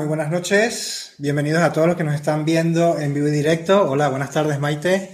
Muy 0.00 0.08
buenas 0.08 0.30
noches. 0.30 1.14
Bienvenidos 1.18 1.60
a 1.60 1.74
todos 1.74 1.88
los 1.88 1.94
que 1.94 2.04
nos 2.04 2.14
están 2.14 2.46
viendo 2.46 2.98
en 2.98 3.12
vivo 3.12 3.28
y 3.28 3.32
directo. 3.32 3.90
Hola, 3.90 4.08
buenas 4.08 4.30
tardes, 4.30 4.58
Maite. 4.58 5.10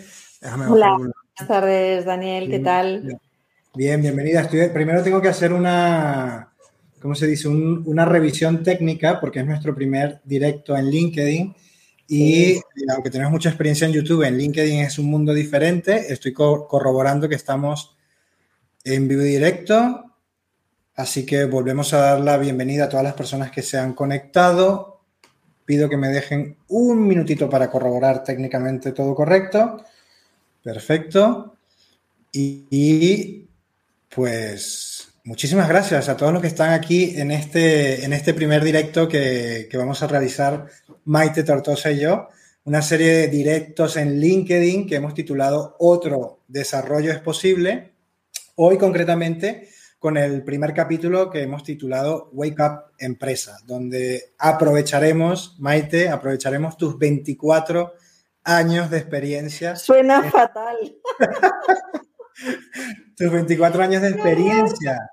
Hola, 0.68 0.92
buenas 0.96 1.48
tardes, 1.48 2.04
Daniel. 2.04 2.48
¿Qué 2.48 2.60
tal? 2.60 3.18
Bien, 3.74 4.00
bienvenida. 4.00 4.48
primero 4.72 5.02
tengo 5.02 5.20
que 5.20 5.26
hacer 5.26 5.52
una, 5.52 6.52
¿cómo 7.02 7.16
se 7.16 7.26
dice? 7.26 7.48
una 7.48 8.04
revisión 8.04 8.62
técnica 8.62 9.18
porque 9.18 9.40
es 9.40 9.46
nuestro 9.46 9.74
primer 9.74 10.20
directo 10.22 10.76
en 10.76 10.88
LinkedIn. 10.88 11.56
Y 12.06 12.60
aunque 12.88 13.10
tenemos 13.10 13.32
mucha 13.32 13.48
experiencia 13.48 13.88
en 13.88 13.92
YouTube, 13.92 14.22
en 14.22 14.38
LinkedIn 14.38 14.82
es 14.82 15.00
un 15.00 15.06
mundo 15.06 15.34
diferente. 15.34 16.12
Estoy 16.12 16.32
corroborando 16.32 17.28
que 17.28 17.34
estamos 17.34 17.96
en 18.84 19.08
vivo 19.08 19.22
y 19.22 19.30
directo. 19.30 20.05
Así 20.96 21.26
que 21.26 21.44
volvemos 21.44 21.92
a 21.92 21.98
dar 21.98 22.20
la 22.20 22.38
bienvenida 22.38 22.84
a 22.84 22.88
todas 22.88 23.04
las 23.04 23.12
personas 23.12 23.50
que 23.50 23.62
se 23.62 23.76
han 23.76 23.92
conectado. 23.92 25.02
Pido 25.66 25.90
que 25.90 25.98
me 25.98 26.08
dejen 26.08 26.56
un 26.68 27.06
minutito 27.06 27.50
para 27.50 27.70
corroborar 27.70 28.24
técnicamente 28.24 28.92
todo 28.92 29.14
correcto. 29.14 29.84
Perfecto. 30.62 31.54
Y, 32.32 33.46
pues 34.08 35.08
muchísimas 35.24 35.68
gracias 35.68 36.08
a 36.08 36.16
todos 36.16 36.32
los 36.32 36.40
que 36.40 36.48
están 36.48 36.72
aquí 36.72 37.20
en 37.20 37.30
este, 37.30 38.04
en 38.04 38.14
este 38.14 38.32
primer 38.32 38.64
directo 38.64 39.06
que, 39.06 39.68
que 39.70 39.76
vamos 39.76 40.02
a 40.02 40.06
realizar 40.06 40.66
Maite 41.04 41.42
Tortosa 41.42 41.90
y 41.90 42.00
yo. 42.00 42.28
Una 42.64 42.80
serie 42.80 43.12
de 43.12 43.28
directos 43.28 43.98
en 43.98 44.18
LinkedIn 44.18 44.86
que 44.86 44.96
hemos 44.96 45.12
titulado 45.12 45.76
Otro 45.78 46.40
desarrollo 46.48 47.12
es 47.12 47.18
posible. 47.18 47.92
Hoy 48.54 48.78
concretamente 48.78 49.68
con 49.98 50.16
el 50.16 50.44
primer 50.44 50.74
capítulo 50.74 51.30
que 51.30 51.42
hemos 51.42 51.62
titulado 51.62 52.30
Wake 52.32 52.62
Up 52.62 52.92
Empresa, 52.98 53.58
donde 53.64 54.34
aprovecharemos, 54.38 55.56
Maite, 55.58 56.08
aprovecharemos 56.08 56.76
tus 56.76 56.98
24 56.98 57.92
años 58.44 58.90
de 58.90 58.98
experiencia. 58.98 59.76
Suena 59.76 60.22
fatal. 60.30 60.76
tus 63.16 63.32
24 63.32 63.82
años 63.82 64.02
de 64.02 64.10
experiencia 64.10 65.10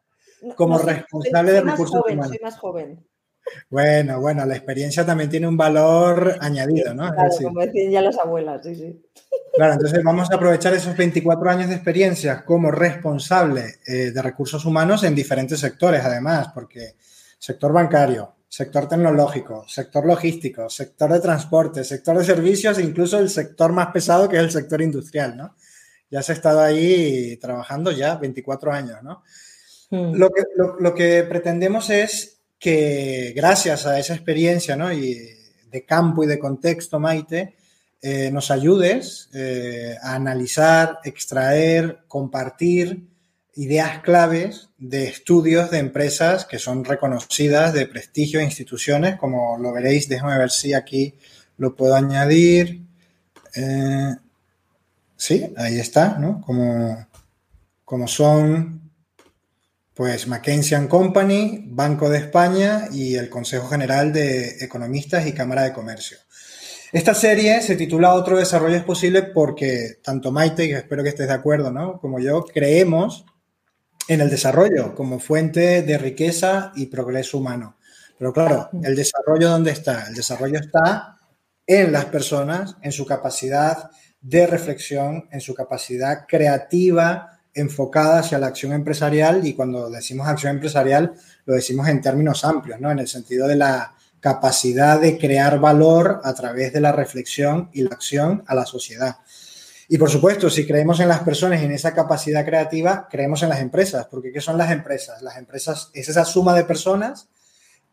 como 0.56 0.78
responsable 0.78 1.52
de 1.54 1.62
recursos 1.62 2.02
humanos. 2.06 2.28
Soy 2.28 2.40
más 2.42 2.58
joven. 2.58 3.08
Bueno, 3.70 4.22
bueno, 4.22 4.46
la 4.46 4.56
experiencia 4.56 5.06
también 5.06 5.30
tiene 5.30 5.48
un 5.48 5.58
valor 5.58 6.38
añadido, 6.40 6.94
¿no? 6.94 7.12
Claro, 7.12 7.30
como 7.42 7.62
decían 7.62 7.92
ya 7.92 8.02
las 8.02 8.18
abuelas, 8.18 8.62
sí, 8.64 8.76
sí. 8.76 9.02
Claro, 9.56 9.74
entonces 9.74 10.04
vamos 10.04 10.32
a 10.32 10.36
aprovechar 10.36 10.74
esos 10.74 10.98
24 10.98 11.50
años 11.50 11.70
de 11.70 11.76
experiencia 11.76 12.44
como 12.44 12.72
responsable 12.72 13.76
eh, 13.86 14.12
de 14.12 14.22
recursos 14.22 14.66
humanos 14.66 15.04
en 15.04 15.14
diferentes 15.14 15.60
sectores, 15.60 16.04
además, 16.04 16.50
porque 16.54 16.96
sector 17.38 17.72
bancario, 17.72 18.34
sector 18.50 18.88
tecnológico, 18.88 19.66
sector 19.68 20.06
logístico, 20.06 20.70
sector 20.70 21.12
de 21.14 21.20
transporte, 21.20 21.84
sector 21.84 22.18
de 22.18 22.26
servicios 22.26 22.78
e 22.80 22.84
incluso 22.84 23.20
el 23.20 23.30
sector 23.30 23.72
más 23.72 23.88
pesado 23.88 24.28
que 24.28 24.38
es 24.38 24.44
el 24.44 24.52
sector 24.52 24.82
industrial, 24.82 25.38
¿no? 25.38 25.56
Ya 26.10 26.20
has 26.20 26.30
estado 26.30 26.62
ahí 26.62 27.38
trabajando 27.38 27.92
ya 27.92 28.16
24 28.16 28.72
años, 28.72 29.04
¿no? 29.04 29.24
Hmm. 29.92 30.16
Lo, 30.16 30.32
que, 30.32 30.44
lo 30.80 30.96
que 30.96 31.24
pretendemos 31.24 31.90
es 31.90 32.34
que 32.64 33.34
gracias 33.36 33.86
a 33.86 34.00
esa 34.00 34.14
experiencia 34.14 34.78
¿no? 34.78 34.94
y 34.94 35.20
de 35.70 35.86
campo 35.86 36.24
y 36.24 36.28
de 36.28 36.40
contexto, 36.40 36.98
Maite, 36.98 37.58
eh, 38.06 38.32
nos 38.32 38.52
ayudes 38.52 39.30
eh, 39.34 39.96
a 40.02 40.16
analizar, 40.16 41.00
extraer, 41.06 42.04
compartir 42.10 43.08
ideas 43.56 44.02
claves 44.02 44.68
de 44.78 45.06
estudios 45.06 45.72
de 45.72 45.78
empresas 45.78 46.44
que 46.44 46.60
son 46.60 46.84
reconocidas 46.84 47.72
de 47.72 47.86
prestigio 47.86 48.42
e 48.42 48.44
instituciones, 48.44 49.16
como 49.16 49.58
lo 49.58 49.72
veréis, 49.72 50.10
déjame 50.10 50.38
ver 50.38 50.52
si 50.52 50.74
aquí 50.74 51.16
lo 51.56 51.78
puedo 51.78 51.96
añadir. 51.96 52.86
Eh, 53.56 54.16
sí, 55.16 55.54
ahí 55.56 55.80
está, 55.80 56.20
¿no? 56.20 56.42
Como, 56.42 57.08
como 57.86 58.08
son 58.10 58.92
pues 59.94 60.28
McKinsey 60.28 60.90
Company, 60.90 61.64
Banco 61.68 62.10
de 62.10 62.18
España 62.18 62.90
y 62.92 63.16
el 63.16 63.30
Consejo 63.30 63.70
General 63.70 64.12
de 64.12 64.58
Economistas 64.60 65.26
y 65.26 65.32
Cámara 65.32 65.64
de 65.64 65.72
Comercio. 65.72 66.18
Esta 66.94 67.16
serie 67.16 67.60
se 67.64 67.76
titula 67.76 68.14
Otro 68.14 68.38
desarrollo 68.38 68.76
es 68.76 68.84
posible 68.84 69.24
porque 69.24 69.98
tanto 70.04 70.32
Maite, 70.32 70.66
y 70.66 70.74
espero 70.74 71.02
que 71.02 71.10
estés 71.10 71.28
de 71.28 71.34
acuerdo, 71.34 71.72
¿no? 71.72 72.00
Como 72.00 72.20
yo, 72.20 72.46
creemos 72.46 73.26
en 74.08 74.22
el 74.22 74.30
desarrollo 74.30 74.94
como 74.94 75.18
fuente 75.18 75.82
de 75.82 75.98
riqueza 75.98 76.72
y 76.76 76.86
progreso 76.86 77.40
humano. 77.40 77.78
Pero 78.20 78.32
claro, 78.32 78.70
¿el 78.84 78.96
desarrollo 78.96 79.50
dónde 79.50 79.72
está? 79.72 80.06
El 80.08 80.14
desarrollo 80.14 80.60
está 80.60 81.18
en 81.66 81.92
las 81.92 82.06
personas, 82.06 82.78
en 82.84 82.92
su 82.92 83.08
capacidad 83.08 83.90
de 84.22 84.46
reflexión, 84.46 85.28
en 85.32 85.42
su 85.42 85.56
capacidad 85.56 86.28
creativa, 86.28 87.40
enfocada 87.56 88.20
hacia 88.20 88.38
la 88.38 88.46
acción 88.46 88.72
empresarial 88.72 89.48
y 89.48 89.56
cuando 89.56 89.90
decimos 89.90 90.28
acción 90.28 90.58
empresarial 90.58 91.16
lo 91.46 91.56
decimos 91.56 91.88
en 91.88 92.02
términos 92.02 92.46
amplios, 92.46 92.80
¿no? 92.80 92.92
En 92.92 93.00
el 93.00 93.08
sentido 93.08 93.48
de 93.48 93.56
la 93.56 93.96
capacidad 94.24 95.02
de 95.02 95.18
crear 95.18 95.60
valor 95.60 96.22
a 96.24 96.34
través 96.34 96.72
de 96.72 96.80
la 96.80 96.94
reflexión 96.94 97.70
y 97.74 97.82
la 97.82 97.90
acción 97.90 98.42
a 98.48 98.56
la 98.56 98.66
sociedad. 98.66 99.18
Y 99.90 99.98
por 99.98 100.10
supuesto, 100.10 100.50
si 100.50 100.66
creemos 100.66 101.02
en 101.02 101.10
las 101.10 101.20
personas 101.20 101.62
y 101.62 101.66
en 101.66 101.74
esa 101.74 101.94
capacidad 101.94 102.46
creativa, 102.46 103.10
creemos 103.12 103.44
en 103.44 103.50
las 103.50 103.60
empresas, 103.60 104.08
porque 104.10 104.32
¿qué 104.32 104.40
son 104.40 104.58
las 104.58 104.72
empresas? 104.72 105.22
Las 105.22 105.36
empresas 105.36 105.90
es 105.94 106.08
esa 106.08 106.24
suma 106.24 106.56
de 106.56 106.64
personas 106.64 107.28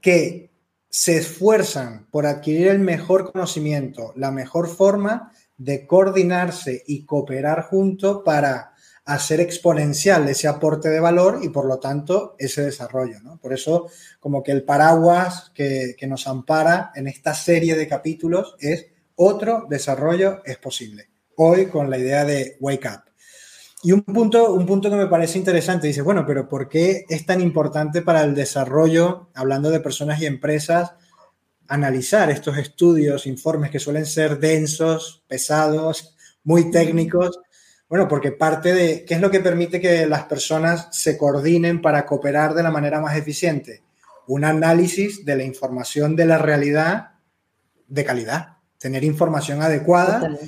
que 0.00 0.52
se 0.88 1.16
esfuerzan 1.16 2.06
por 2.12 2.26
adquirir 2.26 2.68
el 2.68 2.78
mejor 2.78 3.32
conocimiento, 3.32 4.12
la 4.14 4.30
mejor 4.30 4.68
forma 4.68 5.32
de 5.56 5.84
coordinarse 5.84 6.84
y 6.86 7.06
cooperar 7.06 7.64
junto 7.64 8.22
para 8.22 8.69
hacer 9.14 9.40
exponencial 9.40 10.28
ese 10.28 10.46
aporte 10.46 10.88
de 10.88 11.00
valor 11.00 11.40
y 11.42 11.48
por 11.48 11.66
lo 11.66 11.80
tanto 11.80 12.36
ese 12.38 12.62
desarrollo. 12.62 13.18
Por 13.42 13.52
eso 13.52 13.88
como 14.20 14.42
que 14.42 14.52
el 14.52 14.62
paraguas 14.62 15.50
que, 15.52 15.96
nos 16.06 16.28
ampara 16.28 16.92
en 16.94 17.08
esta 17.08 17.34
serie 17.34 17.74
de 17.74 17.88
capítulos 17.88 18.54
es 18.60 18.86
otro 19.16 19.66
desarrollo 19.68 20.42
es 20.44 20.58
posible. 20.58 21.10
Hoy 21.36 21.66
con 21.66 21.90
la 21.90 21.98
idea 21.98 22.24
de 22.24 22.56
Wake 22.60 22.88
Up. 22.88 23.02
Y 23.82 23.92
un 23.92 24.02
punto, 24.02 24.54
un 24.54 24.64
punto 24.64 24.90
que 24.90 24.96
me 24.96 25.06
parece 25.06 25.38
interesante, 25.38 25.88
dice, 25.88 26.02
bueno, 26.02 26.24
pero 26.24 26.48
¿por 26.48 26.68
qué 26.68 27.04
es 27.08 27.26
tan 27.26 27.40
importante 27.40 28.02
para 28.02 28.22
el 28.22 28.34
desarrollo, 28.34 29.30
hablando 29.34 29.70
de 29.70 29.80
personas 29.80 30.20
y 30.20 30.26
empresas, 30.26 30.92
analizar 31.66 32.30
estos 32.30 32.58
estudios, 32.58 33.26
informes 33.26 33.70
que 33.70 33.78
suelen 33.78 34.06
ser 34.06 34.38
densos, 34.38 35.24
pesados, 35.26 36.16
muy 36.44 36.70
técnicos? 36.70 37.40
Bueno, 37.90 38.06
porque 38.06 38.30
parte 38.30 38.72
de 38.72 39.04
qué 39.04 39.14
es 39.14 39.20
lo 39.20 39.32
que 39.32 39.40
permite 39.40 39.80
que 39.80 40.06
las 40.06 40.22
personas 40.26 40.86
se 40.92 41.18
coordinen 41.18 41.82
para 41.82 42.06
cooperar 42.06 42.54
de 42.54 42.62
la 42.62 42.70
manera 42.70 43.00
más 43.00 43.16
eficiente. 43.16 43.82
Un 44.28 44.44
análisis 44.44 45.24
de 45.24 45.34
la 45.34 45.42
información 45.42 46.14
de 46.14 46.24
la 46.24 46.38
realidad 46.38 47.14
de 47.88 48.04
calidad, 48.04 48.58
tener 48.78 49.02
información 49.02 49.60
adecuada. 49.60 50.38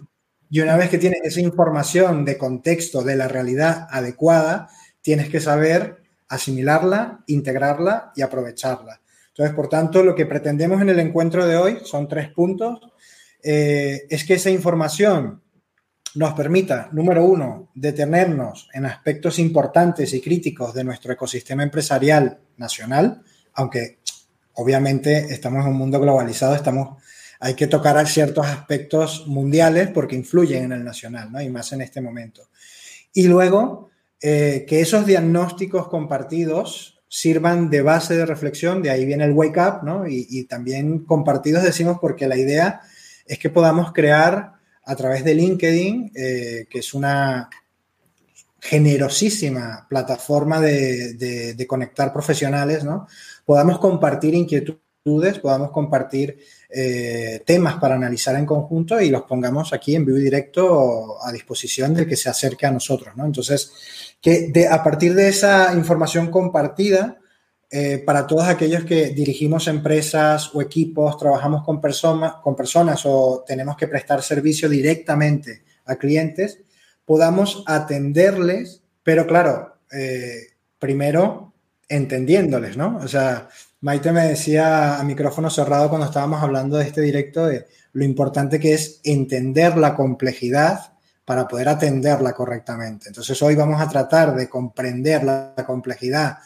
Y 0.50 0.60
una 0.60 0.76
vez 0.76 0.88
que 0.88 0.98
tienes 0.98 1.18
esa 1.24 1.40
información 1.40 2.24
de 2.24 2.38
contexto 2.38 3.02
de 3.02 3.16
la 3.16 3.26
realidad 3.26 3.88
adecuada, 3.90 4.68
tienes 5.00 5.28
que 5.28 5.40
saber 5.40 6.00
asimilarla, 6.28 7.24
integrarla 7.26 8.12
y 8.14 8.22
aprovecharla. 8.22 9.00
Entonces, 9.30 9.52
por 9.52 9.68
tanto, 9.68 10.04
lo 10.04 10.14
que 10.14 10.26
pretendemos 10.26 10.80
en 10.80 10.90
el 10.90 11.00
encuentro 11.00 11.44
de 11.44 11.56
hoy 11.56 11.78
son 11.82 12.06
tres 12.06 12.28
puntos. 12.28 12.78
Eh, 13.42 14.06
es 14.08 14.24
que 14.24 14.34
esa 14.34 14.50
información 14.50 15.42
nos 16.14 16.34
permita, 16.34 16.88
número 16.92 17.24
uno, 17.24 17.70
detenernos 17.74 18.68
en 18.74 18.86
aspectos 18.86 19.38
importantes 19.38 20.12
y 20.12 20.20
críticos 20.20 20.74
de 20.74 20.84
nuestro 20.84 21.12
ecosistema 21.12 21.62
empresarial 21.62 22.38
nacional, 22.56 23.22
aunque 23.54 23.98
obviamente 24.54 25.32
estamos 25.32 25.64
en 25.64 25.72
un 25.72 25.78
mundo 25.78 25.98
globalizado, 26.00 26.54
estamos, 26.54 27.02
hay 27.40 27.54
que 27.54 27.66
tocar 27.66 27.96
a 27.96 28.06
ciertos 28.06 28.46
aspectos 28.46 29.26
mundiales 29.26 29.88
porque 29.88 30.16
influyen 30.16 30.64
en 30.64 30.72
el 30.72 30.84
nacional, 30.84 31.32
¿no? 31.32 31.40
Y 31.40 31.48
más 31.48 31.72
en 31.72 31.80
este 31.80 32.00
momento. 32.00 32.48
Y 33.14 33.28
luego, 33.28 33.90
eh, 34.20 34.64
que 34.68 34.80
esos 34.80 35.06
diagnósticos 35.06 35.88
compartidos 35.88 37.02
sirvan 37.08 37.70
de 37.70 37.82
base 37.82 38.16
de 38.16 38.26
reflexión, 38.26 38.82
de 38.82 38.90
ahí 38.90 39.04
viene 39.04 39.24
el 39.24 39.32
wake 39.32 39.58
up, 39.58 39.84
¿no? 39.84 40.06
Y, 40.06 40.26
y 40.30 40.44
también 40.44 41.04
compartidos 41.04 41.62
decimos 41.62 41.98
porque 42.00 42.26
la 42.26 42.36
idea 42.36 42.80
es 43.26 43.38
que 43.38 43.50
podamos 43.50 43.92
crear 43.92 44.51
a 44.84 44.96
través 44.96 45.24
de 45.24 45.34
LinkedIn, 45.34 46.12
eh, 46.14 46.66
que 46.68 46.78
es 46.80 46.94
una 46.94 47.48
generosísima 48.60 49.86
plataforma 49.88 50.60
de, 50.60 51.66
conectar 51.68 52.12
profesionales, 52.12 52.84
¿no? 52.84 53.08
Podamos 53.44 53.78
compartir 53.78 54.34
inquietudes, 54.34 55.40
podamos 55.40 55.72
compartir 55.72 56.38
eh, 56.70 57.42
temas 57.44 57.74
para 57.80 57.96
analizar 57.96 58.36
en 58.36 58.46
conjunto 58.46 59.00
y 59.00 59.10
los 59.10 59.22
pongamos 59.22 59.72
aquí 59.72 59.96
en 59.96 60.04
vivo 60.04 60.18
y 60.18 60.22
directo 60.22 61.16
a 61.24 61.32
disposición 61.32 61.92
del 61.94 62.06
que 62.06 62.16
se 62.16 62.30
acerque 62.30 62.66
a 62.66 62.70
nosotros, 62.70 63.16
¿no? 63.16 63.24
Entonces, 63.24 63.72
que 64.20 64.52
a 64.70 64.82
partir 64.84 65.14
de 65.14 65.28
esa 65.28 65.74
información 65.74 66.30
compartida, 66.30 67.18
eh, 67.74 68.02
para 68.04 68.26
todos 68.26 68.44
aquellos 68.44 68.84
que 68.84 69.14
dirigimos 69.14 69.66
empresas 69.66 70.54
o 70.54 70.60
equipos, 70.60 71.16
trabajamos 71.16 71.64
con, 71.64 71.80
con 71.80 72.54
personas 72.54 73.06
o 73.06 73.42
tenemos 73.46 73.78
que 73.78 73.88
prestar 73.88 74.22
servicio 74.22 74.68
directamente 74.68 75.62
a 75.86 75.96
clientes, 75.96 76.58
podamos 77.06 77.64
atenderles, 77.66 78.82
pero 79.02 79.26
claro, 79.26 79.78
eh, 79.90 80.48
primero 80.78 81.54
entendiéndoles, 81.88 82.76
¿no? 82.76 82.98
O 83.02 83.08
sea, 83.08 83.48
Maite 83.80 84.12
me 84.12 84.26
decía 84.26 85.00
a 85.00 85.04
micrófono 85.04 85.48
cerrado 85.48 85.88
cuando 85.88 86.08
estábamos 86.08 86.42
hablando 86.42 86.76
de 86.76 86.84
este 86.84 87.00
directo 87.00 87.46
de 87.46 87.68
lo 87.94 88.04
importante 88.04 88.60
que 88.60 88.74
es 88.74 89.00
entender 89.02 89.78
la 89.78 89.94
complejidad 89.94 90.92
para 91.24 91.48
poder 91.48 91.70
atenderla 91.70 92.34
correctamente. 92.34 93.08
Entonces 93.08 93.40
hoy 93.40 93.54
vamos 93.54 93.80
a 93.80 93.88
tratar 93.88 94.34
de 94.34 94.50
comprender 94.50 95.24
la 95.24 95.54
complejidad 95.66 96.36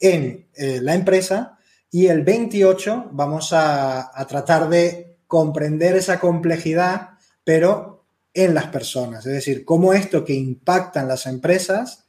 en 0.00 0.48
eh, 0.54 0.80
la 0.82 0.94
empresa 0.94 1.58
y 1.94 2.08
el 2.08 2.24
28 2.24 3.10
vamos 3.12 3.52
a, 3.52 4.10
tratar 4.28 4.68
de 4.68 5.18
comprender 5.28 5.94
esa 5.94 6.18
complejidad, 6.18 7.10
pero 7.44 8.04
en 8.34 8.52
las 8.52 8.66
personas. 8.66 9.24
Es 9.26 9.32
decir, 9.32 9.64
cómo 9.64 9.92
esto 9.92 10.24
que 10.24 10.34
impacta 10.34 11.02
en 11.02 11.06
las 11.06 11.26
empresas 11.26 12.06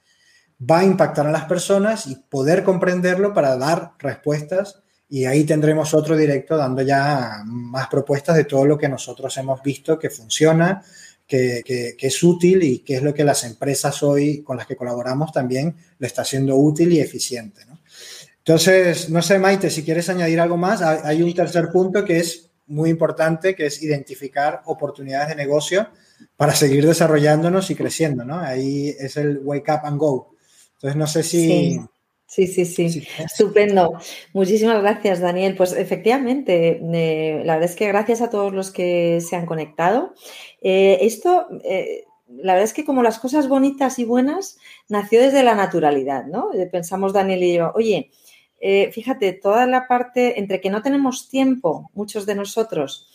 va 0.60 0.80
a 0.80 0.84
impactar 0.84 1.28
en 1.28 1.34
las 1.34 1.46
personas 1.46 2.08
y 2.08 2.16
poder 2.16 2.64
comprenderlo 2.64 3.32
para 3.32 3.58
dar 3.58 3.92
respuestas. 4.00 4.82
Y 5.08 5.26
ahí 5.26 5.44
tendremos 5.44 5.94
otro 5.94 6.18
directo 6.18 6.58
dando 6.58 6.82
ya 6.82 7.44
más 7.46 7.88
propuestas 7.88 8.38
de 8.38 8.46
todo 8.46 8.66
lo 8.66 8.80
que 8.80 8.90
nosotros 8.90 9.38
hemos 9.38 9.62
visto 9.62 10.00
que 10.00 10.10
funciona, 10.10 10.84
que, 11.28 11.96
es 12.00 12.24
útil 12.24 12.64
y 12.64 12.80
que 12.80 12.96
es 12.96 13.04
lo 13.04 13.14
que 13.14 13.24
las 13.24 13.44
empresas 13.44 14.02
hoy 14.02 14.42
con 14.42 14.58
las 14.58 14.66
que 14.66 14.76
colaboramos 14.76 15.32
también 15.32 15.76
le 16.00 16.08
está 16.08 16.24
haciendo 16.24 16.56
útil 16.56 16.92
y 16.92 17.02
eficiente. 17.02 17.75
Entonces, 18.48 19.10
no 19.10 19.24
sé, 19.24 19.40
Maite, 19.40 19.72
si 19.72 19.84
quieres 19.84 20.08
añadir 20.08 20.40
algo 20.40 20.56
más, 20.56 20.80
hay 20.80 21.24
un 21.24 21.34
tercer 21.34 21.70
punto 21.70 22.06
que 22.06 22.18
es 22.18 22.52
muy 22.68 22.92
importante, 22.92 23.56
que 23.56 23.66
es 23.66 23.82
identificar 23.82 24.62
oportunidades 24.66 25.30
de 25.30 25.36
negocio 25.36 25.90
para 26.38 26.54
seguir 26.54 26.86
desarrollándonos 26.86 27.72
y 27.72 27.76
creciendo, 27.76 28.24
¿no? 28.24 28.40
Ahí 28.40 28.90
es 29.00 29.18
el 29.18 29.40
wake 29.40 29.70
up 29.70 29.80
and 29.84 29.98
go. 29.98 30.36
Entonces, 30.76 30.96
no 30.96 31.08
sé 31.08 31.24
si... 31.24 31.48
Sí. 31.48 31.82
Sí, 32.28 32.48
sí, 32.48 33.08
Estupendo. 33.18 33.94
Muchísimas 34.34 34.82
gracias, 34.82 35.22
Daniel. 35.22 35.56
Pues 35.56 35.72
efectivamente, 35.74 36.82
eh, 36.82 37.42
la 37.46 37.54
verdad 37.54 37.70
es 37.70 37.76
que 37.78 37.88
gracias 37.88 38.22
a 38.22 38.30
todos 38.30 38.52
los 38.52 38.72
que 38.72 39.22
se 39.22 39.36
han 39.36 39.46
conectado. 39.46 40.14
Eh, 40.62 40.98
esto, 41.02 41.48
eh, 41.64 42.04
la 42.28 42.54
verdad 42.54 42.66
es 42.66 42.74
que 42.74 42.84
como 42.84 43.04
las 43.04 43.20
cosas 43.20 43.48
bonitas 43.48 44.00
y 44.00 44.06
buenas, 44.06 44.58
nació 44.90 45.22
desde 45.22 45.44
la 45.44 45.56
naturalidad, 45.56 46.26
¿no? 46.26 46.50
Pensamos, 46.72 47.14
Daniel 47.14 47.44
y 47.44 47.54
yo, 47.54 47.72
oye, 47.76 48.12
eh, 48.60 48.92
fíjate, 48.92 49.34
toda 49.34 49.66
la 49.66 49.88
parte 49.88 50.40
entre 50.40 50.62
que 50.62 50.70
no 50.70 50.82
tenemos 50.82 51.30
tiempo, 51.30 51.92
muchos 51.94 52.26
de 52.26 52.36
nosotros, 52.36 53.10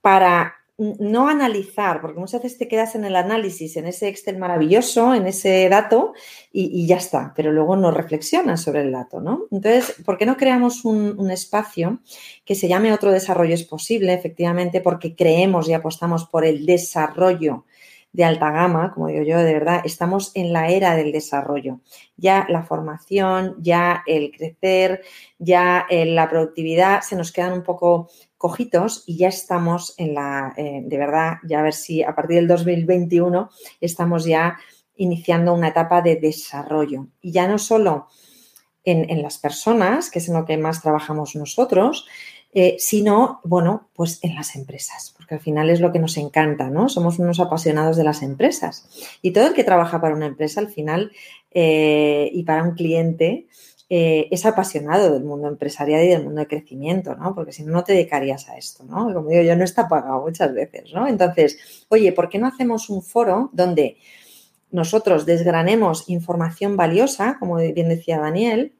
para 0.00 0.54
no 0.80 1.28
analizar, 1.28 2.00
porque 2.00 2.18
muchas 2.18 2.42
veces 2.42 2.56
te 2.56 2.66
quedas 2.66 2.94
en 2.94 3.04
el 3.04 3.14
análisis, 3.14 3.76
en 3.76 3.86
ese 3.86 4.08
Excel 4.08 4.38
maravilloso, 4.38 5.14
en 5.14 5.26
ese 5.26 5.68
dato, 5.68 6.14
y, 6.52 6.86
ya 6.86 6.96
está, 6.96 7.34
pero 7.36 7.52
luego 7.52 7.76
no 7.76 7.90
reflexionas 7.90 8.62
sobre 8.62 8.80
el 8.80 8.92
dato, 8.92 9.20
¿no? 9.20 9.42
Entonces, 9.50 9.96
¿por 10.06 10.16
qué 10.16 10.24
no 10.24 10.38
creamos 10.38 10.86
un, 10.86 11.16
un, 11.18 11.30
espacio 11.30 12.00
que 12.46 12.54
se 12.54 12.66
llame 12.66 12.94
Otro 12.94 13.12
Desarrollo 13.12 13.54
es 13.54 13.64
Posible, 13.64 14.14
efectivamente, 14.14 14.80
porque 14.80 15.14
creemos 15.14 15.68
y 15.68 15.74
apostamos 15.74 16.24
por 16.24 16.46
el 16.46 16.64
desarrollo 16.64 17.66
de 18.12 18.24
alta 18.24 18.50
gama, 18.50 18.92
como 18.92 19.06
digo 19.08 19.22
yo, 19.22 19.38
de 19.38 19.52
verdad, 19.52 19.82
estamos 19.84 20.32
en 20.34 20.52
la 20.52 20.68
era 20.68 20.96
del 20.96 21.12
desarrollo. 21.12 21.80
Ya 22.16 22.46
la 22.48 22.64
formación, 22.64 23.56
ya 23.60 24.02
el 24.06 24.32
crecer, 24.32 25.02
ya 25.38 25.86
eh, 25.88 26.06
la 26.06 26.28
productividad 26.28 27.02
se 27.02 27.16
nos 27.16 27.30
quedan 27.30 27.52
un 27.52 27.62
poco 27.62 28.10
cojitos 28.36 29.04
y 29.06 29.16
ya 29.16 29.28
estamos 29.28 29.94
en 29.96 30.14
la, 30.14 30.52
eh, 30.56 30.82
de 30.84 30.98
verdad, 30.98 31.34
ya 31.44 31.60
a 31.60 31.62
ver 31.62 31.74
si 31.74 32.02
a 32.02 32.14
partir 32.14 32.36
del 32.36 32.48
2021 32.48 33.50
estamos 33.80 34.24
ya 34.24 34.58
iniciando 34.96 35.54
una 35.54 35.68
etapa 35.68 36.02
de 36.02 36.16
desarrollo. 36.16 37.06
Y 37.20 37.32
ya 37.32 37.46
no 37.46 37.58
solo 37.58 38.08
en, 38.82 39.08
en 39.08 39.22
las 39.22 39.38
personas, 39.38 40.10
que 40.10 40.18
es 40.18 40.28
en 40.28 40.34
lo 40.34 40.44
que 40.44 40.58
más 40.58 40.82
trabajamos 40.82 41.36
nosotros, 41.36 42.06
eh, 42.52 42.76
sino, 42.78 43.40
bueno, 43.44 43.88
pues 43.94 44.18
en 44.22 44.34
las 44.34 44.56
empresas, 44.56 45.14
porque 45.16 45.36
al 45.36 45.40
final 45.40 45.70
es 45.70 45.80
lo 45.80 45.92
que 45.92 46.00
nos 46.00 46.16
encanta, 46.16 46.68
¿no? 46.68 46.88
Somos 46.88 47.18
unos 47.20 47.38
apasionados 47.38 47.96
de 47.96 48.04
las 48.04 48.22
empresas. 48.22 48.88
Y 49.22 49.30
todo 49.30 49.46
el 49.46 49.54
que 49.54 49.62
trabaja 49.62 50.00
para 50.00 50.16
una 50.16 50.26
empresa, 50.26 50.60
al 50.60 50.68
final, 50.68 51.12
eh, 51.52 52.28
y 52.32 52.42
para 52.42 52.64
un 52.64 52.72
cliente, 52.72 53.46
eh, 53.88 54.28
es 54.30 54.46
apasionado 54.46 55.12
del 55.12 55.24
mundo 55.24 55.48
empresarial 55.48 56.04
y 56.04 56.08
del 56.08 56.24
mundo 56.24 56.40
de 56.40 56.48
crecimiento, 56.48 57.14
¿no? 57.14 57.34
Porque 57.34 57.52
si 57.52 57.62
no, 57.62 57.72
no 57.72 57.84
te 57.84 57.92
dedicarías 57.92 58.48
a 58.48 58.56
esto, 58.56 58.84
¿no? 58.84 59.12
Como 59.12 59.28
digo 59.28 59.42
yo, 59.42 59.56
no 59.56 59.64
está 59.64 59.88
pagado 59.88 60.20
muchas 60.20 60.52
veces, 60.52 60.92
¿no? 60.92 61.06
Entonces, 61.06 61.84
oye, 61.88 62.12
¿por 62.12 62.28
qué 62.28 62.38
no 62.38 62.48
hacemos 62.48 62.90
un 62.90 63.02
foro 63.02 63.50
donde 63.52 63.96
nosotros 64.70 65.26
desgranemos 65.26 66.08
información 66.08 66.76
valiosa, 66.76 67.36
como 67.38 67.56
bien 67.56 67.88
decía 67.88 68.18
Daniel, 68.18 68.74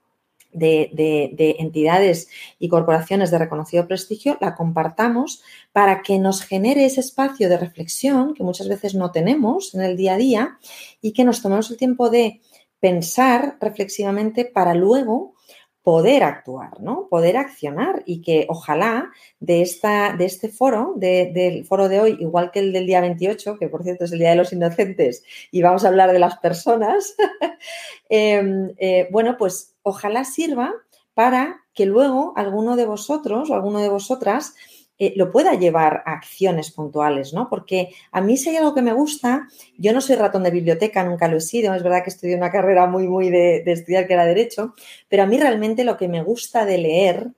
de, 0.53 1.57
entidades 1.59 2.29
y 2.59 2.69
corporaciones 2.69 3.31
de 3.31 3.39
reconocido 3.39 3.87
prestigio, 3.87 4.39
la 4.41 4.55
compartamos 4.55 5.43
para 5.73 6.03
que 6.03 6.19
nos 6.19 6.43
genere 6.43 6.85
ese 6.85 7.01
espacio 7.01 7.49
de 7.49 7.59
reflexión 7.59 8.35
que 8.35 8.43
muchas 8.43 8.69
veces 8.69 8.95
no 8.95 9.11
tenemos 9.11 9.75
en 9.75 9.83
el 9.83 9.97
día 9.97 10.15
a 10.15 10.19
día 10.19 10.59
y 11.01 11.13
que 11.13 11.25
nos 11.25 11.43
tomemos 11.43 11.71
el 11.71 11.77
tiempo 11.77 12.11
de 12.11 12.41
pensar 12.81 13.57
reflexivamente 13.61 14.45
para 14.45 14.75
luego 14.75 15.35
poder 15.83 16.23
actuar, 16.23 16.81
¿no? 16.81 17.09
Poder 17.09 17.37
accionar 17.37 18.03
y 18.05 18.21
que 18.21 18.47
ojalá 18.49 19.11
de, 19.39 19.63
esta, 19.63 20.15
de 20.17 20.27
este 20.27 20.49
foro, 20.49 20.95
del 20.97 21.65
foro 21.65 21.89
de 21.89 22.01
hoy, 22.01 22.17
igual 22.21 22.51
que 22.51 22.61
el 22.61 22.73
del 22.73 22.87
día 22.87 23.01
28, 23.01 23.59
que 23.59 23.69
por 23.69 23.83
cierto 23.83 24.05
es 24.05 24.13
el 24.13 24.19
Día 24.19 24.31
de 24.31 24.37
los 24.37 24.53
Inocentes 24.53 25.25
y 25.51 25.63
vamos 25.63 25.85
a 25.85 25.89
hablar 25.89 26.13
de 26.13 26.19
las 26.19 26.37
personas, 26.39 27.17
em, 28.11 28.73
eh, 28.77 29.09
bueno, 29.11 29.37
pues 29.39 29.70
ojalá 29.83 30.25
sirva 30.25 30.73
para 31.15 31.61
que 31.75 31.87
luego 31.87 32.33
alguno 32.37 32.77
de 32.77 32.87
vosotros 32.87 33.51
o 33.51 33.55
alguno 33.55 33.81
de 33.81 33.89
vosotras 33.89 34.55
eh, 35.03 35.15
lo 35.17 35.33
pueda 35.33 35.55
llevar 35.55 36.03
a 36.05 36.13
acciones 36.13 36.71
puntuales, 36.71 37.33
¿no? 37.33 37.49
Porque 37.49 37.95
a 38.13 38.21
mí 38.21 38.37
si 38.37 38.51
hay 38.51 38.57
algo 38.57 38.75
que 38.75 38.83
me 38.83 38.93
gusta, 38.93 39.49
yo 39.79 39.95
no 39.95 40.03
soy 40.03 40.17
ratón 40.17 40.43
de 40.43 40.51
biblioteca, 40.51 41.03
nunca 41.03 41.27
lo 41.27 41.39
he 41.39 41.41
sido, 41.41 41.75
es 41.75 41.83
verdad 41.83 42.05
que 42.05 42.11
estudié 42.11 42.37
una 42.37 42.51
carrera 42.53 42.87
muy, 42.87 43.09
muy 43.09 43.31
de, 43.31 43.63
estudiar 43.67 44.07
que 44.07 44.13
era 44.13 44.27
derecho, 44.27 44.75
pero 45.09 45.23
a 45.23 45.27
mí 45.27 45.39
realmente 45.39 45.85
lo 45.85 45.97
que 45.97 46.07
me 46.07 46.23
gusta 46.23 46.67
de 46.67 46.77
leer 46.77 47.29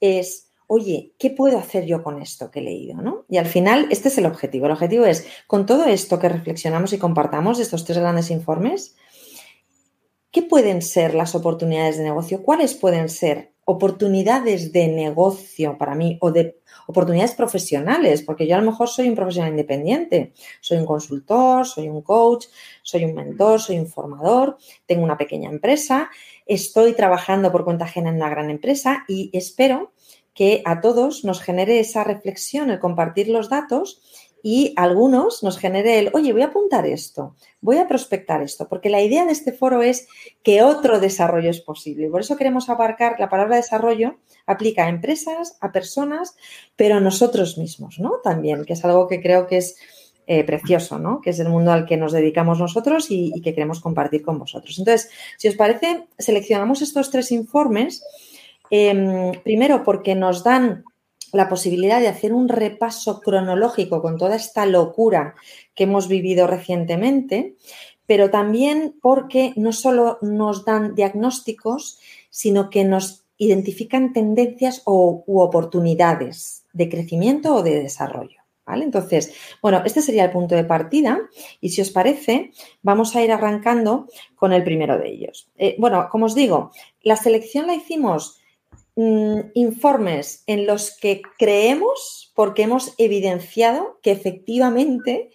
es, 0.00 0.50
oye, 0.66 1.12
¿qué 1.20 1.30
puedo 1.30 1.56
hacer 1.56 1.86
yo 1.86 2.02
con 2.02 2.20
esto 2.20 2.50
que 2.50 2.58
he 2.58 2.64
leído? 2.64 3.00
¿no? 3.00 3.26
Y 3.28 3.36
al 3.36 3.46
final, 3.46 3.86
este 3.90 4.08
es 4.08 4.18
el 4.18 4.26
objetivo. 4.26 4.66
El 4.66 4.72
objetivo 4.72 5.04
es, 5.04 5.24
con 5.46 5.66
todo 5.66 5.84
esto 5.84 6.18
que 6.18 6.28
reflexionamos 6.28 6.92
y 6.92 6.98
compartamos 6.98 7.58
de 7.58 7.62
estos 7.62 7.84
tres 7.84 7.98
grandes 7.98 8.32
informes, 8.32 8.96
¿qué 10.38 10.44
pueden 10.44 10.82
ser 10.82 11.16
las 11.16 11.34
oportunidades 11.34 11.96
de 11.96 12.04
negocio? 12.04 12.44
¿Cuáles 12.44 12.74
pueden 12.74 13.08
ser 13.08 13.54
oportunidades 13.64 14.72
de 14.72 14.86
negocio 14.86 15.76
para 15.76 15.96
mí 15.96 16.16
o 16.20 16.30
de 16.30 16.60
oportunidades 16.86 17.34
profesionales, 17.34 18.22
porque 18.22 18.46
yo 18.46 18.54
a 18.54 18.60
lo 18.60 18.70
mejor 18.70 18.88
soy 18.88 19.08
un 19.08 19.16
profesional 19.16 19.50
independiente, 19.50 20.32
soy 20.60 20.78
un 20.78 20.86
consultor, 20.86 21.66
soy 21.66 21.88
un 21.88 22.02
coach, 22.02 22.46
soy 22.84 23.04
un 23.04 23.14
mentor, 23.14 23.60
soy 23.60 23.80
un 23.80 23.88
formador, 23.88 24.58
tengo 24.86 25.02
una 25.02 25.18
pequeña 25.18 25.50
empresa, 25.50 26.08
estoy 26.46 26.92
trabajando 26.92 27.50
por 27.50 27.64
cuenta 27.64 27.86
ajena 27.86 28.10
en 28.10 28.16
una 28.16 28.30
gran 28.30 28.48
empresa 28.48 29.04
y 29.08 29.30
espero 29.32 29.92
que 30.34 30.62
a 30.64 30.80
todos 30.80 31.24
nos 31.24 31.40
genere 31.40 31.80
esa 31.80 32.04
reflexión, 32.04 32.70
el 32.70 32.78
compartir 32.78 33.26
los 33.26 33.48
datos 33.48 34.00
y 34.42 34.72
algunos 34.76 35.42
nos 35.42 35.58
genere 35.58 35.98
el, 35.98 36.10
oye, 36.12 36.32
voy 36.32 36.42
a 36.42 36.46
apuntar 36.46 36.86
esto, 36.86 37.34
voy 37.60 37.78
a 37.78 37.88
prospectar 37.88 38.42
esto, 38.42 38.68
porque 38.68 38.90
la 38.90 39.02
idea 39.02 39.24
de 39.24 39.32
este 39.32 39.52
foro 39.52 39.82
es 39.82 40.06
que 40.42 40.62
otro 40.62 41.00
desarrollo 41.00 41.50
es 41.50 41.60
posible. 41.60 42.08
Por 42.08 42.20
eso 42.20 42.36
queremos 42.36 42.68
abarcar 42.68 43.18
la 43.18 43.28
palabra 43.28 43.56
desarrollo, 43.56 44.16
aplica 44.46 44.86
a 44.86 44.88
empresas, 44.88 45.56
a 45.60 45.72
personas, 45.72 46.36
pero 46.76 46.96
a 46.96 47.00
nosotros 47.00 47.58
mismos, 47.58 47.98
¿no? 47.98 48.20
También, 48.22 48.64
que 48.64 48.74
es 48.74 48.84
algo 48.84 49.08
que 49.08 49.20
creo 49.20 49.46
que 49.46 49.58
es 49.58 49.76
eh, 50.30 50.44
precioso, 50.44 50.98
¿no? 50.98 51.22
Que 51.22 51.30
es 51.30 51.40
el 51.40 51.48
mundo 51.48 51.72
al 51.72 51.86
que 51.86 51.96
nos 51.96 52.12
dedicamos 52.12 52.60
nosotros 52.60 53.06
y, 53.08 53.32
que 53.40 53.54
queremos 53.54 53.80
compartir 53.80 54.22
con 54.22 54.38
vosotros. 54.38 54.78
Entonces, 54.78 55.10
si 55.38 55.48
os 55.48 55.54
parece, 55.54 56.06
seleccionamos 56.18 56.82
estos 56.82 57.10
tres 57.10 57.32
informes, 57.32 58.04
em, 58.68 59.32
primero 59.42 59.82
porque 59.84 60.14
nos 60.14 60.44
dan 60.44 60.84
la 61.32 61.48
posibilidad 61.48 62.00
de 62.00 62.08
hacer 62.08 62.32
un 62.32 62.48
repaso 62.48 63.20
cronológico 63.20 64.02
con 64.02 64.16
toda 64.16 64.36
esta 64.36 64.66
locura 64.66 65.34
que 65.74 65.84
hemos 65.84 66.08
vivido 66.08 66.46
recientemente, 66.46 67.56
pero 68.06 68.30
también 68.30 68.96
porque 69.02 69.52
no 69.56 69.72
solo 69.72 70.18
nos 70.22 70.64
dan 70.64 70.94
diagnósticos, 70.94 72.00
sino 72.30 72.70
que 72.70 72.84
nos 72.84 73.26
identifican 73.36 74.12
tendencias 74.12 74.82
o, 74.84 75.24
u 75.26 75.40
oportunidades 75.40 76.64
de 76.72 76.88
crecimiento 76.88 77.54
o 77.54 77.62
de 77.62 77.82
desarrollo. 77.82 78.38
¿Vale? 78.66 78.84
Entonces, 78.84 79.32
bueno, 79.62 79.80
este 79.86 80.02
sería 80.02 80.26
el 80.26 80.30
punto 80.30 80.54
de 80.54 80.62
partida 80.62 81.18
y 81.58 81.70
si 81.70 81.80
os 81.80 81.90
parece, 81.90 82.50
vamos 82.82 83.16
a 83.16 83.22
ir 83.22 83.32
arrancando 83.32 84.08
con 84.34 84.52
el 84.52 84.62
primero 84.62 84.98
de 84.98 85.08
ellos. 85.08 85.48
Eh, 85.56 85.74
bueno, 85.78 86.08
como 86.10 86.26
os 86.26 86.34
digo, 86.34 86.70
la 87.00 87.16
selección 87.16 87.66
la 87.66 87.74
hicimos 87.74 88.37
mm, 88.98 89.50
informes 89.54 90.42
en 90.46 90.66
los 90.66 90.96
que 90.96 91.22
creemos, 91.38 92.32
porque 92.34 92.64
hemos 92.64 92.94
evidenciado 92.98 93.98
que 94.02 94.10
efectivamente 94.10 95.30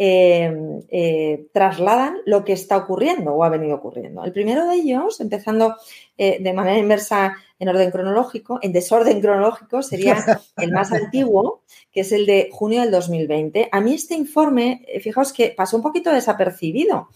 Em, 0.00 0.80
eh, 0.90 1.48
trasladan 1.52 2.18
lo 2.24 2.44
que 2.44 2.52
está 2.52 2.76
ocurriendo 2.76 3.32
o 3.32 3.42
ha 3.42 3.48
venido 3.48 3.74
ocurriendo. 3.74 4.22
El 4.22 4.30
primero 4.30 4.64
de 4.68 4.76
ellos, 4.76 5.20
empezando 5.20 5.74
eh, 6.16 6.38
de 6.40 6.52
manera 6.52 6.78
inversa 6.78 7.34
en 7.58 7.68
orden 7.68 7.90
cronológico, 7.90 8.60
en 8.62 8.72
desorden 8.72 9.20
cronológico, 9.20 9.82
sería 9.82 10.14
el 10.56 10.70
más 10.70 10.92
antiguo, 10.92 11.64
que 11.90 12.02
es 12.02 12.12
el 12.12 12.26
de 12.26 12.48
junio 12.52 12.82
del 12.82 12.92
2020. 12.92 13.70
A 13.72 13.80
mí 13.80 13.94
este 13.94 14.14
informe, 14.14 14.84
eh, 14.86 15.00
fijaos 15.00 15.32
que 15.32 15.52
pasó 15.56 15.76
un 15.76 15.82
poquito 15.82 16.12
desapercibido. 16.12 17.08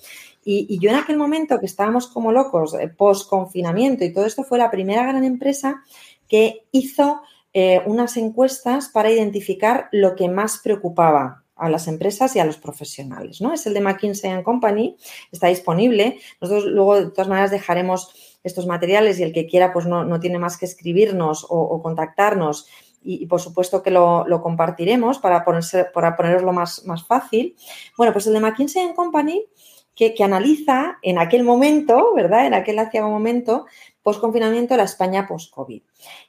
Y, 0.45 0.79
yo 0.81 0.91
en 0.91 0.97
aquel 0.97 1.17
momento 1.17 1.61
que 1.61 1.67
estábamos 1.67 2.09
como 2.09 2.33
locos, 2.33 2.77
post 2.97 3.29
confinamiento 3.29 4.05
y 4.05 4.13
todo 4.13 4.27
esto, 4.27 4.45
fue 4.45 4.59
la 4.59 4.71
primera 4.71 5.05
gran 5.05 5.25
empresa 5.25 5.83
que 6.29 6.67
hizo 6.73 7.23
unas 7.85 8.17
encuestas 8.17 8.89
para 8.89 9.11
identificar 9.11 9.89
lo 9.93 10.17
que 10.17 10.29
más 10.29 10.59
preocupaba 10.65 11.43
a 11.63 11.69
las 11.69 11.87
empresas 11.87 12.35
y 12.35 12.41
a 12.41 12.45
los 12.45 12.57
profesionales. 12.57 13.41
¿no? 13.41 13.53
Es 13.53 13.67
el 13.67 13.75
de 13.75 13.81
McKinsey 13.81 14.43
Company, 14.43 14.97
está 15.31 15.47
disponible. 15.47 16.19
Nosotros 16.41 16.65
luego, 16.67 16.97
de 16.97 17.11
todas 17.11 17.29
maneras, 17.29 17.53
dejaremos 17.53 18.13
estos 18.43 18.67
materiales 18.67 19.21
y 19.21 19.23
el 19.23 19.33
que 19.33 19.47
quiera, 19.47 19.73
pues 19.73 19.87
no, 19.87 20.19
tiene 20.19 20.41
más 20.41 20.57
que 20.57 20.67
escribirnos 20.67 21.47
o, 21.49 21.81
contactarnos 21.81 22.67
y, 23.01 23.27
por 23.27 23.41
supuesto 23.41 23.83
que 23.83 23.93
lo, 23.93 24.27
compartiremos 24.43 25.21
para, 25.21 25.45
ponerse, 25.45 25.85
para 25.85 26.17
poneroslo 26.17 26.53
más, 26.53 26.85
más 26.85 27.07
fácil. 27.07 27.57
Bueno, 27.97 28.13
pues 28.13 28.27
el 28.27 28.33
de 28.33 28.41
McKinsey 28.41 28.95
Company 28.95 29.45
que, 29.95 30.15
analiza 30.23 30.99
en 31.03 31.19
aquel 31.19 31.45
momento, 31.45 32.15
¿verdad? 32.15 32.47
En 32.47 32.55
aquel 32.55 32.79
hacia 32.79 33.03
momento, 33.03 33.67
post-confinamiento, 34.03 34.77
la 34.77 34.85
España 34.85 35.27
post-COVID. 35.27 35.83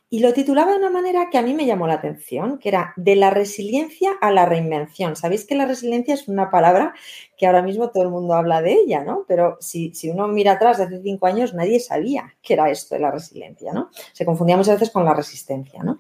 Y 0.10 0.20
lo 0.20 0.32
titulaba 0.32 0.74
de 0.74 0.78
una 0.78 0.92
manera 0.92 1.30
que 1.32 1.40
a 1.40 1.42
mí 1.42 1.56
me 1.56 1.66
llamó 1.66 1.88
la 1.88 1.96
atención, 1.96 2.60
que 2.60 2.70
era 2.70 2.94
de 2.98 3.16
la 3.16 3.32
resiliencia 3.32 4.12
a 4.22 4.30
la 4.30 4.46
reinvención. 4.46 5.16
Sabéis 5.16 5.46
que 5.46 5.56
la 5.56 5.66
resiliencia 5.66 6.14
es 6.14 6.28
una 6.28 6.52
palabra 6.52 6.94
que 7.36 7.48
ahora 7.48 7.64
mismo 7.64 7.90
todo 7.90 8.04
el 8.04 8.10
mundo 8.10 8.36
habla 8.36 8.62
de 8.62 8.74
ella, 8.74 9.04
¿no? 9.04 9.26
Pero 9.28 9.58
si, 9.60 9.92
uno 10.12 10.28
mira 10.28 10.52
atrás 10.52 10.78
de 10.78 10.84
hace 10.84 11.02
cinco 11.02 11.26
años, 11.26 11.56
nadie 11.56 11.80
sabía 11.80 12.36
qué 12.44 12.54
era 12.54 12.70
esto 12.70 12.94
de 12.94 13.02
la 13.02 13.10
resiliencia, 13.10 13.74
¿no? 13.74 13.90
Se 14.12 14.24
confundía 14.24 14.56
muchas 14.56 14.80
veces 14.80 14.94
con 14.94 15.04
la 15.04 15.16
resistencia, 15.16 15.82
¿no? 15.82 16.00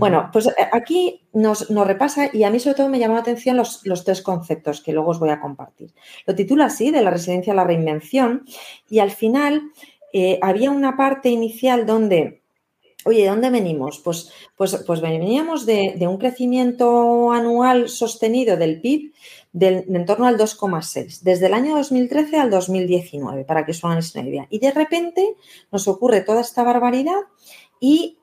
Bueno, 0.00 0.30
pues 0.32 0.48
eh, 0.48 0.68
aquí 0.72 1.24
nos, 1.32 1.68
repasa 1.68 2.30
y 2.32 2.42
a 2.42 2.50
mí 2.50 2.58
sobre 2.58 2.74
todo 2.74 2.88
me 2.88 2.98
llamó 2.98 3.14
la 3.14 3.20
atención 3.20 3.56
los, 3.56 4.04
tres 4.04 4.20
conceptos 4.20 4.80
que 4.80 4.92
luego 4.92 5.10
os 5.10 5.20
voy 5.20 5.30
a 5.30 5.40
compartir. 5.40 5.94
Lo 6.26 6.34
titula 6.34 6.66
así, 6.66 6.90
de 6.90 7.02
la 7.02 7.10
resiliencia 7.10 7.52
a 7.52 7.56
la 7.56 7.64
reinvención, 7.64 8.44
y 8.88 8.98
al 8.98 9.12
final 9.12 9.62
eh, 10.14 10.38
había 10.40 10.70
una 10.70 10.96
parte 10.96 11.28
inicial 11.28 11.84
donde 11.84 12.44
Oye, 13.06 13.22
¿de 13.22 13.28
dónde 13.28 13.50
venimos? 13.50 13.98
Pues, 13.98 14.32
pues, 14.56 14.82
pues 14.86 15.00
veníamos 15.02 15.66
de, 15.66 15.94
un 16.08 16.16
crecimiento 16.16 17.32
anual 17.32 17.90
sostenido 17.90 18.56
del 18.56 18.80
PIB 18.80 19.12
del, 19.52 19.84
en 19.94 20.06
torno 20.06 20.26
al 20.26 20.38
2,6, 20.38 21.20
desde 21.20 21.46
el 21.46 21.54
año 21.54 21.76
2013 21.76 22.38
al 22.38 22.50
2019, 22.50 23.44
para 23.44 23.66
que 23.66 23.72
os 23.72 23.84
hagáis 23.84 24.14
una 24.14 24.26
idea. 24.26 24.46
Y 24.48 24.58
de 24.58 24.70
repente 24.70 25.36
nos 25.70 25.86
ocurre 25.86 26.22
toda 26.22 26.40
esta 26.40 26.62
barbaridad 26.62 27.20
y 27.78 28.20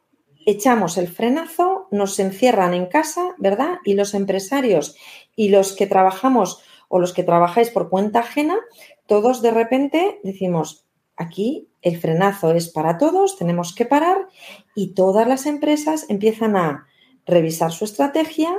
echamos 0.48 0.98
el 0.98 1.10
frenazo, 1.10 1.88
nos 1.91 2.17
encierran 2.17 2.74
en 2.74 2.88
casa, 2.88 3.36
¿verdad? 3.38 3.77
Y 3.86 3.93
los 3.93 4.15
empresarios 4.15 4.95
y 5.36 5.50
los 5.50 5.74
que 5.74 5.86
trabajamos 5.86 6.63
o 6.89 6.98
los 6.98 7.13
que 7.13 7.24
trabajáis 7.24 7.69
por 7.69 7.89
cuenta 7.89 8.19
ajena, 8.19 8.57
todos 9.05 9.43
de 9.43 9.51
repente 9.51 10.19
decimos, 10.24 10.88
aquí 11.22 11.70
el 11.82 12.00
frenazo 12.00 12.51
es 12.51 12.70
para 12.70 12.98
todos, 12.98 13.38
tenemos 13.38 13.74
que 13.74 13.86
parar 13.86 14.28
y 14.75 14.94
todas 14.94 15.28
las 15.28 15.46
empresas 15.46 16.06
empiezan 16.10 16.56
a 16.56 16.88
revisar 17.25 17.72
su 17.72 17.86
estrategia, 17.86 18.54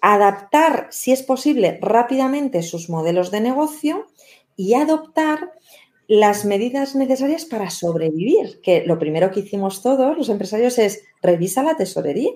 adaptar, 0.00 0.88
si 0.90 1.12
es 1.12 1.22
posible, 1.22 1.78
rápidamente 1.82 2.62
sus 2.62 2.88
modelos 2.88 3.30
de 3.30 3.40
negocio 3.40 4.06
y 4.56 4.74
adoptar 4.74 5.52
las 6.08 6.44
medidas 6.44 6.94
necesarias 6.94 7.44
para 7.44 7.70
sobrevivir, 7.70 8.60
que 8.62 8.84
lo 8.86 8.98
primero 8.98 9.30
que 9.30 9.40
hicimos 9.40 9.82
todos 9.82 10.16
los 10.16 10.28
empresarios 10.30 10.78
es 10.78 11.04
revisa 11.22 11.62
la 11.62 11.76
tesorería. 11.76 12.32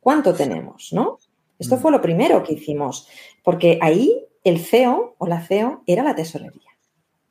¿Cuánto 0.00 0.34
tenemos? 0.34 0.92
¿No? 0.92 1.18
Esto 1.58 1.76
fue 1.76 1.92
lo 1.92 2.00
primero 2.00 2.42
que 2.42 2.54
hicimos, 2.54 3.06
porque 3.44 3.78
ahí 3.80 4.26
el 4.42 4.58
CEO 4.58 5.14
o 5.18 5.26
la 5.26 5.40
CEO 5.40 5.82
era 5.86 6.02
la 6.02 6.14
tesorería. 6.14 6.71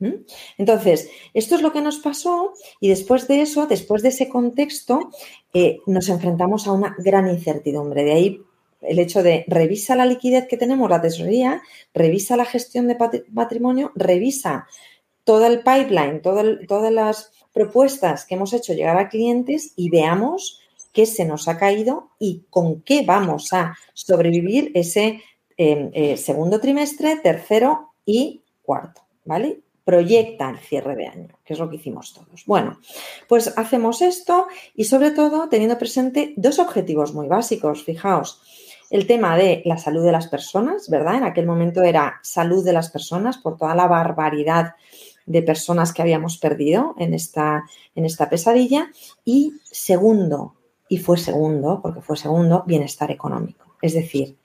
¿Mm? 0.01 0.25
Entonces, 0.58 1.10
esto 1.34 1.55
es 1.55 1.62
lo 1.62 1.72
que 1.72 1.81
nos 1.81 2.00
pasó 2.00 2.53
y 2.79 2.89
después 2.89 3.27
de 3.27 3.41
eso, 3.41 3.67
después 3.67 4.01
de 4.01 4.10
ese 4.10 4.27
contexto, 4.27 5.12
eh, 5.53 5.77
nos 5.86 6.10
enfrentamos 6.10 6.67
a 6.67 6.72
una 6.72 6.96
gran 6.98 7.29
incertidumbre. 7.29 8.03
De 8.03 8.13
ahí 8.13 8.41
el 8.81 8.98
hecho 8.98 9.22
de 9.22 9.46
revisa 9.48 9.96
la 9.96 10.08
liquidez 10.08 10.48
que 10.48 10.58
tenemos, 10.58 10.89
la 10.89 11.01
tesorería, 11.01 11.62
revisa 11.93 12.36
la 12.36 12.46
gestión 12.46 12.88
de 12.88 12.98
patrimonio, 13.34 13.91
revisa 13.96 14.67
todo 15.24 15.46
el 15.46 15.60
pipeline, 15.60 16.22
todas 16.22 16.91
las 16.91 17.31
propuestas 17.53 18.25
que 18.25 18.36
hemos 18.36 18.53
hecho 18.53 18.74
llegar 18.74 18.98
a 18.98 19.08
clientes 19.08 19.74
y 19.75 19.91
veamos 19.91 20.60
qué 20.93 21.05
se 21.05 21.25
nos 21.25 21.48
ha 21.48 21.58
caído 21.58 22.10
y 22.17 22.43
con 22.50 22.81
qué 22.81 23.03
vamos 23.05 23.53
a 23.53 23.77
sobrevivir 23.93 24.72
ese 24.74 25.22
eh, 25.58 25.89
eh, 25.93 26.17
segundo 26.17 26.60
trimestre, 26.60 27.17
tercero 27.17 27.93
y 28.03 28.41
cuarto. 28.63 29.01
¿Vale? 29.25 29.60
Proyecta 29.84 30.50
el 30.50 30.60
cierre 30.60 30.96
de 30.96 31.08
año, 31.08 31.40
que 31.44 31.54
es 31.54 31.60
lo 31.60 31.70
que 31.70 31.78
hicimos 31.78 32.14
todos. 32.14 32.46
Bueno, 32.46 32.80
pues 33.28 33.54
hacemos 33.58 34.02
esto 34.02 34.48
y 34.76 34.86
sobre 34.86 35.12
todo 35.12 35.50
teniendo 35.50 35.78
presente 35.78 36.34
dos 36.38 36.60
objetivos 36.60 37.14
muy 37.14 37.28
básicos. 37.28 37.84
Fijaos, 37.84 38.42
el 38.90 39.08
tema 39.08 39.38
de 39.38 39.62
la 39.66 39.78
salud 39.78 40.04
de 40.04 40.12
las 40.12 40.28
personas, 40.28 40.90
¿verdad? 40.90 41.16
En 41.16 41.24
aquel 41.24 41.46
momento 41.46 41.82
era 41.82 42.20
salud 42.22 42.64
de 42.64 42.74
las 42.74 42.92
personas 42.92 43.38
por 43.38 43.58
toda 43.58 43.74
la 43.74 43.88
barbaridad 43.88 44.76
de 45.26 45.42
personas 45.42 45.94
que 45.94 46.02
habíamos 46.02 46.38
perdido 46.38 46.96
en 46.98 47.14
esta, 47.14 47.64
en 47.96 48.06
esta 48.06 48.30
pesadilla. 48.30 48.92
Y 49.24 49.54
segundo, 49.64 50.56
y 50.90 50.98
fue 50.98 51.18
segundo, 51.18 51.80
porque 51.82 52.02
fue 52.02 52.18
segundo, 52.18 52.64
bienestar 52.68 53.12
económico. 53.12 53.78
Es 53.82 53.94
decir, 53.94 54.38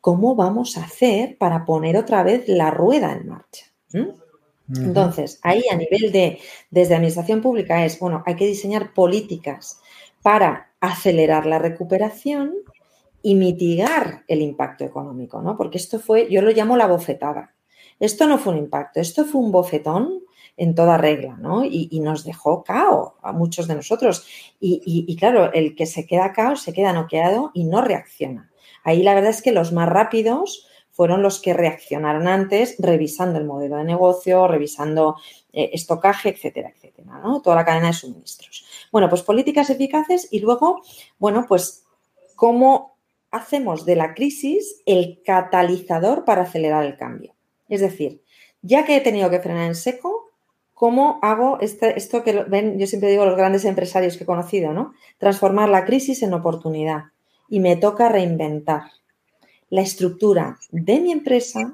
¿cómo 0.00 0.34
vamos 0.34 0.76
a 0.76 0.84
hacer 0.84 1.38
para 1.38 1.64
poner 1.64 1.96
otra 1.96 2.22
vez 2.22 2.48
la 2.48 2.70
rueda 2.70 3.12
en 3.12 3.28
marcha? 3.28 3.66
¿Mm? 3.92 4.25
Entonces, 4.74 5.38
ahí 5.42 5.62
a 5.70 5.76
nivel 5.76 6.10
de, 6.10 6.38
desde 6.70 6.96
administración 6.96 7.40
pública 7.40 7.84
es, 7.84 8.00
bueno, 8.00 8.22
hay 8.26 8.34
que 8.34 8.46
diseñar 8.46 8.94
políticas 8.94 9.80
para 10.22 10.72
acelerar 10.80 11.46
la 11.46 11.58
recuperación 11.58 12.52
y 13.22 13.34
mitigar 13.36 14.24
el 14.28 14.42
impacto 14.42 14.84
económico, 14.84 15.40
¿no? 15.40 15.56
Porque 15.56 15.78
esto 15.78 16.00
fue, 16.00 16.28
yo 16.30 16.42
lo 16.42 16.50
llamo 16.50 16.76
la 16.76 16.86
bofetada. 16.86 17.54
Esto 18.00 18.26
no 18.26 18.38
fue 18.38 18.52
un 18.52 18.58
impacto, 18.58 19.00
esto 19.00 19.24
fue 19.24 19.40
un 19.40 19.52
bofetón 19.52 20.20
en 20.56 20.74
toda 20.74 20.96
regla, 20.96 21.36
¿no? 21.36 21.64
Y, 21.64 22.00
nos 22.00 22.24
dejó 22.24 22.64
cao 22.64 23.16
a 23.22 23.32
muchos 23.32 23.68
de 23.68 23.74
nosotros. 23.74 24.26
Y, 24.58 24.80
y, 24.84 25.16
claro, 25.16 25.52
el 25.52 25.74
que 25.74 25.86
se 25.86 26.06
queda 26.06 26.32
cao 26.32 26.56
se 26.56 26.72
queda 26.72 26.92
noqueado 26.92 27.50
y 27.54 27.64
no 27.64 27.82
reacciona. 27.82 28.50
Ahí 28.82 29.02
la 29.02 29.14
verdad 29.14 29.30
es 29.30 29.42
que 29.42 29.52
los 29.52 29.72
más 29.72 29.88
rápidos 29.88 30.66
fueron 30.96 31.20
los 31.22 31.40
que 31.40 31.52
reaccionaron 31.52 32.26
antes 32.26 32.76
revisando 32.78 33.38
el 33.38 33.44
modelo 33.44 33.76
de 33.76 33.84
negocio, 33.84 34.48
revisando 34.48 35.16
eh, 35.52 35.68
estocaje, 35.74 36.30
etcétera, 36.30 36.72
etcétera, 36.74 37.18
¿no? 37.18 37.42
Toda 37.42 37.54
la 37.54 37.66
cadena 37.66 37.88
de 37.88 37.92
suministros. 37.92 38.64
Bueno, 38.90 39.10
pues 39.10 39.22
políticas 39.22 39.68
eficaces 39.68 40.26
y 40.30 40.40
luego, 40.40 40.80
bueno, 41.18 41.44
pues 41.46 41.84
cómo 42.34 42.96
hacemos 43.30 43.84
de 43.84 43.96
la 43.96 44.14
crisis 44.14 44.80
el 44.86 45.20
catalizador 45.22 46.24
para 46.24 46.42
acelerar 46.42 46.86
el 46.86 46.96
cambio. 46.96 47.34
Es 47.68 47.82
decir, 47.82 48.22
ya 48.62 48.86
que 48.86 48.96
he 48.96 49.00
tenido 49.02 49.28
que 49.28 49.40
frenar 49.40 49.66
en 49.66 49.74
seco, 49.74 50.30
¿cómo 50.72 51.18
hago 51.20 51.58
este, 51.60 51.98
esto 51.98 52.24
que 52.24 52.44
ven, 52.44 52.78
yo 52.78 52.86
siempre 52.86 53.10
digo 53.10 53.26
los 53.26 53.36
grandes 53.36 53.66
empresarios 53.66 54.16
que 54.16 54.24
he 54.24 54.26
conocido, 54.26 54.72
¿no? 54.72 54.94
Transformar 55.18 55.68
la 55.68 55.84
crisis 55.84 56.22
en 56.22 56.32
oportunidad. 56.32 57.04
Y 57.50 57.60
me 57.60 57.76
toca 57.76 58.08
reinventar 58.08 58.84
la 59.70 59.82
estructura 59.82 60.58
de 60.70 61.00
mi 61.00 61.12
empresa, 61.12 61.72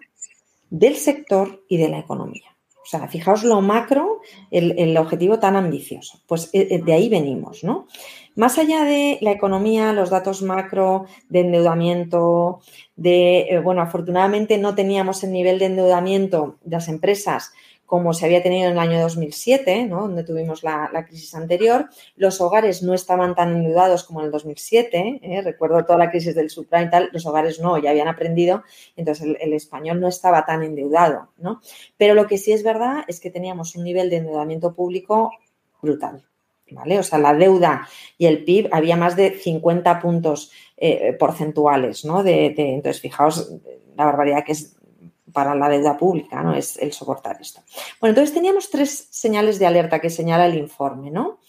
del 0.71 0.97
sector 0.97 1.65
y 1.69 1.77
de 1.77 1.89
la 1.89 1.99
economía. 1.99 2.53
O 2.83 2.87
sea, 2.87 3.07
fijaos 3.07 3.45
lo 3.45 3.61
macro, 3.61 4.21
el, 4.51 4.97
objetivo 4.97 5.39
tan 5.39 5.55
ambicioso. 5.55 6.21
Pues 6.27 6.51
eh, 6.53 6.67
eh, 6.71 6.83
de 6.83 6.93
ahí 6.93 7.09
venimos, 7.09 7.63
¿no? 7.63 7.87
Más 8.35 8.59
allá 8.59 8.83
de 8.85 9.19
la 9.21 9.31
economía, 9.31 9.93
los 9.93 10.11
datos 10.11 10.43
macro, 10.43 11.07
de 11.29 11.41
endeudamiento, 11.41 12.61
de, 12.97 13.41
eh, 13.43 13.59
bueno, 13.61 13.83
afortunadamente 13.83 14.59
no 14.59 14.75
teníamos 14.75 15.23
el 15.23 15.33
nivel 15.33 15.59
de 15.59 15.67
endeudamiento 15.67 16.57
de 16.65 16.77
las 16.77 16.89
empresas 16.89 17.53
como 17.93 18.15
se 18.15 18.25
había 18.25 18.43
tenido 18.43 18.69
en 18.69 18.73
el 18.73 18.79
año 18.79 19.03
2007, 19.03 19.87
donde 19.91 20.25
tuvimos 20.25 20.63
la, 20.63 21.05
crisis 21.07 21.35
anterior. 21.35 21.91
Los 22.17 22.41
hogares 22.41 22.83
no 22.83 22.95
estaban 22.95 23.35
tan 23.35 23.55
endeudados 23.55 24.05
como 24.05 24.21
en 24.21 24.27
el 24.27 24.33
2007. 24.33 25.21
¿eh? 25.23 25.43
Recuerdo 25.43 25.85
toda 25.85 25.99
la 25.99 26.11
crisis 26.11 26.35
del 26.35 26.49
subprime 26.49 26.85
y 26.85 26.89
tal, 26.89 27.11
los 27.13 27.27
hogares 27.27 27.61
no, 27.61 27.77
ya 27.77 27.91
habían 27.91 28.09
aprendido, 28.09 28.63
entonces 28.97 29.37
el, 29.39 29.53
español 29.53 30.01
no 30.01 30.09
estaba 30.09 30.47
tan 30.47 30.63
endeudado. 30.63 31.33
¿no? 31.37 31.61
Pero 31.99 32.15
lo 32.15 32.27
que 32.27 32.39
sí 32.39 32.53
es 32.53 32.63
verdad 32.63 33.05
es 33.09 33.21
que 33.21 33.29
teníamos 33.29 33.77
un 33.77 33.85
nivel 33.85 34.09
de 34.09 34.17
endeudamiento 34.17 34.75
público 34.75 35.31
brutal. 35.83 36.25
¿Vale? 36.71 36.99
O 36.99 37.03
sea, 37.03 37.19
la 37.19 37.35
deuda 37.35 37.87
y 38.17 38.25
el 38.25 38.43
PIB 38.45 38.71
había 38.73 38.97
más 38.97 39.17
de 39.17 39.33
50 39.33 40.01
puntos 40.01 40.51
eh, 40.79 41.15
porcentuales, 41.19 42.07
¿no? 42.07 42.23
De, 42.23 42.55
entonces, 42.57 43.03
fijaos 43.03 43.53
la 43.95 44.07
barbaridad 44.07 44.45
que 44.47 44.53
es 44.53 44.77
para 45.33 45.55
la 45.55 45.69
deuda 45.69 45.97
pública, 45.97 46.43
¿no? 46.43 46.55
Es 46.55 46.77
el 46.77 46.93
soportar 46.93 47.39
esto. 47.41 47.63
Bueno, 48.01 48.13
entonces 48.13 48.35
teníamos 48.35 48.71
tres 48.71 49.09
señales 49.11 49.59
de 49.59 49.67
alerta 49.67 50.01
que 50.01 50.11
señala 50.11 50.47
el 50.47 50.57
informe, 50.57 51.11
¿no? 51.11 51.41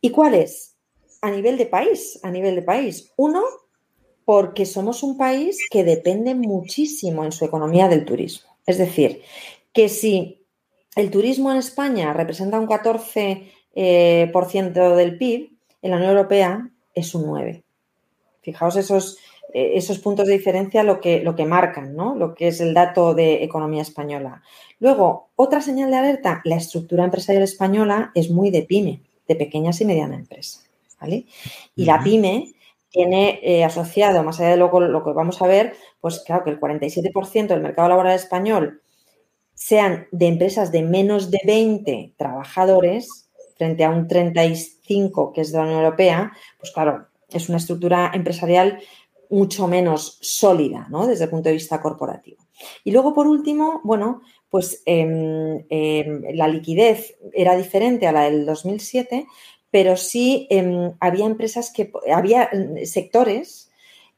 ¿Y 0.00 0.10
cuál 0.10 0.34
es? 0.34 0.76
A 1.20 1.30
nivel 1.30 1.58
de 1.58 1.66
país, 1.66 2.18
a 2.22 2.30
nivel 2.30 2.54
de 2.54 2.62
país. 2.62 3.12
Uno, 3.16 3.42
porque 4.24 4.64
somos 4.64 5.02
un 5.02 5.18
país 5.18 5.58
que 5.70 5.84
depende 5.84 6.34
muchísimo 6.34 7.24
en 7.24 7.32
su 7.32 7.44
economía 7.44 7.88
del 7.88 8.04
turismo. 8.04 8.56
Es 8.66 8.78
decir, 8.78 9.22
que 9.72 9.88
si 9.88 10.46
el 10.96 11.10
turismo 11.10 11.50
en 11.50 11.58
España 11.58 12.12
representa 12.12 12.58
un 12.58 12.66
14% 12.66 13.44
eh, 13.74 14.30
del 14.96 15.18
PIB, 15.18 15.50
en 15.82 15.90
la 15.90 15.96
Unión 15.96 16.10
Europea 16.12 16.70
es 16.94 17.14
un 17.14 17.24
9%. 17.26 17.62
Fijaos 18.42 18.76
esos, 18.76 19.18
esos 19.52 19.98
puntos 19.98 20.26
de 20.26 20.34
diferencia 20.34 20.82
lo 20.82 21.00
que, 21.00 21.20
lo 21.20 21.34
que 21.34 21.44
marcan, 21.44 21.94
¿no? 21.94 22.14
Lo 22.14 22.34
que 22.34 22.48
es 22.48 22.60
el 22.60 22.74
dato 22.74 23.14
de 23.14 23.42
economía 23.44 23.82
española. 23.82 24.42
Luego, 24.78 25.30
otra 25.36 25.60
señal 25.60 25.90
de 25.90 25.96
alerta, 25.96 26.40
la 26.44 26.56
estructura 26.56 27.04
empresarial 27.04 27.42
española 27.42 28.12
es 28.14 28.30
muy 28.30 28.50
de 28.50 28.62
pyme, 28.62 29.02
de 29.28 29.36
pequeñas 29.36 29.80
y 29.80 29.84
medianas 29.84 30.20
empresas, 30.20 30.68
¿vale? 31.00 31.26
Y 31.76 31.84
la 31.84 32.02
pyme 32.02 32.52
tiene 32.90 33.40
eh, 33.42 33.64
asociado, 33.64 34.22
más 34.22 34.40
allá 34.40 34.50
de 34.50 34.56
lo, 34.56 34.80
lo 34.80 35.04
que 35.04 35.12
vamos 35.12 35.40
a 35.42 35.46
ver, 35.46 35.74
pues 36.00 36.20
claro 36.20 36.44
que 36.44 36.50
el 36.50 36.60
47% 36.60 37.46
del 37.48 37.60
mercado 37.60 37.88
laboral 37.88 38.14
español 38.14 38.82
sean 39.54 40.06
de 40.10 40.26
empresas 40.26 40.72
de 40.72 40.82
menos 40.82 41.30
de 41.30 41.40
20 41.44 42.14
trabajadores 42.16 43.28
frente 43.56 43.84
a 43.84 43.90
un 43.90 44.08
35 44.08 45.32
que 45.32 45.42
es 45.42 45.52
de 45.52 45.58
la 45.58 45.64
Unión 45.64 45.80
Europea, 45.80 46.32
pues 46.58 46.72
claro, 46.72 47.06
es 47.28 47.48
una 47.48 47.58
estructura 47.58 48.10
empresarial 48.14 48.80
mucho 49.30 49.66
menos 49.68 50.18
sólida, 50.20 50.86
¿no? 50.90 51.06
Desde 51.06 51.24
el 51.24 51.30
punto 51.30 51.48
de 51.48 51.54
vista 51.54 51.80
corporativo. 51.80 52.44
Y 52.84 52.90
luego, 52.90 53.14
por 53.14 53.26
último, 53.26 53.80
bueno, 53.84 54.22
pues 54.50 54.82
em, 54.84 55.64
em, 55.70 56.22
la 56.34 56.48
liquidez 56.48 57.16
era 57.32 57.56
diferente 57.56 58.06
a 58.06 58.12
la 58.12 58.22
del 58.22 58.44
2007, 58.44 59.26
pero 59.70 59.96
sí 59.96 60.46
em, 60.50 60.92
había 61.00 61.26
empresas 61.26 61.72
que, 61.72 61.92
había 62.12 62.50
sectores 62.84 63.68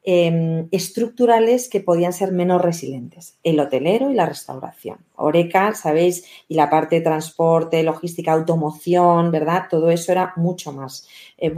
estructurales 0.04 1.68
que 1.68 1.80
podían 1.80 2.12
ser 2.12 2.32
menos 2.32 2.60
resilientes, 2.60 3.38
el 3.44 3.60
hotelero 3.60 4.10
y 4.10 4.14
la 4.14 4.26
restauración. 4.26 4.98
Oreca, 5.14 5.74
sabéis, 5.74 6.24
y 6.48 6.56
la 6.56 6.68
parte 6.68 6.96
de 6.96 7.02
transporte, 7.02 7.84
logística, 7.84 8.32
automoción, 8.32 9.30
¿verdad? 9.30 9.66
Todo 9.70 9.90
eso 9.90 10.10
era 10.10 10.32
mucho 10.36 10.72
más 10.72 11.06
eh, 11.38 11.50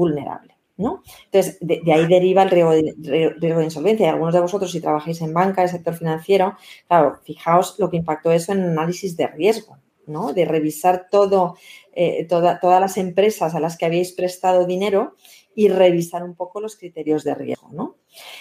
vulnerable. 0.76 1.02
Entonces, 1.26 1.58
de, 1.60 1.92
ahí 1.92 2.06
deriva 2.06 2.42
el 2.42 2.50
riesgo 2.50 2.70
de, 2.72 3.64
insolvencia. 3.64 4.06
Y 4.06 4.08
algunos 4.08 4.34
de 4.34 4.40
vosotros, 4.40 4.70
si 4.70 4.80
trabajáis 4.80 5.20
en 5.20 5.32
banca, 5.32 5.62
en 5.62 5.68
sector 5.68 5.94
financiero, 5.94 6.56
claro, 6.88 7.18
fijaos 7.24 7.76
lo 7.78 7.90
que 7.90 7.98
impactó 7.98 8.32
eso 8.32 8.52
en 8.52 8.62
análisis 8.62 9.16
de 9.16 9.26
riesgo, 9.28 9.78
¿no? 10.06 10.32
De 10.32 10.44
revisar 10.44 11.08
todo, 11.10 11.56
eh, 11.92 12.26
todas 12.28 12.80
las 12.80 12.96
empresas 12.96 13.54
a 13.54 13.60
las 13.60 13.76
que 13.76 13.86
habéis 13.86 14.12
prestado 14.12 14.66
dinero 14.66 15.14
y 15.56 15.68
revisar 15.68 16.24
un 16.24 16.34
poco 16.34 16.60
los 16.60 16.76
criterios 16.76 17.22
de 17.22 17.34
riesgo, 17.34 17.70
¿no? 17.72 17.96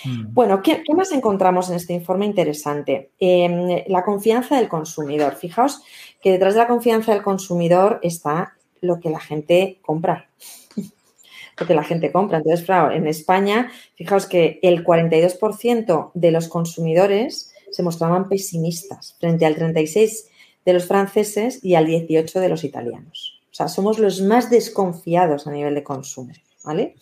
Mm. 0.05 0.33
Bueno, 0.33 0.61
¿qué, 0.61 0.81
más 0.95 1.11
encontramos 1.11 1.69
en 1.69 1.75
este 1.75 1.93
informe 1.93 2.25
interesante? 2.25 3.11
Em, 3.19 3.83
la 3.87 4.03
confianza 4.03 4.57
del 4.57 4.67
consumidor. 4.67 5.35
Fijaos 5.35 5.81
que 6.21 6.31
detrás 6.31 6.55
de 6.55 6.61
la 6.61 6.67
confianza 6.67 7.13
del 7.13 7.21
consumidor 7.21 7.99
está 8.01 8.55
lo 8.81 8.99
que 8.99 9.09
la 9.09 9.19
gente 9.19 9.79
compra 9.81 10.29
porque 11.57 11.73
la 11.73 11.83
gente 11.83 12.11
compra. 12.11 12.37
Entonces, 12.37 12.65
claro, 12.65 12.91
en 12.91 13.07
España, 13.07 13.71
fijaos 13.95 14.25
que 14.25 14.59
el 14.61 14.83
42% 14.83 16.11
de 16.13 16.31
los 16.31 16.47
consumidores 16.47 17.53
se 17.71 17.83
mostraban 17.83 18.29
pesimistas 18.29 19.15
frente 19.19 19.45
al 19.45 19.55
36% 19.55 20.29
de 20.65 20.73
los 20.73 20.85
franceses 20.85 21.59
y 21.63 21.75
al 21.75 21.87
18% 21.87 22.39
de 22.39 22.49
los 22.49 22.63
italianos. 22.63 23.41
O 23.51 23.55
sea, 23.55 23.67
somos 23.67 23.99
los 23.99 24.21
más 24.21 24.49
desconfiados 24.49 25.45
a 25.45 25.51
nivel 25.51 25.75
de 25.75 25.83
consumo, 25.83 26.33
¿vale? 26.63 26.95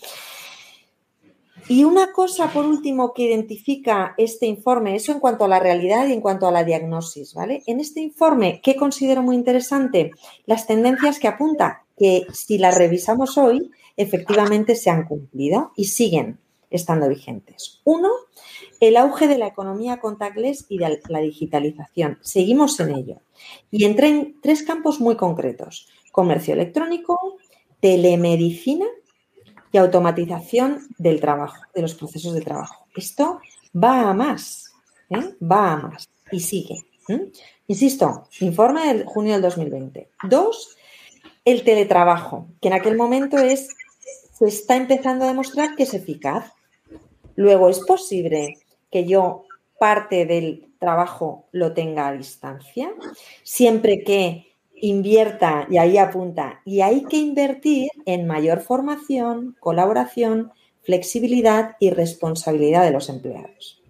Y 1.68 1.84
una 1.84 2.12
cosa, 2.12 2.52
por 2.52 2.66
último, 2.66 3.14
que 3.14 3.24
identifica 3.24 4.16
este 4.18 4.48
informe, 4.48 4.96
eso 4.96 5.12
en 5.12 5.20
cuanto 5.20 5.46
a 5.46 5.48
la 5.48 5.60
realidad 5.60 6.08
y 6.08 6.14
en 6.14 6.22
cuanto 6.22 6.48
a 6.48 6.52
la 6.52 6.64
diagnosis, 6.64 7.34
¿vale? 7.34 7.64
En 7.68 7.80
este 7.80 8.02
informe, 8.02 8.60
¿qué 8.64 8.76
considero 8.76 9.22
muy 9.22 9.36
interesante? 9.36 10.12
Las 10.46 10.68
tendencias 10.68 11.20
que 11.20 11.28
apunta, 11.28 11.86
que 11.98 12.26
si 12.34 12.58
las 12.58 12.78
revisamos 12.78 13.38
hoy, 13.38 13.72
efectivamente 14.02 14.76
se 14.76 14.90
han 14.90 15.06
cumplido 15.06 15.72
y 15.76 15.86
siguen 15.86 16.40
estando 16.70 17.08
vigentes. 17.10 17.82
Uno, 17.84 18.10
el 18.80 18.98
auge 18.98 19.28
de 19.28 19.38
la 19.38 19.48
economía 19.48 20.00
contactless 20.00 20.66
y 20.70 20.78
de 20.78 21.02
la 21.10 21.20
digitalización. 21.20 22.18
Seguimos 22.22 22.80
en 22.80 22.96
ello. 22.96 23.22
Y 23.70 23.86
entré 23.86 24.08
en 24.08 24.42
tres 24.42 24.64
campos 24.64 25.00
muy 25.00 25.16
concretos. 25.16 25.88
Comercio 26.12 26.54
electrónico, 26.54 27.38
telemedicina 27.80 28.88
y 29.72 29.78
automatización 29.78 30.88
del 30.98 31.20
trabajo, 31.20 31.62
de 31.76 31.82
los 31.82 31.94
procesos 31.94 32.34
de 32.34 32.42
trabajo. 32.42 32.88
Esto 32.96 33.40
va 33.76 34.10
a 34.10 34.14
más, 34.14 34.72
¿eh? 35.10 35.36
va 35.42 35.74
a 35.74 35.78
más 35.78 36.10
y 36.32 36.40
sigue. 36.40 36.86
Insisto, 37.68 38.28
informe 38.40 38.88
del 38.88 39.06
junio 39.06 39.34
del 39.34 39.42
2020. 39.42 40.10
Dos, 40.30 40.78
el 41.44 41.64
teletrabajo, 41.64 42.48
que 42.62 42.70
en 42.70 42.74
aquel 42.74 42.96
momento 42.96 43.38
es 43.38 43.70
está 44.46 44.76
empezando 44.76 45.26
a 45.26 45.30
demostrar 45.30 45.76
que 45.76 45.84
es 45.84 45.94
eficaz. 45.94 46.54
Luego, 47.36 47.70
es 47.70 47.80
posible 47.80 48.56
que 48.92 49.06
yo 49.06 49.46
parte 49.80 50.26
del 50.26 50.72
trabajo 50.80 51.48
lo 51.52 51.74
tenga 51.74 52.08
a 52.08 52.14
distancia, 52.14 52.92
siempre 53.44 54.04
que 54.04 54.56
invierta, 54.76 55.68
y 55.70 55.78
ahí 55.78 55.98
apunta, 55.98 56.62
y 56.66 56.82
hay 56.82 57.04
que 57.04 57.18
invertir 57.18 57.90
en 58.06 58.26
mayor 58.26 58.62
formación, 58.62 59.56
colaboración, 59.60 60.52
flexibilidad 60.84 61.76
y 61.80 61.92
responsabilidad 61.92 62.84
de 62.84 62.92
los 62.92 63.10
empleados. 63.10 63.82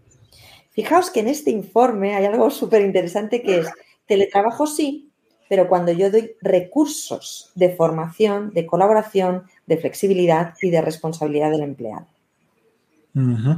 Fijaos 0.72 1.10
que 1.10 1.22
en 1.22 1.28
este 1.30 1.52
informe 1.52 2.16
hay 2.16 2.26
algo 2.26 2.50
súper 2.50 2.82
interesante 2.82 3.42
que 3.42 3.60
es 3.60 3.68
teletrabajo 4.06 4.68
sí, 4.68 5.11
pero 5.52 5.68
cuando 5.68 5.92
yo 5.92 6.10
doy 6.10 6.38
recursos 6.40 7.52
de 7.56 7.76
formación, 7.76 8.52
de 8.54 8.66
colaboración, 8.66 9.48
de 9.68 9.76
flexibilidad 9.76 10.54
y 10.62 10.70
de 10.70 10.80
responsabilidad 10.80 11.52
del 11.52 11.64
empleado. 11.64 12.08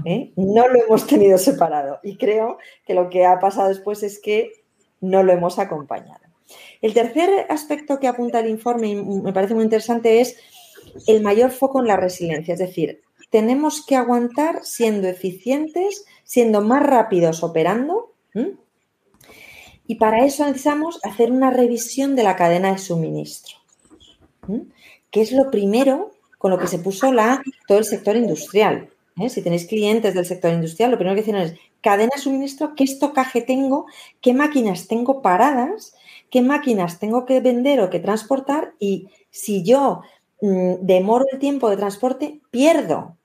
¿Eh? 0.04 0.32
No 0.36 0.68
lo 0.70 0.84
hemos 0.84 1.06
tenido 1.06 1.38
separado 1.38 2.00
y 2.02 2.18
creo 2.18 2.58
que 2.88 2.96
lo 2.96 3.12
que 3.12 3.28
ha 3.28 3.40
pasado 3.40 3.70
después 3.70 4.02
es 4.02 4.20
que 4.20 4.54
no 5.02 5.22
lo 5.22 5.34
hemos 5.34 5.60
acompañado. 5.60 6.22
El 6.82 6.96
tercer 6.96 7.46
aspecto 7.48 8.00
que 8.00 8.08
apunta 8.08 8.40
el 8.40 8.50
informe 8.50 8.88
y 8.88 8.96
me 8.96 9.32
parece 9.32 9.54
muy 9.54 9.64
interesante 9.64 10.20
es 10.20 10.36
el 11.06 11.22
mayor 11.22 11.52
foco 11.52 11.80
en 11.80 11.86
la 11.86 11.96
resiliencia, 11.96 12.56
es 12.56 12.60
decir, 12.60 13.04
tenemos 13.30 13.86
que 13.86 13.96
aguantar 13.96 14.66
siendo 14.66 15.08
eficientes, 15.08 16.06
siendo 16.24 16.62
más 16.62 16.82
rápidos 16.82 17.44
operando, 17.44 18.16
y 19.86 19.96
para 19.96 20.26
eso 20.26 20.46
necesitamos 20.46 21.00
hacer 21.04 21.32
una 21.32 21.52
revisión 21.52 22.16
de 22.16 22.24
la 22.24 22.36
cadena 22.36 22.72
de 22.72 22.78
suministro, 22.78 23.58
que 25.12 25.22
es 25.22 25.32
lo 25.32 25.52
primero 25.52 26.12
con 26.38 26.52
lo 26.52 26.58
que 26.58 26.68
se 26.68 26.80
puso 26.80 27.12
la, 27.12 27.42
todo 27.68 27.78
el 27.78 27.86
sector 27.86 28.16
industrial. 28.16 28.90
¿eh? 29.20 29.30
Si 29.30 29.42
tenéis 29.42 29.66
clientes 29.66 30.14
del 30.14 30.26
sector 30.26 30.52
industrial, 30.52 30.92
lo 30.92 30.98
primero 30.98 31.16
que 31.16 31.22
dicen 31.22 31.38
es 31.38 31.56
cadena 31.82 32.12
de 32.16 32.22
suministro, 32.22 32.76
qué 32.76 32.84
estocaje 32.84 33.42
tengo, 33.42 33.86
qué 34.22 34.34
máquinas 34.34 34.88
tengo 34.88 35.22
paradas, 35.22 35.96
qué 36.30 36.42
máquinas 36.42 37.00
tengo 37.00 37.26
que 37.26 37.40
vender 37.42 37.80
o 37.82 37.90
que 37.90 38.00
transportar 38.00 38.74
y 38.80 39.10
si 39.30 39.64
yo 39.64 40.02
mm, 40.42 40.76
demoro 40.82 41.26
el 41.32 41.40
tiempo 41.40 41.70
de 41.70 41.78
transporte, 41.78 42.42
pierdo, 42.52 43.18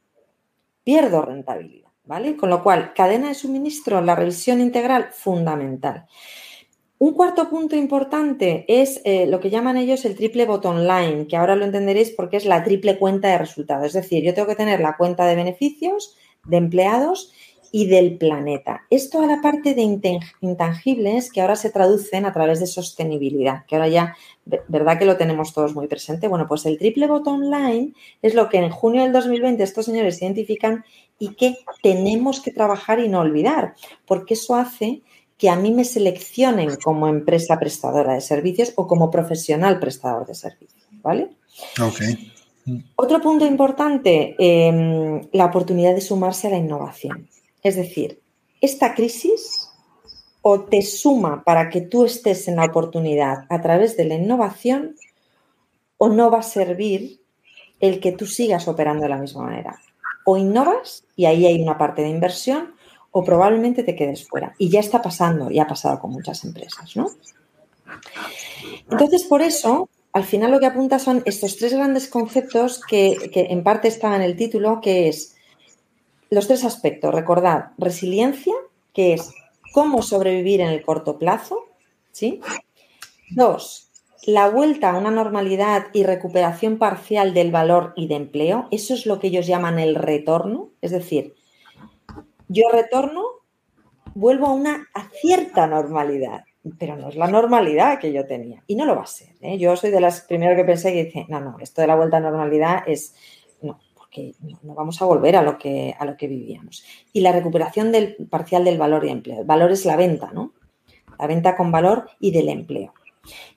pierdo 0.85 1.23
rentabilidad. 1.23 1.89
¿Vale? 2.05 2.37
Con 2.37 2.49
lo 2.49 2.63
cual, 2.63 2.95
cadena 2.95 3.29
de 3.29 3.35
suministro, 3.35 4.01
la 4.01 4.15
revisión 4.15 4.63
integral, 4.63 5.11
fundamental. 5.13 6.07
Un 7.01 7.13
cuarto 7.13 7.49
punto 7.49 7.77
importante 7.77 8.65
es 8.67 9.01
eh, 9.05 9.29
lo 9.29 9.39
que 9.39 9.51
llaman 9.51 9.77
ellos 9.77 10.05
el 10.05 10.17
triple 10.17 10.47
bottom 10.47 10.79
line, 10.79 11.29
que 11.29 11.37
ahora 11.37 11.55
lo 11.55 11.65
entenderéis 11.65 12.11
porque 12.11 12.37
es 12.37 12.45
la 12.45 12.65
triple 12.65 12.99
cuenta 12.99 13.29
de 13.29 13.39
resultados. 13.39 13.87
Es 13.87 13.93
decir, 13.93 14.25
yo 14.25 14.35
tengo 14.35 14.49
que 14.49 14.57
tener 14.57 14.81
la 14.81 14.97
cuenta 14.97 15.25
de 15.25 15.37
beneficios, 15.37 16.17
de 16.45 16.57
empleados 16.57 17.33
y 17.71 17.87
del 17.87 18.19
planeta. 18.19 18.83
Es 18.91 19.11
toda 19.11 19.29
la 19.29 19.41
parte 19.41 19.77
de 19.77 19.83
intangibles 20.41 21.31
que 21.31 21.41
ahora 21.41 21.55
se 21.55 21.71
traducen 21.71 22.27
a 22.27 22.33
través 22.33 22.59
de 22.59 22.67
sostenibilidad, 22.67 23.65
que 23.67 23.77
ahora 23.77 23.89
ya, 23.89 24.17
¿verdad 24.67 24.99
que 24.99 25.05
lo 25.05 25.17
tenemos 25.17 25.53
todos 25.53 25.77
muy 25.77 25.87
presente? 25.87 26.27
Bueno, 26.27 26.47
pues 26.49 26.67
el 26.67 26.79
triple 26.79 27.07
bottom 27.07 27.43
line 27.43 27.93
es 28.23 28.35
lo 28.35 28.49
que 28.49 28.59
en 28.59 28.71
junio 28.71 29.03
del 29.03 29.13
2020 29.13 29.63
estos 29.63 29.85
señores 29.85 30.21
identifican 30.21 30.85
y 31.21 31.35
que 31.35 31.59
tenemos 31.81 32.41
que 32.41 32.51
trabajar 32.51 32.99
y 32.99 33.09
no 33.09 33.21
olvidar, 33.21 33.75
porque 34.05 34.35
eso 34.35 34.57
hace 34.57 35.03
que 35.39 35.49
a 35.49 35.57
mí 35.57 35.73
me 35.73 35.85
seleccionen 35.85 36.77
como 36.83 37.07
empresa 37.07 37.59
prestadora 37.59 38.15
de 38.15 38.21
servicios 38.21 38.73
o 38.75 38.89
como 38.89 39.11
profesional 39.11 39.79
prestador 39.79 40.27
de 40.27 40.35
servicios, 40.35 40.83
¿vale? 41.01 41.31
Ok. 41.81 42.03
Otro 42.97 43.21
punto 43.21 43.47
importante, 43.47 44.35
em, 44.39 45.23
la 45.33 45.47
oportunidad 45.47 45.95
de 45.95 46.01
sumarse 46.01 46.49
a 46.49 46.51
la 46.51 46.59
innovación. 46.59 47.29
Es 47.63 47.77
decir, 47.77 48.21
esta 48.61 48.95
crisis 48.95 49.71
o 50.43 50.61
te 50.61 50.83
suma 50.83 51.45
para 51.45 51.71
que 51.71 51.81
tú 51.81 52.05
estés 52.05 52.49
en 52.49 52.57
la 52.57 52.65
oportunidad 52.65 53.47
a 53.49 53.61
través 53.63 53.97
de 53.97 54.05
la 54.05 54.15
innovación 54.15 54.97
o 55.97 56.09
no 56.09 56.31
va 56.31 56.41
a 56.41 56.43
servir 56.43 57.21
el 57.81 58.01
que 58.01 58.13
tú 58.13 58.27
sigas 58.27 58.69
operando 58.69 59.05
de 59.05 59.09
la 59.09 59.19
misma 59.19 59.45
manera. 59.45 59.81
O 60.25 60.37
innovas 60.37 61.05
y 61.17 61.27
ahí 61.27 61.47
hay 61.47 61.63
una 61.63 61.79
parte 61.79 62.03
de 62.03 62.09
inversión 62.09 62.75
o 63.11 63.25
probablemente 63.25 63.83
te 63.83 63.97
quedes 63.97 64.27
fuera. 64.29 64.55
Y 64.59 64.69
ya 64.71 64.81
está 64.81 65.03
pasando 65.03 65.51
y 65.51 65.59
ha 65.59 65.67
pasado 65.67 65.99
con 65.99 66.11
muchas 66.11 66.45
empresas, 66.45 66.97
¿no? 66.97 67.11
Entonces, 68.91 69.25
por 69.25 69.43
eso, 69.43 69.89
al 70.13 70.25
final 70.25 70.51
lo 70.51 70.61
que 70.61 70.67
apunta 70.67 70.99
son 70.99 71.23
estos 71.25 71.57
tres 71.57 71.75
grandes 71.75 72.09
conceptos 72.09 72.81
que, 72.81 73.31
que 73.33 73.47
en 73.51 73.63
parte 73.63 73.89
están 73.89 74.15
en 74.15 74.23
el 74.23 74.37
título, 74.37 74.81
que 74.81 75.09
es 75.09 75.37
los 76.31 76.47
tres 76.47 76.65
aspectos. 76.65 77.15
Recordad, 77.15 77.71
resiliencia, 77.79 78.55
que 78.93 79.15
es 79.15 79.33
cómo 79.73 80.03
sobrevivir 80.03 80.61
en 80.61 80.69
el 80.69 80.83
corto 80.83 81.19
plazo. 81.19 81.65
¿sí? 82.13 82.41
Dos, 83.31 83.91
la 84.27 84.49
vuelta 84.49 84.91
a 84.91 84.99
una 84.99 85.11
normalidad 85.11 85.87
y 85.93 86.03
recuperación 86.05 86.79
parcial 86.79 87.35
del 87.35 87.51
valor 87.51 87.93
y 87.97 88.09
de 88.09 88.17
empleo. 88.17 88.69
Eso 88.71 88.95
es 88.95 89.07
lo 89.07 89.21
que 89.21 89.29
ellos 89.29 89.47
llaman 89.47 89.79
el 89.79 89.95
retorno. 89.95 90.71
Es 90.81 90.91
decir, 90.91 91.35
yo 92.49 92.65
retorno, 92.73 93.25
vuelvo 94.15 94.47
a 94.47 94.53
una 94.53 94.89
cierta 95.21 95.67
normalidad, 95.67 96.45
pero 96.79 96.97
no 96.97 97.09
es 97.09 97.17
la 97.17 97.29
normalidad 97.29 97.99
que 97.99 98.13
yo 98.13 98.27
tenía. 98.27 98.63
Y 98.67 98.75
no 98.75 98.85
lo 98.85 98.97
va 98.97 99.03
a 99.03 99.07
ser. 99.07 99.29
¿eh? 99.41 99.59
Yo 99.59 99.77
soy 99.77 99.91
de 99.91 100.01
las 100.01 100.23
primeras 100.23 100.57
que 100.57 100.65
pensé 100.65 100.93
que 100.93 101.05
dice, 101.05 101.27
no, 101.29 101.41
no, 101.41 101.57
esto 101.61 101.81
de 101.81 101.87
la 101.87 101.97
vuelta 101.97 102.17
a 102.17 102.21
normalidad 102.21 102.83
es 102.87 103.15
que 104.11 104.35
no, 104.63 104.75
vamos 104.75 105.01
a 105.03 105.05
volver 105.05 105.37
a 105.37 105.43
lo 105.43 105.59
que, 105.59 105.95
a 105.99 106.05
lo 106.05 106.17
que 106.17 106.29
vivíamos. 106.29 106.85
Y 107.13 107.21
la 107.21 107.33
recuperación 107.33 107.93
del 107.93 108.17
parcial 108.31 108.65
del 108.65 108.79
valor 108.79 109.05
y 109.05 109.11
empleo. 109.11 109.41
El 109.41 109.47
valor 109.47 109.71
es 109.71 109.85
la 109.85 109.97
venta, 109.97 110.31
¿no? 110.33 110.53
La 111.19 111.27
venta 111.27 111.57
con 111.57 111.71
valor 111.71 112.09
y 112.21 112.31
del 112.31 112.49
empleo. 112.49 112.95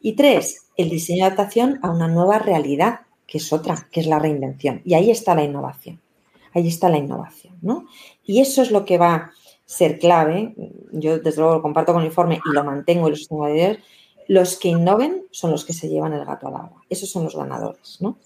Y 0.02 0.14
tres, 0.14 0.68
el 0.76 0.90
diseño 0.90 1.24
de 1.24 1.28
adaptación 1.28 1.80
a 1.82 1.90
una 1.90 2.08
nueva 2.08 2.40
realidad, 2.40 3.02
que 3.26 3.38
es 3.38 3.54
otra, 3.54 3.88
que 3.92 4.02
es 4.02 4.08
la 4.08 4.20
reinvención. 4.20 4.82
Y 4.84 4.96
ahí 4.96 5.10
está 5.12 5.36
la 5.36 5.44
innovación. 5.44 6.01
Ahí 6.54 6.68
está 6.68 6.90
la 6.90 6.98
innovación, 6.98 7.58
¿no? 7.62 7.86
Y 8.26 8.42
eso 8.42 8.62
es 8.62 8.72
lo 8.72 8.86
que 8.86 8.98
va 8.98 9.16
a 9.16 9.32
ser 9.66 10.00
clave. 10.00 10.54
Yo, 10.92 11.20
desde 11.20 11.42
luego, 11.42 11.56
lo 11.56 11.62
comparto 11.62 11.94
con 11.94 12.02
el 12.02 12.08
informe 12.08 12.40
y 12.46 12.54
lo 12.54 12.64
mantengo 12.64 13.08
y 13.08 13.12
lo 13.12 13.16
sostengo 13.16 13.46
de 13.48 13.80
Los 14.28 14.58
que 14.58 14.70
innoven 14.70 15.26
son 15.32 15.52
los 15.52 15.66
que 15.66 15.74
se 15.74 15.90
llevan 15.90 16.14
el 16.14 16.26
gato 16.26 16.48
al 16.48 16.56
agua. 16.56 16.84
Esos 16.90 17.10
son 17.10 17.24
los 17.24 17.36
ganadores, 17.36 17.98
¿no? 18.02 18.18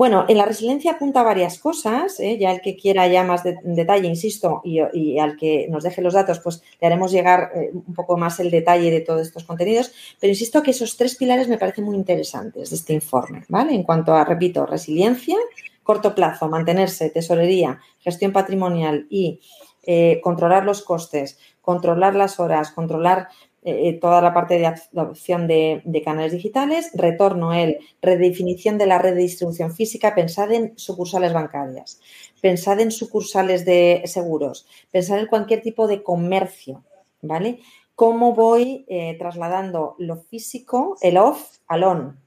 Bueno, 0.00 0.24
en 0.28 0.38
la 0.38 0.46
resiliencia 0.46 0.92
apunta 0.92 1.22
varias 1.22 1.58
cosas, 1.58 2.20
¿eh? 2.20 2.38
ya 2.38 2.52
el 2.52 2.62
que 2.62 2.74
quiera 2.74 3.06
ya 3.06 3.22
más 3.22 3.44
de, 3.44 3.58
detalle, 3.62 4.08
insisto, 4.08 4.62
y, 4.64 5.18
al 5.18 5.36
que 5.36 5.66
nos 5.68 5.82
deje 5.82 6.00
los 6.00 6.14
datos, 6.14 6.40
pues 6.40 6.62
le 6.80 6.86
haremos 6.86 7.12
llegar 7.12 7.52
eh, 7.54 7.70
un 7.74 7.94
poco 7.94 8.16
más 8.16 8.40
el 8.40 8.50
detalle 8.50 8.90
de 8.90 9.00
todos 9.00 9.20
estos 9.20 9.44
contenidos, 9.44 9.92
pero 10.18 10.30
insisto 10.30 10.62
que 10.62 10.70
esos 10.70 10.96
tres 10.96 11.16
pilares 11.16 11.48
me 11.48 11.58
parecen 11.58 11.84
muy 11.84 11.96
interesantes 11.96 12.70
de 12.70 12.76
este 12.76 12.94
informe, 12.94 13.44
¿vale? 13.48 13.74
En 13.74 13.82
cuanto 13.82 14.14
a, 14.14 14.24
repito, 14.24 14.64
resiliencia, 14.64 15.36
corto 15.82 16.14
plazo, 16.14 16.48
mantenerse, 16.48 17.10
tesorería, 17.10 17.80
gestión 17.98 18.32
patrimonial 18.32 19.06
y 19.10 19.40
eh, 19.82 20.20
controlar 20.22 20.64
los 20.64 20.82
costes, 20.82 21.38
controlar 21.62 22.14
las 22.14 22.38
horas, 22.38 22.70
controlar 22.70 23.28
eh, 23.62 23.88
eh, 23.88 23.92
toda 23.94 24.20
la 24.20 24.34
parte 24.34 24.58
de 24.58 24.66
adopción 24.66 25.46
de, 25.46 26.02
canales 26.04 26.32
digitales, 26.32 26.90
retorno 26.94 27.54
el 27.54 27.78
redefinición 28.02 28.76
de 28.76 28.86
la 28.86 28.98
red 28.98 29.14
de 29.14 29.22
distribución 29.22 29.74
física, 29.74 30.14
pensad 30.14 30.52
en 30.52 30.78
sucursales 30.78 31.32
bancarias, 31.32 32.00
pensad 32.42 32.78
en 32.80 32.90
sucursales 32.90 33.64
de 33.64 34.02
seguros, 34.04 34.66
pensad 34.90 35.18
en 35.18 35.26
cualquier 35.26 35.62
tipo 35.62 35.86
de 35.86 36.02
comercio, 36.02 36.84
¿vale? 37.22 37.60
¿Cómo 37.94 38.34
voy 38.34 38.86
trasladando 39.18 39.94
lo 39.98 40.16
físico, 40.16 40.96
el 41.02 41.18
off 41.18 41.58
al 41.66 41.84
on? 41.84 42.19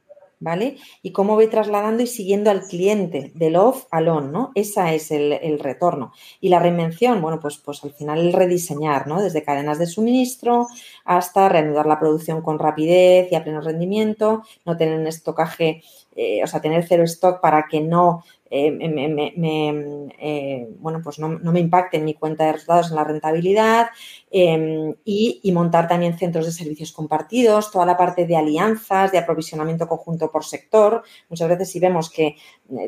¿Vale? 0.43 0.77
Y 1.01 1.11
cómo 1.13 1.35
voy 1.35 1.47
trasladando 1.47 2.03
y 2.03 2.07
siguiendo 2.07 2.51
al 2.51 2.63
cliente 2.63 3.31
del 3.33 3.55
off 3.55 3.85
al 3.91 4.09
on, 4.09 4.31
¿no? 4.31 4.51
Esa 4.55 4.93
es 4.93 5.09
el, 5.09 5.59
retorno. 5.59 6.11
Y 6.41 6.49
la 6.49 6.59
reinvención, 6.59 7.21
bueno, 7.21 7.39
pues, 7.39 7.57
pues 7.57 7.83
al 7.83 7.93
final 7.93 8.19
el 8.19 8.33
rediseñar, 8.33 9.07
¿no? 9.07 9.21
Desde 9.21 9.43
cadenas 9.43 9.79
de 9.79 9.87
suministro 9.87 10.67
hasta 11.05 11.47
reanudar 11.47 11.85
la 11.85 11.99
producción 11.99 12.41
con 12.41 12.59
rapidez 12.59 13.31
y 13.31 13.35
a 13.35 13.43
pleno 13.43 13.61
rendimiento, 13.61 14.43
no 14.65 14.75
tener 14.75 14.99
un 14.99 15.07
estocaje, 15.07 15.81
eh, 16.15 16.43
o 16.43 16.47
sea, 16.47 16.61
tener 16.61 16.85
cero 16.87 17.03
stock 17.03 17.39
para 17.39 17.67
que 17.69 17.79
no 17.79 18.23
eh, 18.55 18.69
me, 18.69 20.13
eh, 20.19 20.67
bueno, 20.77 21.01
pues 21.03 21.17
no, 21.17 21.27
me 21.27 21.59
impacte 21.59 21.97
en 21.97 22.05
mi 22.05 22.13
cuenta 22.13 22.45
de 22.45 22.53
resultados 22.53 22.91
en 22.91 22.95
la 22.97 23.03
rentabilidad 23.03 23.87
em, 24.29 24.93
y, 25.03 25.51
montar 25.51 25.87
también 25.87 26.19
centros 26.19 26.45
de 26.45 26.51
servicios 26.51 26.91
compartidos, 26.91 27.71
toda 27.71 27.87
la 27.87 27.97
parte 27.97 28.27
de 28.27 28.35
alianzas, 28.35 29.11
de 29.11 29.17
aprovisionamiento 29.17 29.87
conjunto 29.87 30.31
por 30.31 30.45
sector. 30.45 31.01
Muchas 31.29 31.49
veces 31.49 31.71
si 31.71 31.79
vemos 31.79 32.11
que 32.11 32.35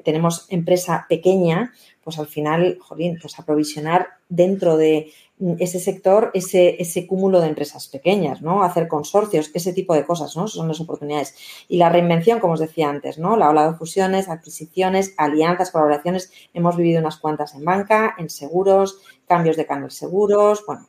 tenemos 0.03 0.45
empresa 0.49 1.05
pequeña, 1.09 1.73
pues 2.03 2.19
al 2.19 2.27
final, 2.27 2.77
jolín, 2.79 3.17
pues 3.21 3.39
aprovisionar 3.39 4.09
dentro 4.29 4.77
de 4.77 5.11
ese 5.59 5.79
sector, 5.79 6.31
ese, 6.33 6.81
ese 6.81 7.07
cúmulo 7.07 7.41
de 7.41 7.47
empresas 7.47 7.87
pequeñas, 7.87 8.41
¿no? 8.41 8.63
Hacer 8.63 8.87
consorcios, 8.87 9.51
ese 9.53 9.73
tipo 9.73 9.93
de 9.93 10.05
cosas, 10.05 10.35
¿no? 10.37 10.47
Son 10.47 10.67
las 10.67 10.79
oportunidades. 10.79 11.35
Y 11.67 11.77
la 11.77 11.89
reinvención, 11.89 12.39
como 12.39 12.53
os 12.53 12.59
decía 12.59 12.89
antes, 12.89 13.17
¿no? 13.17 13.35
La 13.35 13.49
ola 13.49 13.71
de 13.71 13.77
fusiones, 13.77 14.29
adquisiciones, 14.29 15.13
alianzas, 15.17 15.71
colaboraciones. 15.71 16.31
Hemos 16.53 16.77
vivido 16.77 17.01
unas 17.01 17.17
cuantas 17.17 17.53
en 17.53 17.65
banca, 17.65 18.15
en 18.17 18.29
seguros, 18.29 18.99
cambios 19.27 19.57
de 19.57 19.65
canales 19.65 19.95
seguros, 19.95 20.63
bueno. 20.65 20.87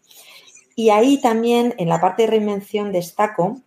Y 0.77 0.91
ahí 0.91 1.21
también, 1.21 1.75
en 1.79 1.89
la 1.89 2.01
parte 2.01 2.23
de 2.23 2.29
reinvención, 2.29 2.93
destaco 2.93 3.63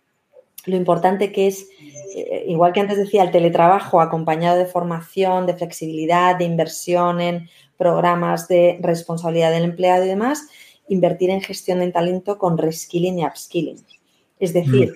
lo 0.66 0.76
importante 0.76 1.32
que 1.32 1.46
es, 1.46 1.62
eh, 1.62 1.99
igual 2.46 2.72
que 2.72 2.80
antes 2.80 2.98
decía, 2.98 3.22
el 3.22 3.30
teletrabajo 3.30 4.00
acompañado 4.00 4.58
de 4.58 4.66
formación, 4.66 5.46
de 5.46 5.54
flexibilidad, 5.54 6.36
de 6.36 6.44
inversión 6.44 7.20
en 7.20 7.48
programas 7.76 8.48
de 8.48 8.78
responsabilidad 8.82 9.52
del 9.52 9.64
empleado 9.64 10.04
y 10.04 10.08
demás, 10.08 10.48
invertir 10.88 11.30
en 11.30 11.40
gestión 11.40 11.78
de 11.80 11.90
talento 11.92 12.36
con 12.36 12.58
reskilling 12.58 13.20
y 13.20 13.24
upskilling. 13.24 13.78
Es 14.38 14.52
decir, 14.52 14.94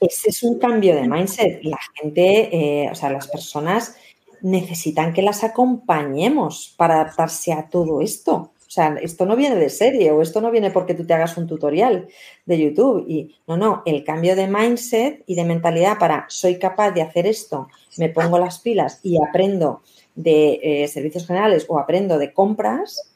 ese 0.00 0.30
es 0.30 0.42
un 0.42 0.58
cambio 0.58 0.94
de 0.94 1.08
mindset. 1.08 1.62
La 1.62 1.78
gente, 1.94 2.48
eh, 2.84 2.90
o 2.90 2.94
sea, 2.94 3.10
las 3.10 3.28
personas 3.28 3.96
necesitan 4.42 5.12
que 5.12 5.22
las 5.22 5.44
acompañemos 5.44 6.74
para 6.76 7.00
adaptarse 7.00 7.52
a 7.52 7.68
todo 7.68 8.00
esto. 8.00 8.52
O 8.70 8.72
sea, 8.72 8.94
esto 9.02 9.26
no 9.26 9.34
viene 9.34 9.56
de 9.56 9.68
serie 9.68 10.12
o 10.12 10.22
esto 10.22 10.40
no 10.40 10.52
viene 10.52 10.70
porque 10.70 10.94
tú 10.94 11.04
te 11.04 11.12
hagas 11.12 11.36
un 11.36 11.48
tutorial 11.48 12.06
de 12.46 12.56
YouTube. 12.56 13.04
Y 13.08 13.34
no, 13.48 13.56
no, 13.56 13.82
el 13.84 14.04
cambio 14.04 14.36
de 14.36 14.46
mindset 14.46 15.24
y 15.26 15.34
de 15.34 15.42
mentalidad 15.42 15.98
para 15.98 16.26
soy 16.28 16.56
capaz 16.56 16.92
de 16.92 17.02
hacer 17.02 17.26
esto, 17.26 17.66
me 17.98 18.10
pongo 18.10 18.38
las 18.38 18.60
pilas 18.60 19.00
y 19.02 19.16
aprendo 19.20 19.82
de 20.14 20.60
eh, 20.62 20.86
servicios 20.86 21.26
generales 21.26 21.66
o 21.68 21.80
aprendo 21.80 22.16
de 22.16 22.32
compras, 22.32 23.12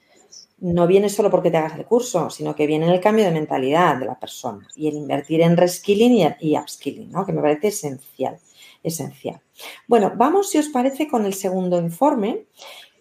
no 0.58 0.88
viene 0.88 1.08
solo 1.08 1.30
porque 1.30 1.52
te 1.52 1.58
hagas 1.58 1.78
el 1.78 1.84
curso, 1.84 2.30
sino 2.30 2.56
que 2.56 2.66
viene 2.66 2.86
en 2.86 2.92
el 2.92 3.00
cambio 3.00 3.24
de 3.24 3.30
mentalidad 3.30 3.96
de 3.96 4.06
la 4.06 4.18
persona 4.18 4.66
y 4.74 4.88
el 4.88 4.94
invertir 4.94 5.40
en 5.40 5.56
reskilling 5.56 6.34
y, 6.40 6.58
upskilling, 6.58 7.12
¿no? 7.12 7.24
que 7.24 7.32
me 7.32 7.40
parece 7.40 7.68
esencial, 7.68 8.38
esencial. 8.82 9.40
Bueno, 9.86 10.14
vamos, 10.16 10.50
si 10.50 10.58
os 10.58 10.68
parece, 10.68 11.06
con 11.06 11.26
el 11.26 11.34
segundo 11.34 11.78
informe, 11.78 12.46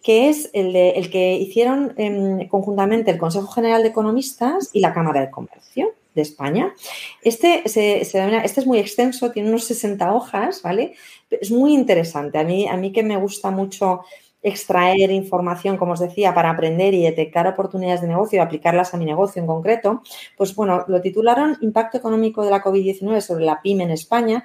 que 0.04 0.28
es 0.28 0.50
el, 0.52 0.74
de, 0.74 0.90
el 0.90 1.10
que 1.10 1.34
hicieron 1.36 1.94
em, 1.96 2.46
conjuntamente 2.48 3.10
el 3.10 3.16
Consejo 3.16 3.46
General 3.48 3.82
de 3.82 3.88
Economistas 3.88 4.68
y 4.74 4.80
la 4.80 4.92
Cámara 4.92 5.22
de 5.22 5.30
Comercio 5.30 5.94
de 6.14 6.20
España. 6.20 6.74
Este, 7.22 7.66
se, 7.66 8.02
este 8.02 8.60
es 8.60 8.66
muy 8.66 8.78
extenso, 8.78 9.32
tiene 9.32 9.48
unos 9.48 9.64
60 9.64 10.12
hojas, 10.12 10.60
¿vale? 10.62 10.94
Es 11.30 11.50
muy 11.50 11.72
interesante. 11.72 12.38
A 12.38 12.44
mí, 12.44 12.68
a 12.68 12.76
mí 12.76 12.92
que 12.92 13.02
me 13.02 13.16
gusta 13.16 13.50
mucho 13.50 14.02
extraer 14.42 15.10
información, 15.10 15.78
como 15.78 15.94
os 15.94 16.00
decía, 16.00 16.34
para 16.34 16.50
aprender 16.50 16.92
y 16.92 17.02
detectar 17.02 17.46
oportunidades 17.46 18.02
de 18.02 18.08
negocio 18.08 18.36
y 18.36 18.40
aplicarlas 18.40 18.92
a 18.92 18.98
mi 18.98 19.06
negocio 19.06 19.40
en 19.40 19.48
concreto, 19.48 20.02
pues 20.36 20.54
bueno, 20.54 20.84
lo 20.86 21.00
titularon 21.00 21.56
Impacto 21.62 21.96
económico 21.96 22.44
de 22.44 22.50
la 22.50 22.62
COVID-19 22.62 23.22
sobre 23.22 23.46
la 23.46 23.62
PYME 23.62 23.84
en 23.84 23.90
España. 23.92 24.44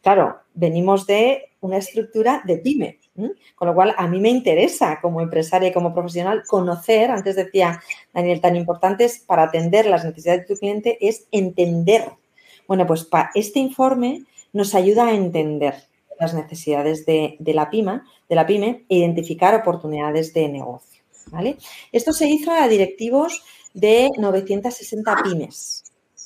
claro, 0.00 0.36
venimos 0.54 1.08
de 1.08 1.50
una 1.60 1.78
estructura 1.78 2.42
de 2.44 2.58
pyme, 2.58 2.98
con 3.14 3.68
lo 3.68 3.74
cual 3.74 3.94
a 3.96 4.06
mí 4.06 4.20
me 4.20 4.30
interesa 4.30 4.98
como 5.00 5.20
empresaria 5.20 5.68
y 5.68 5.72
como 5.72 5.92
profesional 5.92 6.42
conocer, 6.46 7.10
antes 7.10 7.36
decía 7.36 7.80
Daniel, 8.12 8.40
tan 8.40 8.56
importante 8.56 9.04
es 9.04 9.18
para 9.18 9.44
atender 9.44 9.86
las 9.86 10.04
necesidades 10.04 10.42
de 10.42 10.54
tu 10.54 10.58
cliente 10.58 10.98
es 11.00 11.26
entender. 11.30 12.10
Bueno, 12.66 12.86
pues 12.86 13.04
para 13.04 13.30
este 13.34 13.58
informe 13.58 14.24
nos 14.52 14.74
ayuda 14.74 15.08
a 15.08 15.14
entender 15.14 15.74
las 16.18 16.34
necesidades 16.34 17.04
de, 17.04 17.36
la 17.40 17.68
pyme, 17.68 18.00
de 18.28 18.34
la 18.34 18.46
pyme 18.46 18.84
e 18.88 18.98
identificar 18.98 19.54
oportunidades 19.54 20.32
de 20.32 20.48
negocio. 20.48 21.02
¿vale? 21.26 21.56
Esto 21.90 22.12
se 22.12 22.28
hizo 22.28 22.52
a 22.52 22.68
directivos 22.68 23.42
de 23.74 24.08
960 24.18 25.16
pymes. 25.24 25.84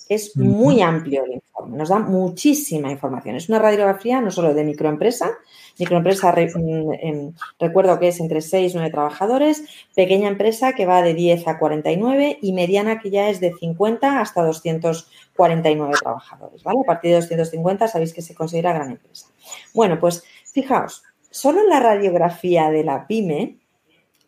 Es 0.08 0.36
muy 0.36 0.82
amplio 0.82 1.24
el 1.24 1.32
informe, 1.32 1.76
nos 1.76 1.88
da 1.88 1.98
muchísima 1.98 2.92
información. 2.92 3.34
Es 3.34 3.48
una 3.48 3.58
radiografía 3.58 4.20
no 4.20 4.30
solo 4.30 4.54
de 4.54 4.62
microempresa, 4.62 5.32
microempresa 5.78 6.32
mm, 6.32 7.28
recuerdo 7.58 7.98
que 7.98 8.08
es 8.08 8.20
entre 8.20 8.40
6 8.40 8.72
y 8.72 8.76
9 8.76 8.90
trabajadores, 8.90 9.64
pequeña 9.94 10.28
empresa 10.28 10.74
que 10.74 10.86
va 10.86 11.02
de 11.02 11.14
10 11.14 11.48
a 11.48 11.58
49 11.58 12.38
y 12.40 12.52
mediana 12.52 13.00
que 13.00 13.10
ya 13.10 13.28
es 13.28 13.40
de 13.40 13.52
50 13.58 14.20
hasta 14.20 14.42
249 14.42 15.94
trabajadores, 16.00 16.62
¿vale? 16.62 16.80
A 16.82 16.86
partir 16.86 17.10
de 17.10 17.16
250 17.16 17.88
sabéis 17.88 18.14
que 18.14 18.22
se 18.22 18.34
considera 18.34 18.72
gran 18.72 18.92
empresa. 18.92 19.26
Bueno, 19.74 19.98
pues 19.98 20.22
fijaos, 20.52 21.02
solo 21.30 21.62
la 21.68 21.80
radiografía 21.80 22.70
de 22.70 22.84
la 22.84 23.06
pyme 23.06 23.58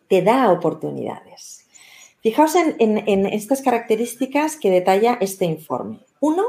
te 0.08 0.22
da 0.22 0.50
oportunidades. 0.50 1.57
Fijaos 2.20 2.54
en, 2.56 3.26
estas 3.26 3.62
características 3.62 4.56
que 4.56 4.70
detalla 4.70 5.18
este 5.20 5.44
informe. 5.44 6.00
Uno, 6.20 6.44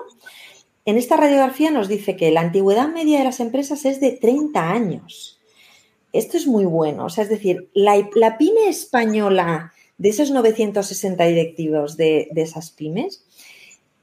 en 0.86 0.98
esta 0.98 1.16
radiografía 1.16 1.70
nos 1.70 1.88
dice 1.88 2.16
que 2.16 2.32
la 2.32 2.42
antigüedad 2.42 2.90
media 2.90 3.20
de 3.20 3.26
las 3.26 3.40
empresas 3.40 3.86
es 3.86 4.00
de 4.00 4.12
30 4.14 4.70
años. 4.70 5.40
Esto 6.12 6.38
es 6.38 6.48
muy 6.48 6.66
bueno. 6.66 7.06
O 7.06 7.10
sea, 7.10 7.24
es 7.24 7.30
decir, 7.30 7.70
la, 7.74 7.96
pyme 8.38 8.68
española 8.68 9.72
de 9.98 10.10
esos 10.10 10.32
960 10.32 11.24
directivos 11.26 11.98
de, 11.98 12.30
de 12.32 12.42
esas 12.42 12.72
pymes 12.72 13.24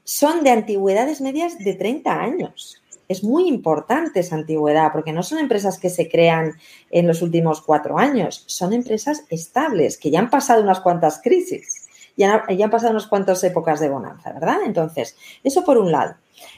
son 0.05 0.43
de 0.43 0.51
antigüedades 0.51 1.19
medias 1.19 1.57
de 1.57 1.73
30 1.73 2.21
años 2.21 2.81
es 3.07 3.23
muy 3.23 3.47
importante 3.47 4.19
esa 4.19 4.35
antigüedad, 4.35 4.91
porque 4.91 5.13
no 5.13 5.23
son 5.23 5.39
empresas 5.39 5.79
que 5.79 5.89
se 5.89 6.09
crean 6.09 6.53
en 6.91 7.07
los 7.07 7.21
últimos 7.21 7.61
cuatro 7.61 7.97
años, 7.97 8.43
son 8.47 8.73
empresas 8.73 9.23
estables, 9.29 9.97
que 9.97 10.11
ya 10.11 10.19
han 10.19 10.29
pasado 10.29 10.61
unas 10.61 10.81
cuantas 10.81 11.21
crisis, 11.21 11.87
ya, 12.17 12.43
ya 12.49 12.65
han 12.65 12.71
pasado 12.71 12.91
unas 12.91 13.07
cuantas 13.07 13.43
épocas 13.43 13.79
de 13.79 13.89
bonanza, 13.89 14.33
¿verdad? 14.33 14.57
Entonces, 14.65 15.15
eso 15.43 15.63
por 15.63 15.77
un 15.77 15.91
lado. 15.91 16.15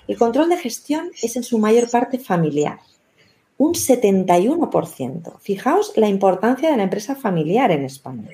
El 0.07 0.17
control 0.17 0.49
de 0.49 0.57
gestión 0.57 1.11
es 1.21 1.35
en 1.35 1.43
su 1.43 1.59
mayor 1.59 1.89
parte 1.89 2.17
familiar, 2.17 2.79
un 3.57 3.73
71%. 3.73 5.39
Fijaos 5.39 5.93
la 5.97 6.07
importancia 6.07 6.71
de 6.71 6.77
la 6.77 6.83
empresa 6.83 7.15
familiar 7.15 7.71
en 7.71 7.83
España. 7.83 8.29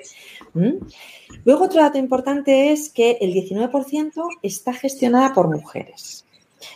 Luego, 1.44 1.66
otro 1.66 1.82
dato 1.82 1.98
importante 1.98 2.72
es 2.72 2.90
que 2.90 3.18
el 3.20 3.34
19% 3.34 4.28
está 4.42 4.74
gestionada 4.74 5.34
por 5.34 5.50
mujeres. 5.50 6.25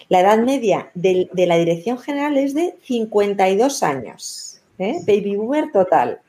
La 0.10 0.22
edad 0.22 0.40
media 0.40 0.92
de, 0.94 1.30
la 1.34 1.58
dirección 1.58 1.98
general 1.98 2.38
es 2.38 2.54
de 2.54 2.76
52 2.84 3.84
años, 3.84 4.62
¿eh? 4.78 5.00
baby 5.06 5.36
boomer 5.36 5.72
total. 5.72 6.20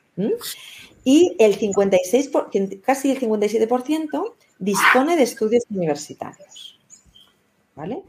Y 1.03 1.35
el 1.39 1.55
56, 1.55 2.31
casi 2.83 3.11
el 3.11 3.19
57% 3.19 4.33
dispone 4.59 5.15
de 5.15 5.23
estudios 5.23 5.63
universitarios. 5.69 6.79
¿Vale? 7.75 8.03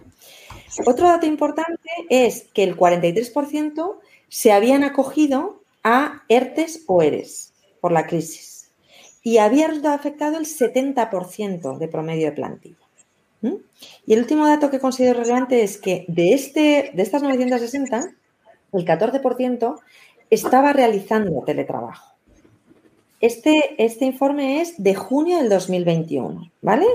Otro 0.87 1.07
dato 1.07 1.27
importante 1.27 1.89
es 2.11 2.49
que 2.53 2.65
el 2.65 2.77
43% 2.77 3.97
se 4.29 4.53
habían 4.53 4.85
acogido 4.85 5.63
a 5.85 6.25
ERTES 6.29 6.85
o 6.87 7.03
ERES 7.03 7.53
por 7.81 7.93
la 7.93 8.07
crisis 8.07 8.71
y 9.23 9.39
había 9.39 9.69
afectado 9.93 10.37
el 10.37 10.47
70% 10.47 11.79
de 11.79 11.89
promedio 11.89 12.27
de 12.27 12.33
plantilla. 12.33 12.82
Y 14.07 14.13
el 14.13 14.21
último 14.21 14.47
dato 14.47 14.71
que 14.71 14.81
considero 14.81 15.21
relevante 15.21 15.63
es 15.63 15.79
que 15.79 16.05
de, 16.09 16.33
este, 16.33 16.93
de 16.95 17.03
estas 17.03 17.23
960, 17.23 18.13
el 18.73 18.85
14% 18.85 19.81
estaba 20.31 20.73
realizando 20.73 21.43
teletrabajo. 21.45 22.13
Este, 23.21 23.75
este 23.83 24.05
informe 24.05 24.61
es 24.61 24.83
de 24.83 24.95
junio 24.95 25.39
del 25.39 25.49
2021, 25.49 26.51
¿vale? 26.61 26.87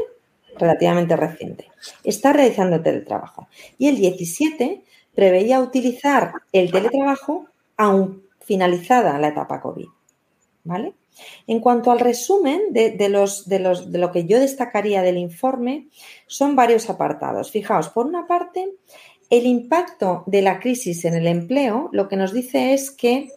Relativamente 0.57 1.15
reciente. 1.15 1.69
Está 2.03 2.33
realizando 2.33 2.81
teletrabajo. 2.81 3.47
Y 3.77 3.87
el 3.87 3.95
17 3.95 4.81
preveía 5.15 5.61
utilizar 5.61 6.33
el 6.51 6.71
teletrabajo 6.71 7.45
aún 7.77 8.23
finalizada 8.41 9.19
la 9.19 9.29
etapa 9.29 9.61
COVID, 9.61 9.87
¿vale? 10.67 10.93
En 11.47 11.59
cuanto 11.59 11.91
al 11.91 11.99
resumen 11.99 12.61
de, 12.71 13.09
los, 13.09 13.47
de, 13.49 13.59
los, 13.59 13.91
de 13.91 13.97
lo 13.97 14.11
que 14.11 14.25
yo 14.25 14.39
destacaría 14.39 15.01
del 15.01 15.17
informe, 15.17 15.87
son 16.27 16.55
varios 16.55 16.89
apartados. 16.89 17.49
Fijaos, 17.49 17.89
por 17.89 18.05
una 18.05 18.27
parte, 18.27 18.69
el 19.29 19.45
impacto 19.45 20.23
de 20.27 20.41
la 20.41 20.59
crisis 20.59 21.05
en 21.05 21.15
el 21.15 21.27
empleo 21.27 21.89
lo 21.91 22.07
que 22.07 22.15
nos 22.15 22.33
dice 22.33 22.73
es 22.73 22.91
que 22.91 23.29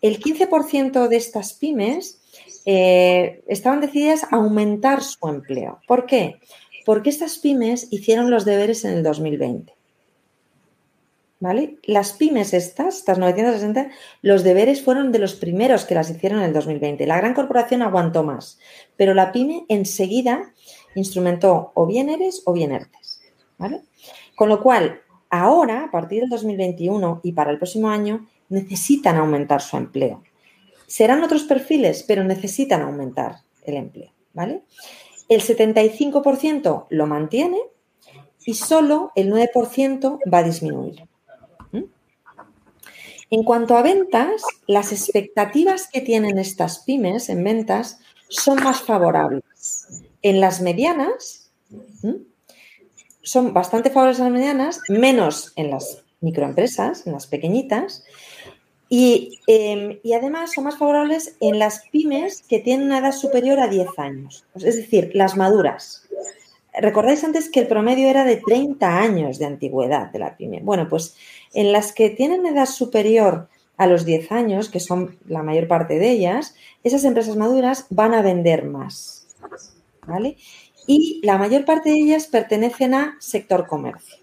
el 0.00 0.18
15% 0.18 1.06
de 1.08 1.16
estas 1.16 1.52
pymes 1.52 2.20
eh, 2.64 3.42
estaban 3.46 3.80
decididas 3.80 4.24
a 4.24 4.36
aumentar 4.36 5.02
su 5.02 5.26
empleo. 5.28 5.80
¿Por 5.86 6.06
qué? 6.06 6.40
Porque 6.84 7.10
estas 7.10 7.38
pymes 7.38 7.88
hicieron 7.90 8.30
los 8.30 8.44
deberes 8.44 8.84
en 8.84 8.94
el 8.94 9.02
2020. 9.02 9.72
¿Vale? 11.42 11.78
Las 11.82 12.12
pymes 12.12 12.54
estas, 12.54 12.98
estas 12.98 13.18
960, 13.18 13.90
los 14.22 14.44
deberes 14.44 14.80
fueron 14.80 15.10
de 15.10 15.18
los 15.18 15.34
primeros 15.34 15.84
que 15.84 15.96
las 15.96 16.08
hicieron 16.08 16.38
en 16.38 16.44
el 16.44 16.52
2020. 16.52 17.04
La 17.04 17.16
gran 17.16 17.34
corporación 17.34 17.82
aguantó 17.82 18.22
más, 18.22 18.60
pero 18.96 19.12
la 19.12 19.32
pyme 19.32 19.64
enseguida 19.68 20.54
instrumentó 20.94 21.72
o 21.74 21.84
bien 21.84 22.10
eres 22.10 22.42
o 22.44 22.52
bien 22.52 22.70
ERTES, 22.70 23.22
¿vale? 23.58 23.82
Con 24.36 24.50
lo 24.50 24.62
cual, 24.62 25.00
ahora, 25.30 25.86
a 25.86 25.90
partir 25.90 26.20
del 26.20 26.30
2021 26.30 27.22
y 27.24 27.32
para 27.32 27.50
el 27.50 27.58
próximo 27.58 27.90
año, 27.90 28.28
necesitan 28.48 29.16
aumentar 29.16 29.60
su 29.62 29.76
empleo. 29.76 30.22
Serán 30.86 31.24
otros 31.24 31.42
perfiles, 31.42 32.04
pero 32.06 32.22
necesitan 32.22 32.82
aumentar 32.82 33.38
el 33.64 33.78
empleo, 33.78 34.12
¿vale? 34.32 34.62
El 35.28 35.40
75% 35.40 36.86
lo 36.88 37.06
mantiene 37.08 37.58
y 38.46 38.54
solo 38.54 39.10
el 39.16 39.32
9% 39.32 40.20
va 40.32 40.38
a 40.38 40.42
disminuir. 40.44 41.02
En 43.32 43.44
cuanto 43.44 43.78
a 43.78 43.82
ventas, 43.82 44.42
las 44.66 44.92
expectativas 44.92 45.88
que 45.90 46.02
tienen 46.02 46.38
estas 46.38 46.80
pymes 46.80 47.30
en 47.30 47.42
ventas 47.42 47.98
son 48.28 48.62
más 48.62 48.82
favorables. 48.82 49.88
En 50.20 50.38
las 50.38 50.60
medianas, 50.60 51.50
son 53.22 53.54
bastante 53.54 53.88
favorables 53.88 54.20
a 54.20 54.24
las 54.24 54.32
medianas, 54.32 54.80
menos 54.90 55.54
en 55.56 55.70
las 55.70 56.02
microempresas, 56.20 57.06
en 57.06 57.14
las 57.14 57.26
pequeñitas, 57.26 58.04
y, 58.90 59.40
em, 59.46 59.98
y, 60.02 60.12
además 60.12 60.52
son 60.52 60.64
más 60.64 60.76
favorables 60.76 61.34
en 61.40 61.58
las 61.58 61.84
pymes 61.90 62.42
que 62.46 62.58
tienen 62.58 62.88
una 62.88 62.98
edad 62.98 63.12
superior 63.12 63.60
a 63.60 63.68
10 63.68 63.98
años, 63.98 64.44
es 64.56 64.76
decir, 64.76 65.10
las 65.14 65.38
maduras. 65.38 66.06
Recordáis 66.74 67.24
antes 67.24 67.50
que 67.50 67.60
el 67.60 67.66
promedio 67.66 68.08
era 68.08 68.24
de 68.24 68.36
30 68.36 68.98
años 68.98 69.38
de 69.38 69.46
antigüedad 69.46 70.10
de 70.10 70.18
la 70.18 70.36
pyme. 70.36 70.60
Bueno, 70.62 70.86
pues 70.88 71.16
en 71.54 71.72
las 71.72 71.92
que 71.92 72.10
tienen 72.10 72.46
edad 72.46 72.66
superior 72.66 73.48
a 73.76 73.86
los 73.86 74.04
10 74.04 74.32
años, 74.32 74.68
que 74.68 74.80
son 74.80 75.18
la 75.26 75.42
mayor 75.42 75.68
parte 75.68 75.98
de 75.98 76.10
ellas, 76.10 76.54
esas 76.84 77.04
empresas 77.04 77.36
maduras 77.36 77.86
van 77.90 78.14
a 78.14 78.22
vender 78.22 78.64
más. 78.64 79.26
¿Vale? 80.06 80.36
Y 80.86 81.20
la 81.24 81.38
mayor 81.38 81.64
parte 81.64 81.90
de 81.90 81.96
ellas 81.96 82.26
pertenecen 82.26 82.94
a 82.94 83.16
sector 83.20 83.66
comercio. 83.66 84.16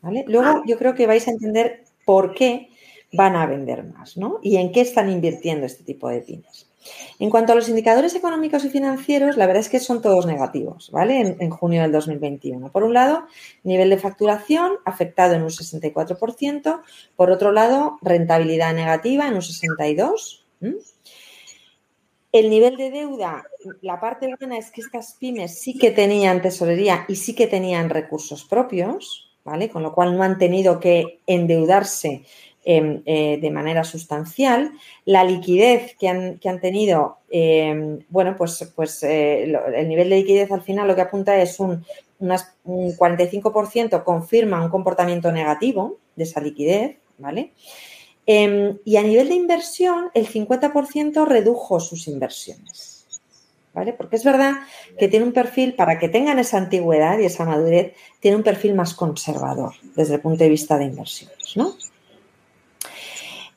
¿Vale? 0.00 0.24
Luego 0.28 0.62
yo 0.66 0.78
creo 0.78 0.94
que 0.94 1.06
vais 1.06 1.26
a 1.28 1.32
entender 1.32 1.84
por 2.04 2.34
qué 2.34 2.70
van 3.12 3.36
a 3.36 3.46
vender 3.46 3.84
más, 3.84 4.16
¿no? 4.16 4.40
Y 4.42 4.56
en 4.56 4.72
qué 4.72 4.80
están 4.80 5.10
invirtiendo 5.10 5.66
este 5.66 5.84
tipo 5.84 6.08
de 6.08 6.20
pymes. 6.20 6.71
En 7.18 7.30
cuanto 7.30 7.52
a 7.52 7.56
los 7.56 7.68
indicadores 7.68 8.14
económicos 8.14 8.64
y 8.64 8.70
financieros, 8.70 9.36
la 9.36 9.46
verdad 9.46 9.60
es 9.60 9.68
que 9.68 9.80
son 9.80 10.02
todos 10.02 10.26
negativos, 10.26 10.90
¿vale? 10.90 11.36
En, 11.38 11.50
junio 11.50 11.82
del 11.82 11.92
2021. 11.92 12.72
Por 12.72 12.82
un 12.82 12.94
lado, 12.94 13.26
nivel 13.62 13.90
de 13.90 13.98
facturación 13.98 14.72
afectado 14.84 15.34
en 15.34 15.42
un 15.42 15.50
64%. 15.50 16.82
Por 17.16 17.30
otro 17.30 17.52
lado, 17.52 17.98
rentabilidad 18.02 18.74
negativa 18.74 19.28
en 19.28 19.34
un 19.34 19.40
62%. 19.40 20.40
El 22.32 22.48
nivel 22.48 22.78
de 22.78 22.90
deuda, 22.90 23.44
la 23.82 24.00
parte 24.00 24.34
buena 24.38 24.56
es 24.56 24.70
que 24.70 24.80
estas 24.80 25.16
pymes 25.20 25.58
sí 25.58 25.76
que 25.76 25.90
tenían 25.90 26.40
tesorería 26.40 27.04
y 27.06 27.16
sí 27.16 27.34
que 27.34 27.46
tenían 27.46 27.90
recursos 27.90 28.44
propios, 28.44 29.30
¿vale? 29.44 29.68
Con 29.68 29.82
lo 29.82 29.92
cual 29.92 30.16
no 30.16 30.22
han 30.22 30.38
tenido 30.38 30.80
que 30.80 31.20
endeudarse 31.26 32.24
Em, 32.64 33.02
eh, 33.06 33.38
de 33.42 33.50
manera 33.50 33.82
sustancial. 33.82 34.70
La 35.04 35.24
liquidez 35.24 35.96
que 35.98 36.06
han, 36.08 36.60
tenido, 36.60 37.18
em, 37.28 37.98
bueno, 38.08 38.36
pues, 38.38 38.72
pues 38.76 39.02
eh, 39.02 39.52
el 39.74 39.88
nivel 39.88 40.10
de 40.10 40.18
liquidez 40.18 40.52
al 40.52 40.62
final 40.62 40.86
lo 40.86 40.94
que 40.94 41.00
apunta 41.00 41.42
es 41.42 41.58
un, 41.58 41.84
un 42.20 42.96
45% 42.96 44.04
confirma 44.04 44.64
un 44.64 44.70
comportamiento 44.70 45.32
negativo, 45.32 45.98
de 46.14 46.22
esa 46.22 46.40
liquidez, 46.40 46.98
¿vale? 47.18 47.52
Em, 48.26 48.78
y 48.84 48.96
a 48.96 49.02
nivel 49.02 49.30
de 49.30 49.34
inversión, 49.34 50.10
el 50.14 50.28
50% 50.28 51.24
redujo 51.24 51.80
sus 51.80 52.06
inversiones. 52.06 52.90
¿Vale? 53.74 53.94
Porque 53.94 54.16
es 54.16 54.24
verdad 54.24 54.52
que 54.98 55.08
tiene 55.08 55.24
un 55.24 55.32
perfil, 55.32 55.74
para 55.74 55.98
que 55.98 56.10
tengan 56.10 56.38
esa 56.38 56.58
antigüedad 56.58 57.18
y 57.18 57.24
esa 57.24 57.44
madurez, 57.44 57.94
tiene 58.20 58.36
un 58.36 58.42
perfil 58.42 58.74
más 58.74 58.94
conservador 58.94 59.72
desde 59.96 60.16
el 60.16 60.20
punto 60.20 60.44
de 60.44 60.50
vista 60.50 60.76
de 60.76 60.84
inversiones, 60.84 61.56
¿no? 61.56 61.74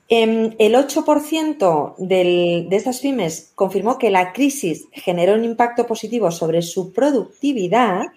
Em, 0.07 0.53
el 0.59 0.75
8% 0.75 1.95
de 1.97 2.67
estas 2.69 2.99
pymes 2.99 3.51
confirmó 3.55 3.97
que 3.97 4.11
la 4.11 4.33
crisis 4.33 4.87
generó 4.91 5.33
un 5.33 5.43
impacto 5.43 5.87
positivo 5.87 6.29
sobre 6.29 6.61
su 6.61 6.93
productividad. 6.93 8.07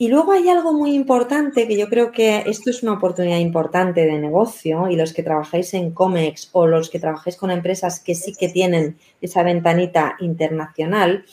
Y 0.00 0.06
luego 0.06 0.30
hay 0.30 0.48
algo 0.48 0.72
muy 0.72 0.94
importante 0.94 1.66
que 1.66 1.76
yo 1.76 1.88
creo 1.88 2.12
que 2.12 2.44
esto 2.46 2.70
es 2.70 2.84
una 2.84 2.92
oportunidad 2.92 3.38
importante 3.38 4.06
de 4.06 4.18
negocio 4.18 4.88
y 4.88 4.94
los 4.94 5.12
que 5.12 5.24
trabajáis 5.24 5.74
en 5.74 5.90
COMEX 5.90 6.50
o 6.52 6.68
los 6.68 6.88
que 6.88 7.00
trabajáis 7.00 7.36
con 7.36 7.50
empresas 7.50 7.98
que 7.98 8.14
sí 8.14 8.32
que 8.38 8.48
tienen 8.48 8.96
esa 9.20 9.42
ventanita 9.42 10.16
internacional, 10.20 11.24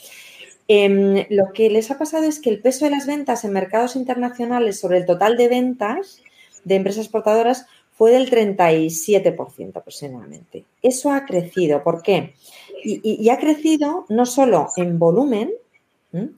em, 0.67 1.25
lo 1.29 1.53
que 1.53 1.69
les 1.69 1.91
ha 1.91 1.99
pasado 1.99 2.23
es 2.23 2.39
que 2.39 2.49
el 2.49 2.59
peso 2.59 2.85
de 2.85 2.91
las 2.91 3.05
ventas 3.05 3.45
en 3.45 3.53
mercados 3.53 3.95
internacionales 3.95 4.79
sobre 4.79 4.97
el 4.97 5.05
total 5.05 5.37
de 5.37 5.47
ventas 5.47 6.23
de 6.63 6.75
empresas 6.75 7.05
exportadoras 7.05 7.67
fue 7.95 8.11
del 8.11 8.29
37% 8.29 9.77
aproximadamente. 9.77 10.65
Eso 10.81 11.11
ha 11.11 11.25
crecido. 11.25 11.81
¿Por 11.81 12.01
qué? 12.01 12.33
Y, 12.83 13.29
ha 13.29 13.39
crecido 13.39 14.05
no 14.09 14.25
solo 14.25 14.69
en 14.75 14.99
volumen, 14.99 15.51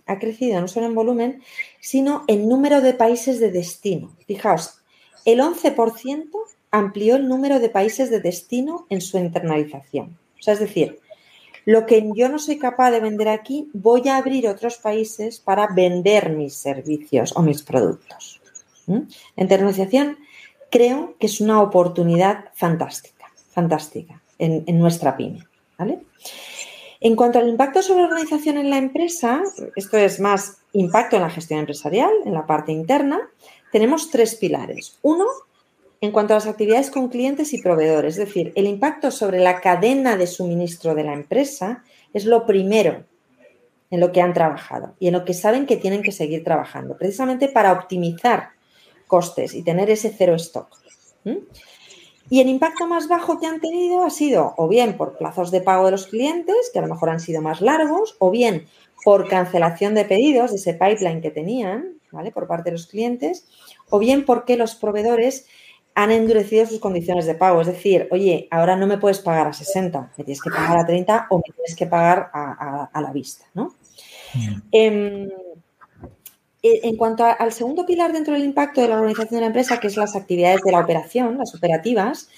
ha 0.05 0.17
crecido 0.17 0.61
no 0.61 0.67
solo 0.67 0.85
en 0.85 0.95
volumen, 0.95 1.41
sino 1.79 2.23
en 2.27 2.47
número 2.47 2.81
de 2.81 2.93
países 2.93 3.39
de 3.39 3.51
destino. 3.51 4.15
Fijaos, 4.25 4.81
el 5.25 5.39
11% 5.39 6.29
amplió 6.71 7.15
el 7.15 7.27
número 7.27 7.59
de 7.59 7.69
países 7.69 8.09
de 8.09 8.21
destino 8.21 8.85
en 8.89 9.01
su 9.01 9.17
internalización. 9.17 10.17
O 10.39 10.41
sea, 10.41 10.53
es 10.53 10.59
decir, 10.59 10.99
lo 11.65 11.85
que 11.85 12.09
yo 12.15 12.29
no 12.29 12.39
soy 12.39 12.57
capaz 12.57 12.91
de 12.91 13.01
vender 13.01 13.27
aquí, 13.27 13.69
voy 13.73 14.07
a 14.07 14.17
abrir 14.17 14.47
otros 14.47 14.77
países 14.77 15.39
para 15.39 15.67
vender 15.67 16.29
mis 16.29 16.53
servicios 16.53 17.33
o 17.35 17.41
mis 17.41 17.61
productos. 17.61 18.41
Internalización 19.35 20.17
creo 20.69 21.15
que 21.19 21.27
es 21.27 21.41
una 21.41 21.61
oportunidad 21.61 22.45
fantástica, 22.53 23.31
fantástica 23.49 24.21
en, 24.37 24.63
nuestra 24.77 25.15
pyme. 25.15 25.43
¿vale? 25.77 25.99
En 26.99 27.15
cuanto 27.15 27.39
al 27.39 27.49
impacto 27.49 27.81
sobre 27.81 28.01
la 28.01 28.07
organización 28.07 28.57
en 28.57 28.69
la 28.69 28.77
empresa, 28.77 29.43
esto 29.75 29.97
es 29.97 30.19
más 30.19 30.57
impacto 30.73 31.15
en 31.15 31.23
la 31.23 31.29
gestión 31.29 31.59
empresarial, 31.59 32.11
en 32.25 32.33
la 32.33 32.45
parte 32.45 32.71
interna, 32.71 33.19
tenemos 33.71 34.09
tres 34.09 34.35
pilares. 34.35 34.97
Uno, 35.01 35.25
en 36.01 36.11
cuanto 36.11 36.33
a 36.33 36.37
las 36.37 36.47
actividades 36.47 36.91
con 36.91 37.09
clientes 37.09 37.53
y 37.53 37.61
proveedores, 37.61 38.17
es 38.17 38.27
decir, 38.27 38.51
el 38.55 38.67
impacto 38.67 39.11
sobre 39.11 39.39
la 39.39 39.61
cadena 39.61 40.17
de 40.17 40.27
suministro 40.27 40.95
de 40.95 41.03
la 41.03 41.13
empresa 41.13 41.83
es 42.13 42.25
lo 42.25 42.45
primero 42.45 43.05
en 43.89 43.99
lo 43.99 44.11
que 44.11 44.21
han 44.21 44.33
trabajado 44.33 44.95
y 44.99 45.07
en 45.07 45.13
lo 45.13 45.25
que 45.25 45.33
saben 45.33 45.65
que 45.65 45.77
tienen 45.77 46.01
que 46.01 46.11
seguir 46.11 46.43
trabajando, 46.43 46.97
precisamente 46.97 47.47
para 47.47 47.71
optimizar 47.71 48.56
costes 49.07 49.53
y 49.53 49.63
tener 49.63 49.89
ese 49.89 50.13
cero 50.15 50.35
stock. 50.35 50.67
Y 52.29 52.41
el 52.41 52.49
impacto 52.49 52.87
más 52.87 53.07
bajo 53.07 53.39
que 53.39 53.47
han 53.47 53.61
tenido 53.61 54.03
ha 54.03 54.09
sido 54.09 54.53
o 54.57 54.67
bien 54.67 54.97
por 54.97 55.17
plazos 55.17 55.49
de 55.51 55.61
pago 55.61 55.85
de 55.85 55.91
los 55.91 56.07
clientes, 56.07 56.69
que 56.71 56.79
a 56.79 56.81
lo 56.81 56.89
mejor 56.89 57.09
han 57.09 57.19
sido 57.19 57.41
más 57.41 57.61
largos, 57.61 58.15
o 58.19 58.31
bien 58.31 58.67
por 59.03 59.29
cancelación 59.29 59.95
de 59.95 60.05
pedidos 60.05 60.51
de 60.51 60.57
ese 60.57 60.73
pipeline 60.73 61.21
que 61.21 61.31
tenían, 61.31 61.99
¿vale? 62.11 62.31
Por 62.31 62.47
parte 62.47 62.65
de 62.65 62.73
los 62.73 62.87
clientes, 62.87 63.47
o 63.89 63.99
bien 63.99 64.25
porque 64.25 64.57
los 64.57 64.75
proveedores 64.75 65.47
han 65.95 66.11
endurecido 66.11 66.65
sus 66.65 66.79
condiciones 66.79 67.25
de 67.25 67.35
pago. 67.35 67.61
Es 67.61 67.67
decir, 67.67 68.07
oye, 68.11 68.47
ahora 68.51 68.75
no 68.75 68.85
me 68.85 68.97
puedes 68.97 69.19
pagar 69.19 69.47
a 69.47 69.53
60, 69.53 70.11
me 70.17 70.23
tienes 70.23 70.41
que 70.41 70.49
pagar 70.49 70.77
a 70.77 70.85
30 70.85 71.27
o 71.29 71.37
me 71.37 71.53
tienes 71.55 71.75
que 71.75 71.87
pagar 71.87 72.29
a, 72.33 73.01
la 73.01 73.11
vista, 73.13 73.45
¿no? 73.53 73.73
Em, 74.71 75.23
eh, 75.23 75.46
en 76.83 76.95
cuanto 76.95 77.23
al 77.25 77.51
segundo 77.51 77.85
pilar 77.85 78.13
dentro 78.13 78.33
del 78.33 78.43
impacto 78.43 78.81
de 78.81 78.87
la 78.87 78.95
organización 78.95 79.35
de 79.35 79.41
la 79.41 79.47
empresa, 79.47 79.79
que 79.79 79.87
es 79.87 79.97
las 79.97 80.15
actividades 80.15 80.61
de 80.61 80.71
la 80.71 80.79
operación, 80.79 81.37
las 81.37 81.53
operativas, 81.55 82.29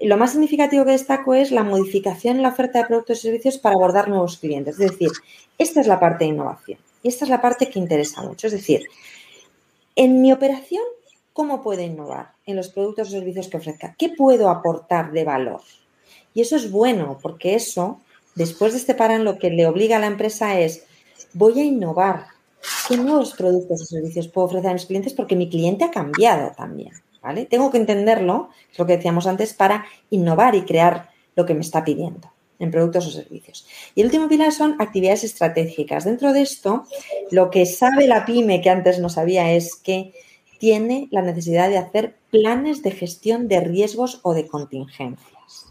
lo 0.00 0.16
más 0.16 0.32
significativo 0.32 0.84
que 0.84 0.92
destaco 0.92 1.34
es 1.34 1.50
la 1.50 1.62
modificación 1.62 2.36
en 2.36 2.42
la 2.42 2.48
oferta 2.48 2.78
de 2.78 2.86
productos 2.86 3.18
y 3.18 3.22
servicios 3.22 3.58
para 3.58 3.74
abordar 3.74 4.08
nuevos 4.08 4.38
clientes. 4.38 4.80
Es 4.80 4.90
decir, 4.90 5.10
esta 5.58 5.80
es 5.80 5.86
la 5.86 6.00
parte 6.00 6.24
de 6.24 6.30
innovación 6.30 6.78
y 7.02 7.08
esta 7.08 7.24
es 7.26 7.30
la 7.30 7.42
parte 7.42 7.68
que 7.68 7.78
interesa 7.78 8.22
mucho. 8.22 8.46
Es 8.46 8.54
decir, 8.54 8.86
en 9.96 10.22
mi 10.22 10.32
operación, 10.32 10.82
¿cómo 11.34 11.62
puedo 11.62 11.82
innovar 11.82 12.32
en 12.46 12.56
los 12.56 12.68
productos 12.68 13.08
o 13.08 13.10
servicios 13.10 13.48
que 13.48 13.58
ofrezca? 13.58 13.94
¿Qué 13.98 14.08
puedo 14.08 14.48
aportar 14.48 15.12
de 15.12 15.24
valor? 15.24 15.60
Y 16.32 16.40
eso 16.40 16.56
es 16.56 16.70
bueno 16.70 17.18
porque 17.20 17.54
eso, 17.54 18.00
después 18.34 18.72
de 18.72 18.78
este 18.78 18.94
parán, 18.94 19.24
lo 19.24 19.38
que 19.38 19.50
le 19.50 19.66
obliga 19.66 19.98
a 19.98 20.00
la 20.00 20.06
empresa 20.06 20.58
es, 20.58 20.84
voy 21.34 21.60
a 21.60 21.64
innovar 21.64 22.28
¿Qué 22.88 22.96
nuevos 22.96 23.34
productos 23.34 23.82
o 23.82 23.84
servicios 23.84 24.28
puedo 24.28 24.46
ofrecer 24.46 24.70
a 24.70 24.74
mis 24.74 24.86
clientes? 24.86 25.14
Porque 25.14 25.36
mi 25.36 25.48
cliente 25.48 25.84
ha 25.84 25.90
cambiado 25.90 26.52
también, 26.56 26.92
¿vale? 27.22 27.46
Tengo 27.46 27.70
que 27.70 27.78
entenderlo, 27.78 28.50
es 28.70 28.78
lo 28.78 28.86
que 28.86 28.96
decíamos 28.96 29.26
antes, 29.26 29.54
para 29.54 29.86
innovar 30.10 30.54
y 30.54 30.62
crear 30.62 31.10
lo 31.36 31.46
que 31.46 31.54
me 31.54 31.60
está 31.60 31.84
pidiendo 31.84 32.32
en 32.58 32.70
productos 32.70 33.06
o 33.06 33.10
servicios. 33.10 33.66
Y 33.94 34.02
el 34.02 34.08
último 34.08 34.28
pilar 34.28 34.52
son 34.52 34.76
actividades 34.78 35.24
estratégicas. 35.24 36.04
Dentro 36.04 36.32
de 36.32 36.42
esto, 36.42 36.84
lo 37.30 37.50
que 37.50 37.64
sabe 37.64 38.06
la 38.06 38.26
pyme 38.26 38.60
que 38.60 38.70
antes 38.70 38.98
no 38.98 39.08
sabía 39.08 39.52
es 39.52 39.76
que 39.76 40.12
tiene 40.58 41.08
la 41.10 41.22
necesidad 41.22 41.70
de 41.70 41.78
hacer 41.78 42.16
planes 42.30 42.82
de 42.82 42.90
gestión 42.90 43.48
de 43.48 43.60
riesgos 43.60 44.20
o 44.22 44.34
de 44.34 44.46
contingencias. 44.46 45.66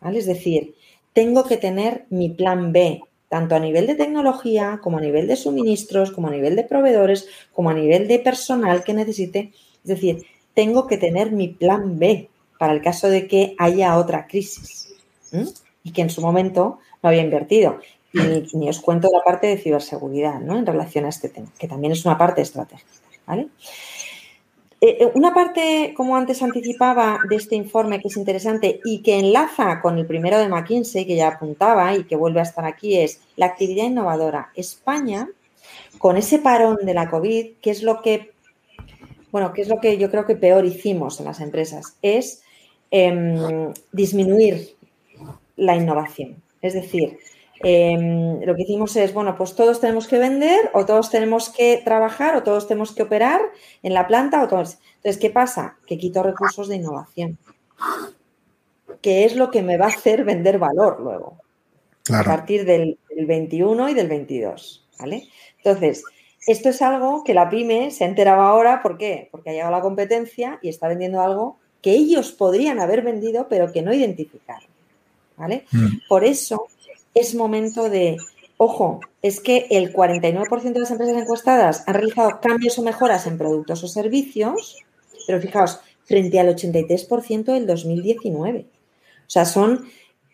¿vale? 0.00 0.18
Es 0.18 0.26
decir, 0.26 0.74
tengo 1.14 1.44
que 1.44 1.56
tener 1.56 2.04
mi 2.10 2.28
plan 2.28 2.70
B, 2.70 3.00
tanto 3.28 3.54
a 3.54 3.58
nivel 3.58 3.86
de 3.86 3.94
tecnología, 3.94 4.80
como 4.82 4.98
a 4.98 5.00
nivel 5.00 5.26
de 5.26 5.36
suministros, 5.36 6.12
como 6.12 6.28
a 6.28 6.30
nivel 6.30 6.56
de 6.56 6.64
proveedores, 6.64 7.28
como 7.52 7.70
a 7.70 7.74
nivel 7.74 8.08
de 8.08 8.18
personal 8.18 8.84
que 8.84 8.94
necesite. 8.94 9.52
Es 9.82 9.88
decir, 9.88 10.26
tengo 10.54 10.86
que 10.86 10.96
tener 10.96 11.32
mi 11.32 11.48
plan 11.48 11.98
B 11.98 12.28
para 12.58 12.72
el 12.72 12.82
caso 12.82 13.08
de 13.08 13.26
que 13.26 13.54
haya 13.58 13.96
otra 13.96 14.26
crisis 14.26 14.94
y 15.82 15.92
que 15.92 16.02
en 16.02 16.10
su 16.10 16.20
momento 16.20 16.78
no 17.02 17.08
había 17.08 17.22
invertido. 17.22 17.78
Y 18.12 18.56
ni, 18.56 18.68
os 18.68 18.80
cuento 18.80 19.10
la 19.12 19.22
parte 19.22 19.46
de 19.46 19.58
ciberseguridad 19.58 20.40
¿no? 20.40 20.56
en 20.56 20.64
relación 20.64 21.04
a 21.04 21.10
este 21.10 21.28
tema, 21.28 21.48
que 21.58 21.68
también 21.68 21.92
es 21.92 22.04
una 22.06 22.16
parte 22.16 22.40
estratégica. 22.40 22.90
¿vale? 23.26 23.48
Eh, 24.80 24.98
eh, 25.00 25.10
una 25.14 25.32
parte, 25.32 25.94
como 25.96 26.16
antes 26.16 26.42
anticipaba, 26.42 27.20
de 27.28 27.36
este 27.36 27.56
informe 27.56 28.00
que 28.00 28.08
es 28.08 28.16
interesante 28.16 28.80
y 28.84 29.02
que 29.02 29.18
enlaza 29.18 29.80
con 29.80 29.98
el 29.98 30.06
primero 30.06 30.38
de 30.38 30.48
McKinsey, 30.48 31.06
que 31.06 31.16
ya 31.16 31.28
apuntaba 31.28 31.94
y 31.94 32.04
que 32.04 32.16
vuelve 32.16 32.40
a 32.40 32.44
estar 32.44 32.64
aquí, 32.66 32.96
es 32.96 33.20
la 33.36 33.46
actividad 33.46 33.86
innovadora. 33.86 34.50
España, 34.54 35.28
con 35.98 36.16
ese 36.18 36.40
parón 36.40 36.76
de 36.82 36.92
la 36.92 37.08
COVID, 37.08 37.54
que 37.62 37.70
es 37.70 37.82
lo 37.82 38.02
que, 38.02 38.32
bueno, 39.32 39.54
que 39.54 39.62
es 39.62 39.68
lo 39.68 39.80
que 39.80 39.96
yo 39.96 40.10
creo 40.10 40.26
que 40.26 40.36
peor 40.36 40.66
hicimos 40.66 41.20
en 41.20 41.26
las 41.26 41.40
empresas, 41.40 41.96
es 42.02 42.42
em, 42.90 43.72
disminuir 43.92 44.76
la 45.56 45.74
innovación. 45.74 46.42
Es 46.60 46.74
decir, 46.74 47.18
Em, 47.60 48.40
lo 48.42 48.54
que 48.54 48.62
hicimos 48.62 48.96
es, 48.96 49.14
bueno, 49.14 49.36
pues 49.36 49.54
todos 49.54 49.80
tenemos 49.80 50.06
que 50.06 50.18
vender 50.18 50.70
o 50.74 50.84
todos 50.84 51.10
tenemos 51.10 51.48
que 51.48 51.80
trabajar 51.84 52.36
o 52.36 52.42
todos 52.42 52.68
tenemos 52.68 52.92
que 52.92 53.02
operar 53.02 53.40
en 53.82 53.94
la 53.94 54.06
planta 54.06 54.42
o 54.42 54.48
todos. 54.48 54.78
Entonces, 54.96 55.18
¿qué 55.18 55.30
pasa? 55.30 55.76
Que 55.86 55.98
quito 55.98 56.22
recursos 56.22 56.68
de 56.68 56.76
innovación, 56.76 57.38
que 59.00 59.24
es 59.24 59.36
lo 59.36 59.50
que 59.50 59.62
me 59.62 59.78
va 59.78 59.86
a 59.86 59.88
hacer 59.88 60.24
vender 60.24 60.58
valor 60.58 61.00
luego, 61.00 61.38
a 62.12 62.22
partir 62.22 62.64
del, 62.64 62.98
21 63.16 63.88
y 63.88 63.94
del 63.94 64.08
22, 64.08 64.86
¿vale? 64.98 65.28
Entonces, 65.56 66.04
esto 66.46 66.68
es 66.68 66.82
algo 66.82 67.24
que 67.24 67.32
la 67.32 67.48
pyme 67.48 67.90
se 67.90 68.04
ha 68.04 68.08
enterado 68.08 68.42
ahora, 68.42 68.82
¿por 68.82 68.98
qué? 68.98 69.28
Porque 69.32 69.50
ha 69.50 69.52
llegado 69.54 69.72
la 69.72 69.80
competencia 69.80 70.58
y 70.60 70.68
está 70.68 70.86
vendiendo 70.86 71.22
algo 71.22 71.56
que 71.80 71.92
ellos 71.92 72.32
podrían 72.32 72.78
haber 72.78 73.02
vendido, 73.02 73.46
pero 73.48 73.72
que 73.72 73.80
no 73.80 73.94
identificaron, 73.94 74.68
¿vale? 75.36 75.64
Mm. 75.72 76.06
Por 76.08 76.24
eso 76.24 76.66
es 77.16 77.34
momento 77.34 77.88
de, 77.88 78.18
ojo, 78.58 79.00
es 79.22 79.40
que 79.40 79.66
el 79.70 79.92
49% 79.92 80.72
de 80.72 80.78
las 80.78 80.90
empresas 80.90 81.16
encuestadas 81.16 81.82
han 81.86 81.94
realizado 81.94 82.40
cambios 82.40 82.78
o 82.78 82.82
mejoras 82.82 83.26
en 83.26 83.38
productos 83.38 83.82
o 83.82 83.88
servicios, 83.88 84.76
pero 85.26 85.40
fijaos, 85.40 85.80
frente 86.04 86.38
al 86.38 86.54
83% 86.54 87.44
del 87.44 87.66
2019. 87.66 88.66
O 89.26 89.30
sea, 89.30 89.46
son 89.46 89.86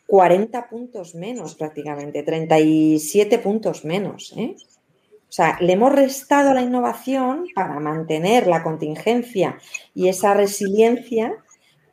40 0.08 0.68
puntos 0.68 1.14
menos 1.14 1.54
prácticamente, 1.54 2.24
37 2.24 3.38
puntos 3.38 3.84
menos. 3.84 4.34
¿eh? 4.36 4.56
O 4.58 5.32
sea, 5.32 5.56
le 5.60 5.74
hemos 5.74 5.92
restado 5.92 6.52
la 6.52 6.62
innovación 6.62 7.46
para 7.54 7.78
mantener 7.78 8.48
la 8.48 8.64
contingencia 8.64 9.58
y 9.94 10.08
esa 10.08 10.34
resiliencia, 10.34 11.32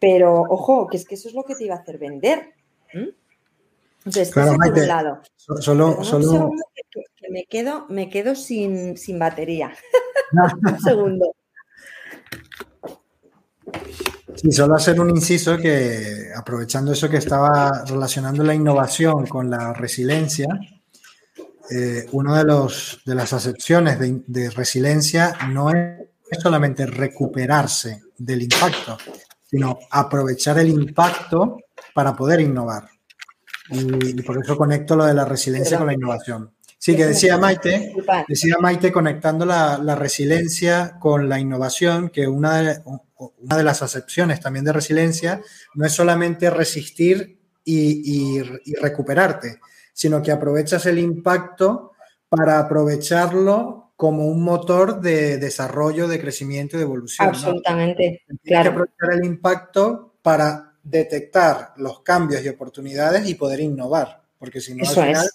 pero 0.02 0.42
ojo, 0.50 0.88
que 0.88 0.98
es 0.98 1.06
que 1.06 1.16
eso 1.16 1.30
es 1.30 1.36
lo 1.36 1.44
que 1.44 1.56
te 1.56 1.66
iba 1.66 1.76
a 1.76 1.80
hacer 1.80 2.00
vender. 2.00 2.54
Entonces, 4.00 4.32
claro, 4.32 4.56
por 4.56 4.80
un 4.80 4.88
lado. 4.88 5.22
Solo, 5.36 6.04
solo... 6.04 6.52
Que, 6.92 7.30
me 7.30 7.46
quedo, 7.46 7.86
me 7.90 8.10
quedo 8.10 8.34
sin, 8.34 8.98
sin 8.98 9.20
batería. 9.20 9.72
un 10.64 10.80
segundo. 10.80 11.36
Sí, 14.36 14.52
solo 14.52 14.76
hacer 14.76 15.00
un 15.00 15.10
inciso 15.10 15.58
que, 15.58 16.30
aprovechando 16.36 16.94
eso 16.94 17.10
que 17.10 17.18
estaba 17.18 17.84
relacionando 17.86 18.44
la 18.44 18.56
innovación 18.56 19.28
con 19.28 19.50
la 19.50 19.74
resiliencia, 19.74 20.48
eh, 21.70 22.08
una 22.14 22.40
de, 22.40 22.46
los, 22.46 23.02
de 23.06 23.16
las 23.16 23.34
acepciones 23.34 24.00
de, 24.00 24.24
de 24.26 24.50
resiliencia 24.50 25.36
no 25.52 25.70
es 25.70 26.42
solamente 26.42 26.86
recuperarse 26.86 28.02
del 28.18 28.44
impacto, 28.44 28.98
sino 29.46 29.78
aprovechar 29.92 30.58
el 30.60 30.70
impacto 30.70 31.58
para 31.94 32.16
poder 32.16 32.42
innovar. 32.42 32.88
Y, 33.72 34.22
por 34.24 34.38
eso 34.44 34.58
conecto 34.58 34.96
lo 34.96 35.06
de 35.06 35.14
la 35.14 35.26
resiliencia 35.26 35.78
con 35.78 35.88
la 35.88 35.94
innovación. 35.94 36.52
Sí, 36.78 36.96
que 36.96 37.06
decía 37.06 37.38
Maite, 37.38 37.94
decía 38.28 38.56
Maite 38.60 38.92
conectando 38.92 39.46
la, 39.46 39.96
resiliencia 39.96 40.98
con 41.00 41.28
la 41.28 41.40
innovación, 41.40 42.10
que 42.10 42.28
una 42.28 42.62
de, 42.62 42.82
una 43.38 43.58
de, 43.58 43.64
las 43.64 43.82
acepciones 43.82 44.40
también 44.40 44.64
de 44.64 44.72
resiliencia 44.72 45.42
no 45.76 45.86
es 45.86 45.92
solamente 45.92 46.50
resistir 46.50 47.38
y, 47.66 48.42
recuperarte, 48.82 49.60
sino 49.94 50.22
que 50.22 50.32
aprovechas 50.32 50.86
el 50.86 51.00
impacto 51.00 51.92
para 52.30 52.60
aprovecharlo 52.60 53.92
como 53.96 54.28
un 54.28 54.42
motor 54.42 55.02
de 55.02 55.38
desarrollo, 55.38 56.08
de 56.08 56.22
crecimiento 56.22 56.78
y 56.78 56.80
de 56.80 56.86
evolución. 56.86 57.28
Absolutamente, 57.28 58.24
claro. 58.44 58.72
aprovechar 58.72 59.14
el 59.14 59.26
impacto 59.26 60.16
para 60.22 60.69
detectar 60.84 61.74
los 61.78 62.02
cambios 62.02 62.44
y 62.44 62.50
oportunidades 62.50 63.28
y 63.28 63.36
poder 63.36 63.60
innovar, 63.60 64.24
porque 64.38 64.62
si 64.62 64.76
no, 64.76 64.88
al 64.88 64.96
final, 64.96 65.30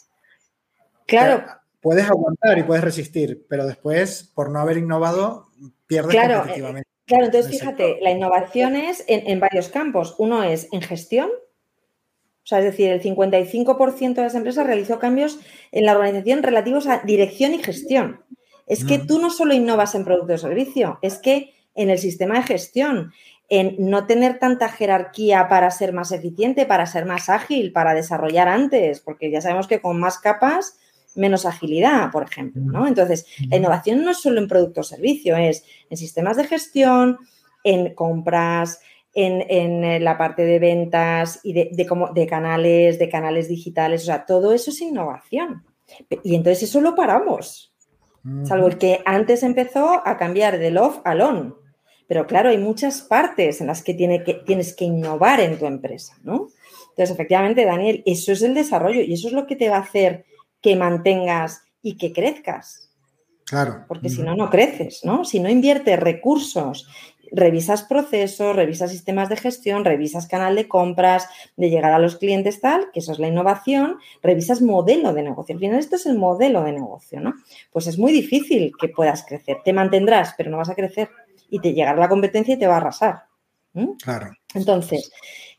Claro. 1.07 1.45
Puedes 1.81 2.09
aguantar 2.09 2.59
y 2.59 2.63
puedes 2.63 2.83
resistir, 2.83 3.45
pero 3.49 3.67
después, 3.67 4.31
por 4.35 4.51
no 4.51 4.59
haber 4.59 4.79
innovado, 4.79 5.51
pierdes 5.87 6.13
claro, 6.13 6.39
competitivamente. 6.39 6.89
Eh, 6.89 7.05
claro, 7.05 7.25
entonces 7.27 7.51
fíjate, 7.51 7.99
la 8.01 8.11
innovación 8.11 8.75
es 8.75 9.05
en, 9.07 9.39
varios 9.39 9.69
campos. 9.69 10.15
Uno 10.17 10.43
es 10.43 10.69
en 10.73 10.81
gestión, 10.81 11.29
o 11.29 12.47
sea, 12.47 12.61
es 12.61 12.65
decir, 12.65 12.91
el 12.91 13.03
55% 13.03 14.15
de 14.15 14.23
las 14.23 14.35
empresas 14.35 14.67
realizó 14.67 14.99
cambios 14.99 15.39
en 15.73 15.85
la 15.85 15.93
organización 15.93 16.43
relativos 16.43 16.87
a 16.87 17.01
dirección 17.05 17.53
y 17.53 17.63
gestión. 17.63 18.25
Es 18.67 18.85
que 18.87 18.99
mm. 18.99 19.07
tú 19.07 19.19
no 19.19 19.29
solo 19.29 19.53
innovas 19.53 19.95
en 19.95 20.07
producto 20.07 20.33
o 20.33 20.39
servicio, 20.39 20.99
es 21.03 21.19
que 21.19 21.53
en 21.75 21.91
el 21.91 21.99
sistema 21.99 22.37
de 22.37 22.45
gestión, 22.45 23.13
en 23.49 23.77
no 23.79 24.07
tener 24.07 24.39
tanta 24.39 24.69
jerarquía 24.69 25.49
para 25.49 25.71
ser 25.71 25.93
más 25.93 26.13
eficiente, 26.13 26.67
para 26.67 26.87
ser 26.87 27.05
más 27.05 27.29
ágil, 27.29 27.73
para 27.73 27.95
desarrollar 27.95 28.49
antes, 28.49 29.01
porque 29.01 29.31
ya 29.31 29.41
sabemos 29.41 29.69
que 29.69 29.81
con 29.81 30.01
más 30.01 30.19
capas 30.19 30.79
menos 31.15 31.47
agilidad, 31.47 32.11
por 32.11 32.25
ejemplo, 32.25 32.63
¿no? 32.63 32.87
Entonces, 32.87 33.27
la 33.49 33.57
innovación 33.57 34.03
no 34.03 34.11
es 34.11 34.19
solo 34.19 34.41
en 34.41 34.49
producto 34.49 34.81
o 34.81 34.85
servicio, 34.85 35.37
es 35.37 35.65
en 35.89 35.97
sistemas 35.97 36.37
de 36.37 36.45
gestión, 36.45 37.19
en 37.63 37.95
compras, 37.95 38.81
en, 39.15 40.03
la 40.03 40.19
parte 40.19 40.45
de 40.45 40.59
ventas 40.59 41.41
y 41.45 41.53
de, 41.53 41.71
de 41.73 42.27
canales, 42.27 42.99
de 42.99 43.09
canales 43.09 43.49
digitales, 43.49 44.03
o 44.03 44.07
sea, 44.07 44.27
todo 44.27 44.53
eso 44.53 44.71
es 44.71 44.81
innovación. 44.81 45.65
Y 46.23 46.35
entonces 46.35 46.65
eso 46.65 46.81
lo 46.81 46.95
paramos, 46.95 47.73
salvo 48.45 48.67
el 48.67 48.79
que 48.79 49.01
antes 49.05 49.43
empezó 49.43 50.03
a 50.05 50.17
cambiar 50.17 50.59
del 50.59 50.79
off 50.79 51.01
al 51.05 51.21
on. 51.21 51.64
Pero 52.07 52.27
claro, 52.27 52.51
hay 52.51 52.59
muchas 52.59 53.03
partes 53.03 53.61
en 53.61 53.67
las 53.67 53.83
que, 53.83 53.95
tiene 53.95 54.23
que 54.25 54.35
tienes 54.35 54.75
que 54.75 54.85
innovar 54.85 55.41
en 55.41 55.59
tu 55.59 55.67
empresa, 55.67 56.17
¿no? 56.23 56.49
Entonces, 56.91 57.11
efectivamente, 57.11 57.65
Daniel, 57.65 58.03
eso 58.07 58.33
es 58.33 58.43
el 58.43 58.55
desarrollo 58.55 59.01
y 59.01 59.15
eso 59.15 59.29
es 59.29 59.35
lo 59.35 59.47
que 59.47 59.57
te 59.57 59.69
va 59.69 59.77
a 59.77 59.81
hacer 59.81 60.25
que 60.61 60.77
mantengas 60.77 61.63
y 61.83 61.97
que 61.97 62.13
crezcas. 62.13 62.91
Claro. 63.47 63.85
Porque 63.89 64.09
si 64.09 64.23
no, 64.23 64.35
no 64.35 64.49
creces, 64.49 65.01
¿no? 65.05 65.25
Si 65.25 65.39
no 65.39 65.51
inviertes 65.51 65.99
recursos, 65.99 66.89
revisas 67.31 67.83
procesos, 67.83 68.55
revisas 68.55 68.91
sistemas 68.91 69.29
de 69.29 69.37
gestión, 69.37 69.85
revisas 69.85 70.27
canal 70.27 70.55
de 70.55 70.69
compras, 70.69 71.29
de 71.57 71.69
llegar 71.69 71.93
a 71.93 71.99
los 71.99 72.17
clientes 72.17 72.61
tal, 72.61 72.91
que 72.93 73.01
eso 73.01 73.13
es 73.13 73.19
la 73.19 73.29
innovación, 73.29 73.99
revisas 74.23 74.63
modelo 74.63 75.13
de 75.13 75.23
negocio. 75.23 75.55
Al 75.55 75.61
final 75.61 75.79
esto 75.79 75.97
es 75.97 76.07
el 76.07 76.17
modelo 76.17 76.63
de 76.63 76.73
negocio, 76.73 77.21
¿no? 77.21 77.35
Pues 77.73 77.87
es 77.87 77.99
muy 77.99 78.13
difícil 78.13 78.73
que 78.81 78.89
puedas 78.89 79.25
crecer. 79.27 79.59
Te 79.65 79.73
mantendrás, 79.73 80.35
pero 80.37 80.51
no 80.51 80.59
vas 80.59 80.71
a 80.71 80.75
crecer. 80.75 81.11
Y 81.55 81.61
te 81.61 81.73
llegará 81.73 81.99
la 81.99 82.09
competencia 82.09 82.55
y 82.55 82.59
te 82.59 82.67
va 82.67 82.75
a 82.75 82.79
arrasar. 82.79 83.23
Claro. 84.03 84.33
Entonces, 84.55 85.11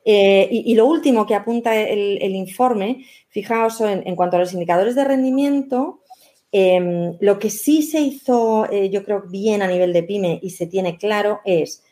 eh, 0.03 0.47
y, 0.51 0.75
lo 0.75 0.85
último 0.87 1.25
que 1.25 1.35
apunta 1.35 1.75
el, 1.75 2.35
informe, 2.35 3.05
fijaos 3.29 3.81
en, 3.81 4.15
cuanto 4.15 4.37
a 4.37 4.39
los 4.39 4.53
indicadores 4.53 4.95
de 4.95 5.03
rendimiento, 5.03 6.01
em, 6.51 7.17
lo 7.19 7.39
que 7.39 7.49
sí 7.49 7.81
se 7.81 8.01
hizo, 8.01 8.69
eh, 8.71 8.89
yo 8.89 9.03
creo, 9.03 9.23
bien 9.27 9.61
a 9.61 9.67
nivel 9.67 9.93
de 9.93 10.03
pyme 10.03 10.39
y 10.41 10.51
se 10.51 10.67
tiene 10.67 10.97
claro 10.97 11.39
es 11.45 11.83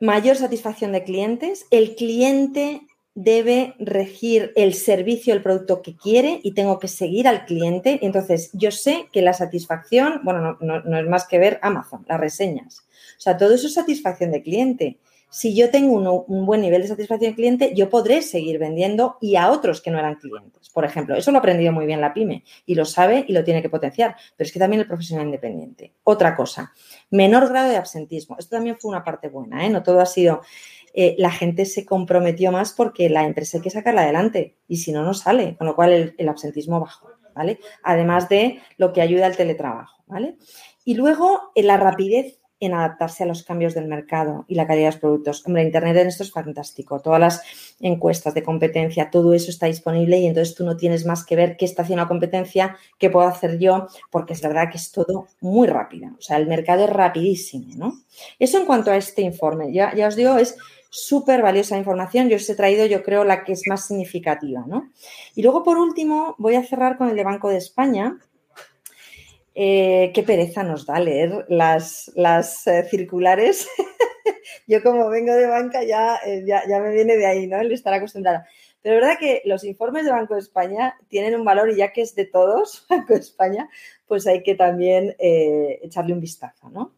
mayor 0.00 0.36
satisfacción 0.36 0.92
de 0.92 1.04
clientes. 1.04 1.66
El 1.70 1.94
cliente 1.94 2.82
debe 3.14 3.74
regir 3.78 4.52
el 4.56 4.74
servicio, 4.74 5.34
el 5.34 5.42
producto 5.42 5.82
que 5.82 5.96
quiere 5.96 6.40
y 6.42 6.52
tengo 6.52 6.78
que 6.78 6.88
seguir 6.88 7.28
al 7.28 7.44
cliente. 7.44 7.98
Entonces, 8.02 8.50
yo 8.52 8.70
sé 8.70 9.08
que 9.12 9.22
la 9.22 9.32
satisfacción, 9.32 10.20
bueno, 10.22 10.58
no 10.60 10.98
es 10.98 11.06
más 11.06 11.26
que 11.26 11.38
ver 11.38 11.58
Amazon, 11.62 12.04
las 12.08 12.20
reseñas. 12.20 12.86
O 13.18 13.20
sea, 13.20 13.36
todo 13.36 13.54
eso 13.54 13.66
es 13.66 13.74
satisfacción 13.74 14.30
de 14.30 14.42
cliente 14.42 14.98
si 15.32 15.56
yo 15.56 15.70
tengo 15.70 15.94
un, 15.94 16.44
buen 16.44 16.60
nivel 16.60 16.82
de 16.82 16.88
satisfacción 16.88 17.30
del 17.30 17.36
cliente, 17.36 17.72
yo 17.74 17.88
podré 17.88 18.20
seguir 18.20 18.58
vendiendo 18.58 19.16
y 19.18 19.36
a 19.36 19.50
otros 19.50 19.80
que 19.80 19.90
no 19.90 19.98
eran 19.98 20.16
clientes. 20.16 20.68
Por 20.68 20.84
ejemplo, 20.84 21.16
eso 21.16 21.30
lo 21.30 21.38
ha 21.38 21.40
aprendido 21.40 21.72
muy 21.72 21.86
bien 21.86 22.02
la 22.02 22.12
pyme 22.12 22.44
y 22.66 22.74
lo 22.74 22.84
sabe 22.84 23.24
y 23.26 23.32
lo 23.32 23.42
tiene 23.42 23.62
que 23.62 23.70
potenciar, 23.70 24.14
pero 24.36 24.46
es 24.46 24.52
que 24.52 24.58
también 24.58 24.80
el 24.80 24.86
profesional 24.86 25.24
independiente. 25.24 25.94
Otra 26.04 26.36
cosa, 26.36 26.74
menor 27.10 27.48
grado 27.48 27.70
de 27.70 27.76
absentismo. 27.76 28.36
Esto 28.38 28.56
también 28.56 28.76
fue 28.78 28.90
una 28.90 29.04
parte 29.04 29.30
buena, 29.30 29.64
¿eh? 29.64 29.70
no 29.70 29.82
todo 29.82 30.00
ha 30.00 30.06
sido... 30.06 30.42
Eh, 30.94 31.14
la 31.18 31.30
gente 31.30 31.64
se 31.64 31.86
comprometió 31.86 32.52
más 32.52 32.72
porque 32.72 33.08
la 33.08 33.24
empresa 33.24 33.58
hay 33.58 33.62
que 33.62 33.70
sacarla 33.70 34.02
adelante 34.02 34.56
y 34.68 34.76
si 34.78 34.92
no, 34.92 35.02
no 35.02 35.14
sale, 35.14 35.56
con 35.56 35.66
lo 35.66 35.74
cual 35.74 35.92
el, 35.92 36.14
el 36.18 36.28
absentismo 36.28 36.80
bajó, 36.80 37.08
¿vale? 37.34 37.58
Además 37.82 38.28
de 38.28 38.60
lo 38.76 38.92
que 38.92 39.00
ayuda 39.00 39.26
al 39.26 39.36
teletrabajo, 39.36 40.02
¿vale? 40.06 40.36
Y 40.84 40.94
luego, 40.94 41.52
en 41.54 41.66
la 41.66 41.76
rapidez 41.76 42.42
en 42.62 42.74
adaptarse 42.74 43.24
a 43.24 43.26
los 43.26 43.42
cambios 43.42 43.74
del 43.74 43.88
mercado 43.88 44.44
y 44.46 44.54
la 44.54 44.68
calidad 44.68 44.86
de 44.86 44.92
los 44.92 45.00
productos. 45.00 45.44
Hombre, 45.44 45.64
Internet 45.64 45.96
en 45.96 46.06
esto 46.06 46.22
es 46.22 46.30
fantástico. 46.30 47.00
Todas 47.00 47.18
las 47.18 47.42
encuestas 47.80 48.34
de 48.34 48.44
competencia, 48.44 49.10
todo 49.10 49.34
eso 49.34 49.50
está 49.50 49.66
disponible 49.66 50.18
y 50.18 50.26
entonces 50.26 50.54
tú 50.54 50.64
no 50.64 50.76
tienes 50.76 51.04
más 51.04 51.26
que 51.26 51.34
ver 51.34 51.56
qué 51.56 51.64
está 51.64 51.82
haciendo 51.82 52.04
la 52.04 52.08
competencia, 52.08 52.76
qué 52.98 53.10
puedo 53.10 53.26
hacer 53.26 53.58
yo, 53.58 53.88
porque 54.12 54.34
es 54.34 54.40
verdad 54.40 54.70
que 54.70 54.76
es 54.76 54.92
todo 54.92 55.26
muy 55.40 55.66
rápido. 55.66 56.10
O 56.16 56.22
sea, 56.22 56.36
el 56.36 56.46
mercado 56.46 56.84
es 56.84 56.90
rapidísimo, 56.90 57.74
¿no? 57.74 57.94
Eso 58.38 58.58
en 58.58 58.66
cuanto 58.66 58.92
a 58.92 58.96
este 58.96 59.22
informe. 59.22 59.72
Ya, 59.72 59.92
ya 59.96 60.06
os 60.06 60.14
digo, 60.14 60.38
es 60.38 60.56
súper 60.92 61.40
valiosa 61.40 61.78
información. 61.78 62.28
Yo 62.28 62.36
os 62.36 62.48
he 62.50 62.54
traído, 62.54 62.84
yo 62.84 63.02
creo, 63.02 63.24
la 63.24 63.44
que 63.44 63.52
es 63.54 63.62
más 63.66 63.86
significativa, 63.86 64.62
¿no? 64.66 64.92
Y 65.34 65.42
luego, 65.42 65.62
por 65.64 65.78
último, 65.78 66.34
voy 66.38 66.54
a 66.54 66.64
cerrar 66.64 66.98
con 66.98 67.08
el 67.08 67.16
de 67.16 67.24
Banco 67.24 67.48
de 67.48 67.56
España, 67.56 68.18
eh, 69.54 70.12
qué 70.14 70.22
pereza 70.22 70.62
nos 70.62 70.84
da 70.84 71.00
leer 71.00 71.46
las, 71.48 72.10
eh, 72.66 72.84
circulares. 72.90 73.66
Yo 74.66 74.82
como 74.82 75.08
vengo 75.08 75.32
de 75.32 75.46
banca 75.46 75.82
ya, 75.82 76.16
eh, 76.26 76.44
ya, 76.46 76.62
ya, 76.68 76.78
me 76.80 76.92
viene 76.92 77.16
de 77.16 77.26
ahí, 77.26 77.46
¿no? 77.46 77.58
El 77.58 77.72
estar 77.72 77.94
acostumbrada. 77.94 78.46
Pero 78.82 78.96
es 78.96 79.00
verdad 79.00 79.18
que 79.18 79.42
los 79.46 79.64
informes 79.64 80.04
de 80.04 80.10
Banco 80.10 80.34
de 80.34 80.40
España 80.40 80.98
tienen 81.08 81.34
un 81.34 81.44
valor 81.44 81.70
y 81.70 81.76
ya 81.76 81.92
que 81.92 82.02
es 82.02 82.14
de 82.14 82.26
todos, 82.26 82.86
Banco 82.90 83.14
de 83.14 83.20
España, 83.20 83.70
pues 84.06 84.26
hay 84.26 84.42
que 84.42 84.54
también 84.54 85.16
echarle 85.18 86.12
un 86.12 86.20
vistazo, 86.20 86.68
¿no? 86.68 86.92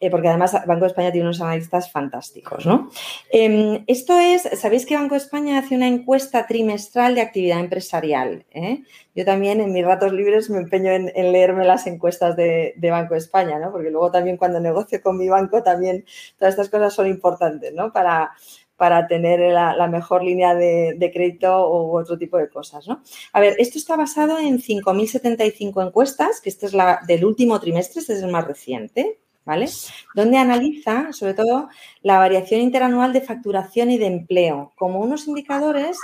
Eh, 0.00 0.10
porque 0.10 0.28
además 0.28 0.52
Banco 0.64 0.82
de 0.82 0.86
España 0.86 1.10
tiene 1.10 1.26
unos 1.26 1.40
analistas 1.40 1.90
fantásticos, 1.90 2.64
¿no? 2.64 2.88
Em, 3.30 3.82
esto 3.88 4.16
es, 4.16 4.42
¿sabéis 4.60 4.86
que 4.86 4.94
Banco 4.94 5.14
de 5.14 5.20
España 5.20 5.58
hace 5.58 5.74
una 5.74 5.88
encuesta 5.88 6.46
trimestral 6.46 7.16
de 7.16 7.20
actividad 7.20 7.58
empresarial? 7.58 8.46
Eh? 8.52 8.84
Yo 9.16 9.24
también 9.24 9.60
en 9.60 9.72
mis 9.72 9.84
ratos 9.84 10.12
libres 10.12 10.50
me 10.50 10.58
empeño 10.58 10.92
en, 10.92 11.06
leerme 11.32 11.64
las 11.64 11.88
encuestas 11.88 12.36
de, 12.36 12.74
Banco 12.80 13.14
de 13.14 13.18
España, 13.18 13.58
¿no? 13.58 13.72
Porque 13.72 13.90
luego 13.90 14.12
también 14.12 14.36
cuando 14.36 14.60
negocio 14.60 15.02
con 15.02 15.18
mi 15.18 15.28
banco 15.28 15.64
también 15.64 16.04
todas 16.38 16.54
estas 16.54 16.68
cosas 16.68 16.94
son 16.94 17.08
importantes, 17.08 17.74
¿no? 17.74 17.92
Para, 17.92 18.30
para 18.76 19.08
tener 19.08 19.40
la, 19.40 19.88
mejor 19.88 20.22
línea 20.22 20.54
de, 20.54 21.10
crédito 21.12 21.68
u 21.68 21.98
otro 21.98 22.16
tipo 22.16 22.38
de 22.38 22.48
cosas. 22.48 22.86
¿no? 22.86 23.02
A 23.32 23.40
ver, 23.40 23.56
esto 23.58 23.78
está 23.78 23.96
basado 23.96 24.38
en 24.38 24.60
5.075 24.60 25.84
encuestas, 25.84 26.40
que 26.40 26.50
esta 26.50 26.66
es 26.66 26.72
la 26.72 27.00
del 27.08 27.24
último 27.24 27.58
trimestre, 27.58 28.00
este 28.00 28.12
es 28.12 28.22
el 28.22 28.30
más 28.30 28.46
reciente, 28.46 29.18
¿vale? 29.48 29.66
Donde 30.14 30.36
analiza, 30.36 31.10
sobre 31.14 31.32
todo, 31.32 31.70
la 32.02 32.18
variación 32.18 32.60
interanual 32.60 33.14
de 33.14 33.22
facturación 33.22 33.90
y 33.90 33.96
de 33.96 34.04
empleo, 34.04 34.72
como 34.76 35.00
unos 35.00 35.26
indicadores 35.26 35.98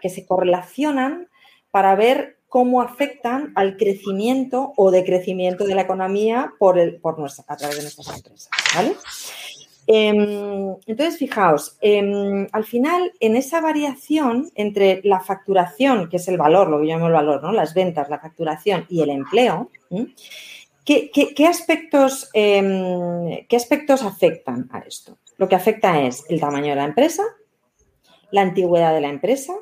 que 0.00 0.08
se 0.08 0.24
correlacionan 0.24 1.28
para 1.72 1.96
ver 1.96 2.38
cómo 2.48 2.82
afectan 2.82 3.52
al 3.56 3.76
crecimiento 3.76 4.72
o 4.76 4.92
decrecimiento 4.92 5.64
de 5.64 5.74
la 5.74 5.82
economía 5.82 6.52
por, 6.60 6.78
el, 6.78 7.00
por 7.00 7.18
nuestra, 7.18 7.44
a 7.48 7.56
través 7.56 7.78
de 7.78 7.82
nuestras 7.82 8.16
empresas, 8.16 8.48
¿vale? 8.76 8.94
Em, 9.88 10.76
entonces, 10.86 11.18
fijaos, 11.18 11.76
em, 11.80 12.46
al 12.52 12.64
final, 12.64 13.12
en 13.18 13.34
esa 13.34 13.60
variación 13.60 14.50
entre 14.54 15.00
la 15.02 15.18
facturación, 15.18 16.08
que 16.08 16.18
es 16.18 16.28
el 16.28 16.38
valor, 16.38 16.70
lo 16.70 16.80
que 16.80 16.86
yo 16.86 16.94
llamo 16.94 17.08
el 17.08 17.12
valor, 17.12 17.42
¿no? 17.42 17.50
Las 17.50 17.74
ventas, 17.74 18.08
la 18.08 18.20
facturación 18.20 18.86
y 18.88 19.02
el 19.02 19.10
empleo, 19.10 19.70
¿qué, 20.86 21.46
aspectos, 21.46 22.30
em, 22.32 23.44
¿qué 23.48 23.56
aspectos 23.56 24.02
afectan 24.02 24.68
a 24.72 24.78
esto? 24.80 25.18
Lo 25.36 25.48
que 25.48 25.56
afecta 25.56 26.02
es 26.02 26.24
el 26.28 26.40
tamaño 26.40 26.70
de 26.70 26.76
la 26.76 26.84
empresa, 26.84 27.24
la 28.30 28.42
antigüedad 28.42 28.94
de 28.94 29.00
la 29.00 29.08
empresa, 29.08 29.52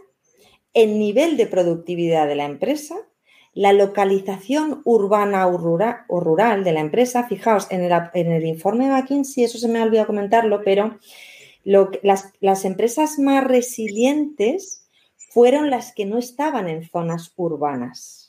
el 0.74 0.98
nivel 0.98 1.36
de 1.36 1.46
productividad 1.46 2.28
de 2.28 2.36
la 2.36 2.44
empresa, 2.44 2.96
la 3.54 3.72
localización 3.72 4.82
urbana 4.84 5.46
o 5.46 6.20
rural, 6.20 6.64
de 6.64 6.72
la 6.72 6.80
empresa. 6.80 7.26
Fijaos, 7.28 7.68
en 7.70 7.82
el, 7.82 8.44
informe 8.44 8.84
de 8.84 8.90
McKinsey, 8.90 9.44
eso 9.44 9.58
se 9.58 9.68
me 9.68 9.78
ha 9.78 9.84
olvidado 9.84 10.08
comentarlo, 10.08 10.62
pero 10.64 10.98
las, 11.64 12.64
empresas 12.64 13.18
más 13.18 13.44
resilientes 13.44 14.86
fueron 15.16 15.70
las 15.70 15.94
que 15.94 16.04
no 16.04 16.18
estaban 16.18 16.68
en 16.68 16.88
zonas 16.88 17.32
urbanas. 17.36 18.23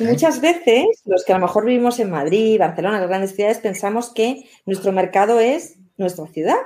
Muchas 0.00 0.40
veces, 0.40 0.86
los 1.04 1.24
que 1.24 1.32
a 1.32 1.38
lo 1.38 1.46
mejor 1.46 1.64
vivimos 1.64 1.98
en 2.00 2.10
Madrid, 2.10 2.58
Barcelona, 2.58 3.00
las 3.00 3.08
grandes 3.08 3.34
ciudades, 3.34 3.58
pensamos 3.58 4.12
que 4.12 4.48
nuestro 4.64 4.92
mercado 4.92 5.40
es 5.40 5.76
nuestra 5.96 6.26
ciudad. 6.26 6.56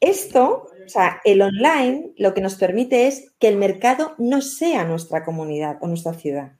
Esto 0.00 0.70
o 0.90 0.92
sea, 0.92 1.20
el 1.22 1.40
online 1.40 2.14
lo 2.16 2.34
que 2.34 2.40
nos 2.40 2.56
permite 2.56 3.06
es 3.06 3.32
que 3.38 3.46
el 3.46 3.56
mercado 3.56 4.16
no 4.18 4.40
sea 4.40 4.82
nuestra 4.82 5.24
comunidad 5.24 5.78
o 5.80 5.86
nuestra 5.86 6.14
ciudad. 6.14 6.54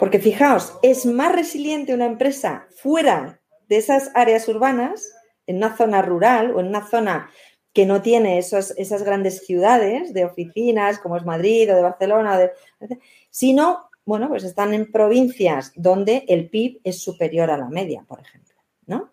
Porque 0.00 0.18
fijaos, 0.18 0.72
es 0.82 1.04
más 1.04 1.30
resiliente 1.30 1.92
una 1.92 2.06
empresa 2.06 2.66
fuera 2.74 3.38
de 3.68 3.76
esas 3.76 4.10
áreas 4.14 4.48
urbanas, 4.48 5.12
en 5.46 5.56
una 5.58 5.76
zona 5.76 6.00
rural 6.00 6.52
o 6.52 6.60
en 6.60 6.68
una 6.68 6.86
zona 6.86 7.28
que 7.74 7.84
no 7.84 8.00
tiene 8.00 8.38
esas 8.38 9.02
grandes 9.02 9.44
ciudades 9.44 10.14
de 10.14 10.24
oficinas 10.24 10.98
como 10.98 11.18
es 11.18 11.24
Madrid 11.26 11.70
o 11.70 11.76
de 11.76 11.82
Barcelona, 11.82 12.38
de, 12.38 12.52
sino, 13.28 13.90
bueno, 14.06 14.28
pues 14.28 14.44
están 14.44 14.72
en 14.72 14.90
provincias 14.90 15.72
donde 15.74 16.24
el 16.28 16.48
PIB 16.48 16.80
es 16.84 17.02
superior 17.02 17.50
a 17.50 17.58
la 17.58 17.68
media, 17.68 18.04
por 18.08 18.20
ejemplo. 18.20 18.54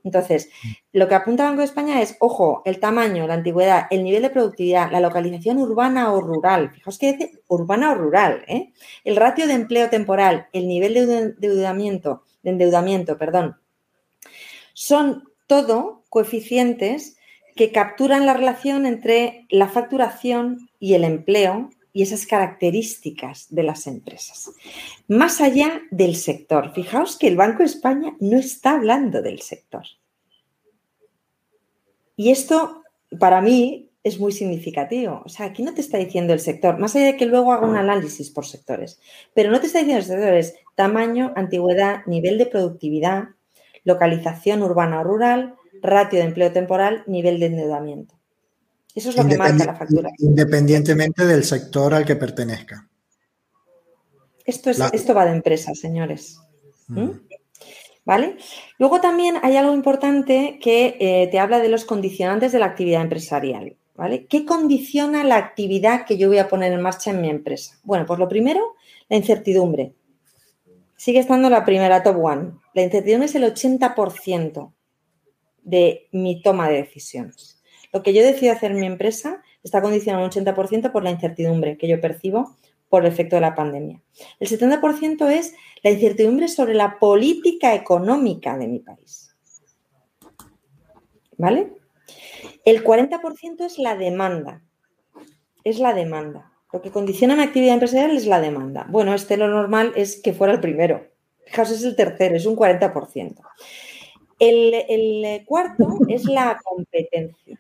Entonces, 0.04 0.50
lo 0.92 1.08
que 1.08 1.16
apunta 1.16 1.46
Banco 1.46 1.60
de 1.60 1.66
España 1.66 2.02
es, 2.02 2.18
ojo, 2.20 2.62
el 2.66 2.80
tamaño, 2.80 3.26
la 3.26 3.36
antigüedad, 3.36 3.88
el 3.90 4.04
nivel 4.04 4.22
de 4.22 4.30
productividad, 4.30 4.92
la 4.92 5.00
localización 5.00 5.60
urbana 5.60 6.12
o 6.12 6.20
rural. 6.20 6.72
Fijaos 6.72 6.98
que 6.98 7.14
dice 7.14 7.40
urbana 7.48 7.94
o 7.94 7.96
rural, 7.96 8.44
¿eh? 8.48 8.74
El 9.06 9.16
ratio 9.16 9.48
de 9.48 9.54
empleo 9.54 9.90
temporal, 9.90 10.48
el 10.52 10.68
nivel 10.68 10.94
de 10.94 11.18
endeudamiento, 11.18 12.24
de 12.44 12.50
endeudamiento, 12.50 13.18
perdón. 13.18 13.56
Son 14.74 15.24
todo 15.48 16.04
coeficientes 16.10 17.16
que 17.62 17.72
capturan 17.72 18.26
la 18.26 18.34
relación 18.34 18.88
entre 18.88 19.46
la 19.52 19.68
facturación 19.68 20.68
y 20.80 20.96
el 20.96 21.04
empleo 21.04 21.70
y 21.94 22.02
esas 22.02 22.26
características 22.26 23.54
de 23.54 23.62
las 23.62 23.86
empresas. 23.86 24.50
Más 25.08 25.42
allá 25.42 25.80
del 25.92 26.16
sector, 26.16 26.74
fijaos 26.74 27.20
que 27.20 27.28
el 27.28 27.38
Banco 27.38 27.60
de 27.60 27.66
España 27.66 28.16
no 28.20 28.40
está 28.40 28.72
hablando 28.72 29.22
del 29.22 29.42
sector. 29.42 29.84
Y 32.16 32.32
esto, 32.32 32.82
para 33.20 33.42
mí, 33.42 33.92
es 34.04 34.20
muy 34.20 34.32
significativo. 34.32 35.22
O 35.24 35.30
sea, 35.30 35.46
aquí 35.46 35.62
no 35.62 35.76
te 35.76 35.82
está 35.82 36.00
diciendo 36.00 36.34
el 36.34 36.40
sector, 36.40 36.80
más 36.80 36.96
allá 36.96 37.06
de 37.06 37.18
que 37.18 37.28
luego 37.28 37.54
haga 37.54 37.68
un 37.68 37.78
análisis 37.78 38.32
por 38.32 38.48
sectores, 38.48 39.00
pero 39.36 39.52
no 39.52 39.60
te 39.60 39.68
está 39.68 39.78
diciendo 39.78 40.00
el 40.00 40.08
sector, 40.08 40.34
es 40.34 40.56
tamaño, 40.74 41.32
antigüedad, 41.36 42.08
nivel 42.08 42.40
de 42.40 42.48
productividad, 42.48 43.26
localización 43.84 44.64
urbana 44.64 45.02
o 45.02 45.04
rural, 45.04 45.58
ratio 45.82 46.20
de 46.20 46.26
empleo 46.26 46.52
temporal, 46.52 47.04
nivel 47.08 47.40
de 47.40 47.48
endeudamiento. 47.48 48.16
Eso 48.94 49.10
es 49.10 49.18
lo 49.18 49.28
que 49.28 49.38
marca 49.38 49.66
la 49.66 49.76
factura. 49.76 50.10
Independientemente 50.20 51.26
del 51.26 51.44
sector 51.44 51.94
al 51.94 52.06
que 52.06 52.16
pertenezca. 52.16 52.88
Esto, 54.46 54.70
es, 54.70 54.80
esto 54.92 55.14
va 55.14 55.26
de 55.26 55.32
empresa, 55.32 55.74
señores. 55.76 56.40
Mm. 56.88 57.02
¿Mm? 57.02 57.22
¿Vale? 58.04 58.38
Luego 58.80 59.00
también 59.00 59.38
hay 59.44 59.56
algo 59.56 59.74
importante 59.74 60.60
que 60.62 60.98
eh, 61.00 61.30
te 61.32 61.40
habla 61.40 61.60
de 61.60 61.70
los 61.70 61.86
condicionantes 61.86 62.52
de 62.52 62.60
la 62.60 62.66
actividad 62.66 63.02
empresarial. 63.02 63.78
¿Vale? 63.96 64.26
¿Qué 64.26 64.46
condiciona 64.46 65.24
la 65.24 65.36
actividad 65.36 66.06
que 66.06 66.18
yo 66.18 66.28
voy 66.28 66.40
a 66.40 66.48
poner 66.48 66.74
en 66.74 66.82
marcha 66.82 67.12
en 67.12 67.22
mi 67.22 67.30
empresa? 67.30 67.78
Bueno, 67.84 68.06
pues 68.08 68.18
lo 68.20 68.28
primero, 68.28 68.76
la 69.10 69.18
incertidumbre. 69.18 69.94
Sigue 70.96 71.20
estando 71.20 71.50
la 71.50 71.66
primera 71.66 72.02
top 72.02 72.18
one. 72.24 72.54
La 72.74 72.82
incertidumbre 72.82 73.28
es 73.28 73.36
el 73.36 73.44
80% 73.44 74.72
de 75.64 76.08
mi 76.12 76.42
toma 76.42 76.70
de 76.70 76.78
decisiones. 76.78 77.62
Lo 77.94 78.04
que 78.04 78.14
yo 78.14 78.24
decido 78.24 78.54
hacer 78.54 78.72
en 78.72 78.80
mi 78.80 78.88
empresa 78.88 79.44
está 79.64 79.82
condicionado 79.82 80.24
un 80.24 80.32
80% 80.32 80.92
por 80.92 81.04
la 81.04 81.12
incertidumbre 81.12 81.78
que 81.78 81.88
yo 81.88 82.00
percibo 82.00 82.58
por 82.90 83.06
el 83.06 83.12
efecto 83.12 83.36
de 83.38 83.42
la 83.42 83.56
pandemia. 83.56 84.02
El 84.40 84.50
70% 84.50 85.30
es 85.30 85.54
la 85.84 85.92
incertidumbre 85.92 86.48
sobre 86.48 86.74
la 86.74 87.00
política 87.00 87.74
económica 87.74 88.58
de 88.58 88.68
mi 88.68 88.80
país. 88.80 89.36
¿Vale? 91.38 91.74
El 92.66 92.84
40% 92.84 93.66
es 93.66 93.80
la 93.80 93.96
demanda. 93.96 94.62
Es 95.64 95.80
la 95.80 95.94
demanda. 95.94 96.52
Lo 96.74 96.82
que 96.82 96.92
condiciona 96.92 97.36
mi 97.36 97.44
actividad 97.44 97.74
empresarial 97.74 98.16
es 98.16 98.26
la 98.26 98.40
demanda. 98.40 98.86
Bueno, 98.90 99.14
este 99.14 99.38
lo 99.38 99.48
normal 99.48 99.94
es 99.96 100.22
que 100.22 100.34
fuera 100.34 100.54
el 100.54 100.60
primero. 100.60 101.08
Fijaos, 101.46 101.72
es 101.72 101.84
el 101.84 101.96
tercero, 101.96 102.36
es 102.36 102.46
un 102.46 102.56
40%. 102.56 103.42
El, 104.42 104.74
el 104.90 105.46
cuarto 105.46 106.00
es 106.08 106.26
la 106.26 106.60
competencia 106.64 107.60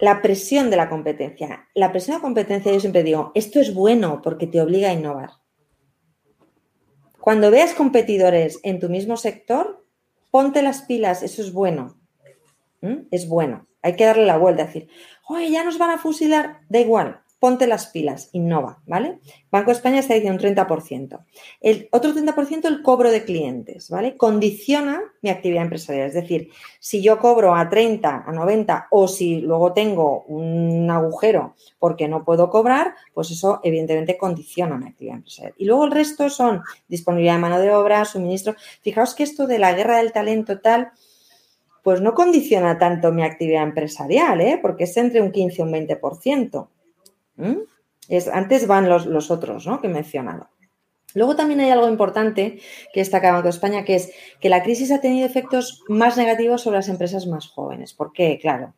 la 0.00 0.20
presión 0.20 0.68
de 0.68 0.76
la 0.76 0.88
competencia. 0.88 1.68
La 1.74 1.92
presión 1.92 2.16
de 2.16 2.18
la 2.18 2.22
competencia, 2.22 2.72
yo 2.72 2.80
siempre 2.80 3.04
digo, 3.04 3.30
esto 3.36 3.60
es 3.60 3.72
bueno 3.72 4.20
porque 4.20 4.48
te 4.48 4.60
obliga 4.60 4.88
a 4.88 4.94
innovar. 4.94 5.30
Cuando 7.20 7.52
veas 7.52 7.72
competidores 7.72 8.58
en 8.64 8.80
tu 8.80 8.88
mismo 8.88 9.16
sector, 9.16 9.86
ponte 10.32 10.60
las 10.60 10.82
pilas, 10.82 11.22
eso 11.22 11.40
es 11.40 11.52
bueno. 11.52 12.00
¿Mm? 12.80 13.06
Es 13.12 13.28
bueno. 13.28 13.68
Hay 13.80 13.94
que 13.94 14.04
darle 14.04 14.26
la 14.26 14.38
vuelta, 14.38 14.64
decir, 14.64 14.88
oye, 15.28 15.50
ya 15.52 15.62
nos 15.62 15.78
van 15.78 15.90
a 15.90 15.98
fusilar, 15.98 16.62
da 16.68 16.80
igual 16.80 17.21
ponte 17.42 17.66
las 17.66 17.88
pilas, 17.88 18.28
innova, 18.30 18.78
¿vale? 18.86 19.18
Banco 19.50 19.72
de 19.72 19.76
España 19.76 19.98
está 19.98 20.14
diciendo 20.14 20.40
un 20.40 20.54
30%. 20.54 21.24
El 21.60 21.88
otro 21.90 22.14
30% 22.14 22.68
el 22.68 22.82
cobro 22.82 23.10
de 23.10 23.24
clientes, 23.24 23.90
¿vale? 23.90 24.16
Condiciona 24.16 25.02
mi 25.22 25.28
actividad 25.28 25.64
empresarial. 25.64 26.06
Es 26.06 26.14
decir, 26.14 26.50
si 26.78 27.02
yo 27.02 27.18
cobro 27.18 27.56
a 27.56 27.68
30, 27.68 28.22
a 28.24 28.32
90 28.32 28.86
o 28.92 29.08
si 29.08 29.40
luego 29.40 29.72
tengo 29.72 30.22
un 30.28 30.88
agujero 30.88 31.56
porque 31.80 32.06
no 32.06 32.24
puedo 32.24 32.48
cobrar, 32.48 32.94
pues 33.12 33.32
eso 33.32 33.58
evidentemente 33.64 34.16
condiciona 34.16 34.78
mi 34.78 34.86
actividad 34.86 35.16
empresarial. 35.16 35.54
Y 35.58 35.64
luego 35.64 35.86
el 35.86 35.90
resto 35.90 36.30
son 36.30 36.62
disponibilidad 36.86 37.34
de 37.34 37.40
mano 37.40 37.58
de 37.58 37.74
obra, 37.74 38.04
suministro. 38.04 38.54
Fijaos 38.82 39.16
que 39.16 39.24
esto 39.24 39.48
de 39.48 39.58
la 39.58 39.72
guerra 39.72 39.96
del 39.96 40.12
talento 40.12 40.60
tal 40.60 40.92
pues 41.82 42.00
no 42.00 42.14
condiciona 42.14 42.78
tanto 42.78 43.10
mi 43.10 43.24
actividad 43.24 43.64
empresarial, 43.64 44.40
¿eh? 44.40 44.60
porque 44.62 44.84
es 44.84 44.96
entre 44.96 45.20
un 45.20 45.32
15 45.32 45.60
y 45.60 45.64
un 45.64 45.72
20%. 45.72 46.68
¿Mm? 47.42 47.62
Es, 48.08 48.28
antes 48.28 48.66
van 48.66 48.88
los, 48.88 49.30
otros 49.30 49.66
¿no? 49.66 49.80
que 49.80 49.88
he 49.88 49.90
mencionado. 49.90 50.48
Luego 51.14 51.36
también 51.36 51.60
hay 51.60 51.70
algo 51.70 51.88
importante 51.88 52.60
que 52.92 53.00
está 53.00 53.18
acabando 53.18 53.48
España, 53.48 53.84
que 53.84 53.96
es 53.96 54.12
que 54.40 54.48
la 54.48 54.62
crisis 54.62 54.90
ha 54.92 55.00
tenido 55.00 55.26
efectos 55.26 55.82
más 55.88 56.16
negativos 56.16 56.62
sobre 56.62 56.78
las 56.78 56.88
empresas 56.88 57.26
más 57.26 57.48
jóvenes. 57.48 57.92
¿Por 57.92 58.12
qué? 58.12 58.38
Claro, 58.40 58.74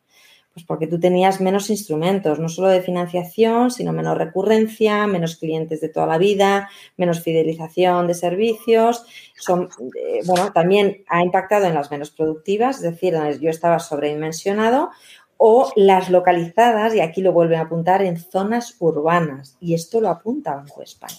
pues 0.55 0.65
porque 0.67 0.87
tú 0.87 1.01
tenías 1.01 1.41
menos 1.41 1.69
instrumentos, 1.69 2.39
no 2.39 2.49
solo 2.49 2.69
de 2.69 2.81
financiación, 2.81 3.73
sino 3.73 3.93
menos 3.93 4.17
recurrencia, 4.17 5.07
menos 5.07 5.37
clientes 5.37 5.81
de 5.81 5.89
toda 5.89 6.07
la 6.07 6.19
vida, 6.19 6.69
menos 6.97 7.23
fidelización 7.23 8.07
de 8.07 8.15
servicios. 8.15 9.05
Son, 9.37 9.69
eh, 9.97 10.21
bueno, 10.27 10.53
también 10.53 11.05
ha 11.09 11.23
impactado 11.23 11.67
en 11.67 11.75
las 11.75 11.91
menos 11.91 12.11
productivas, 12.11 12.77
es 12.77 12.83
decir, 12.83 13.15
donde 13.15 13.41
yo 13.41 13.51
estaba 13.51 13.81
sobredimensionado 13.81 14.91
o 15.37 15.73
las 15.77 16.11
localizadas, 16.11 16.95
y 16.95 17.01
aquí 17.01 17.23
lo 17.23 17.33
vuelven 17.33 17.59
a 17.59 17.63
apuntar, 17.63 18.03
en 18.03 18.19
zonas 18.19 18.77
urbanas. 18.79 19.57
Y 19.61 19.75
esto 19.75 20.01
lo 20.01 20.09
apunta 20.09 20.55
Banco 20.55 20.81
de 20.81 20.85
España. 20.85 21.19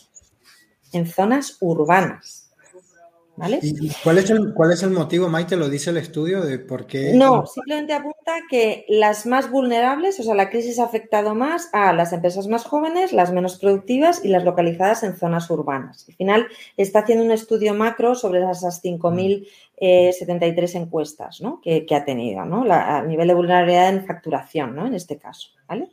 En 0.91 1.05
zonas 1.05 1.57
urbanas. 1.61 2.45
¿Vale? 3.38 3.59
¿Y 3.61 3.91
cuál 4.01 4.18
es, 4.20 4.30
el, 4.30 4.53
cuál 4.53 4.72
es 4.72 4.82
el 4.82 4.91
motivo, 4.91 5.28
Maite? 5.28 5.57
¿Lo 5.57 5.68
dice 5.68 5.89
el 5.89 5.97
estudio 5.97 6.39
de 6.41 6.57
por 6.57 6.88
qué? 6.88 7.13
No, 7.13 7.45
simplemente 7.45 7.91
apunta 7.91 8.32
que 8.49 8.86
las 8.88 9.26
más 9.26 9.51
vulnerables, 9.51 10.18
o 10.22 10.24
sea, 10.24 10.36
la 10.36 10.49
crisis 10.49 10.80
ha 10.80 10.86
afectado 10.86 11.36
más 11.36 11.68
a 11.74 11.91
las 11.91 12.13
empresas 12.13 12.47
más 12.47 12.63
jóvenes, 12.63 13.11
las 13.11 13.34
menos 13.34 13.57
productivas 13.59 14.24
y 14.24 14.30
las 14.30 14.45
localizadas 14.45 15.03
en 15.03 15.18
zonas 15.18 15.49
urbanas. 15.49 16.05
Al 16.07 16.16
final 16.16 16.47
está 16.78 16.99
haciendo 16.99 17.26
un 17.26 17.32
estudio 17.32 17.74
macro 17.74 18.16
sobre 18.16 18.39
esas 18.39 18.82
5.073 18.82 19.47
eh, 19.78 20.11
encuestas 20.76 21.41
¿no? 21.41 21.61
que, 21.61 21.86
ha 21.91 22.05
tenido, 22.05 22.45
¿no? 22.45 22.65
a 22.71 23.01
nivel 23.01 23.28
de 23.28 23.34
vulnerabilidad 23.34 23.89
en 23.89 24.05
facturación, 24.05 24.76
¿no? 24.76 24.88
En 24.88 24.93
este 24.93 25.17
caso, 25.17 25.49
¿vale? 25.67 25.89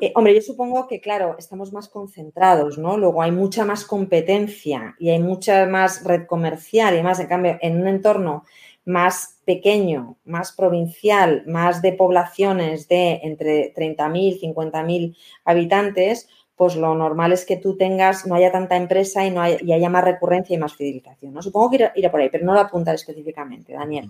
Eh, 0.00 0.12
hombre, 0.16 0.34
yo 0.34 0.42
supongo 0.42 0.88
que, 0.88 1.00
claro, 1.00 1.36
estamos 1.38 1.72
más 1.72 1.88
concentrados, 1.88 2.78
¿no? 2.78 2.96
Luego 2.98 3.22
hay 3.22 3.30
mucha 3.30 3.64
más 3.64 3.84
competencia 3.84 4.96
y 4.98 5.10
hay 5.10 5.20
mucha 5.20 5.66
más 5.66 6.02
red 6.04 6.26
comercial 6.26 6.98
y 6.98 7.02
más, 7.02 7.20
en 7.20 7.28
cambio, 7.28 7.58
en 7.60 7.80
un 7.80 7.88
entorno 7.88 8.44
más 8.84 9.40
pequeño, 9.44 10.16
más 10.24 10.52
provincial, 10.52 11.44
más 11.46 11.80
de 11.80 11.92
poblaciones 11.92 12.88
de 12.88 13.20
entre 13.22 13.72
30.000, 13.74 14.40
50.000 14.40 15.16
habitantes, 15.44 16.28
pues 16.56 16.76
lo 16.76 16.94
normal 16.94 17.32
es 17.32 17.44
que 17.44 17.56
tú 17.56 17.76
tengas, 17.76 18.26
no 18.26 18.36
haya 18.36 18.52
tanta 18.52 18.76
empresa 18.76 19.26
y, 19.26 19.30
no 19.30 19.42
haya, 19.42 19.88
más 19.88 20.04
recurrencia 20.04 20.54
y 20.54 20.58
más 20.58 20.74
fidelización. 20.74 21.34
¿no? 21.34 21.42
Supongo 21.42 21.70
que 21.70 21.90
irá, 21.96 22.10
por 22.10 22.20
ahí, 22.20 22.28
pero 22.30 22.44
no 22.44 22.54
lo 22.54 22.60
apunta 22.60 22.92
específicamente, 22.92 23.72
Daniel. 23.72 24.08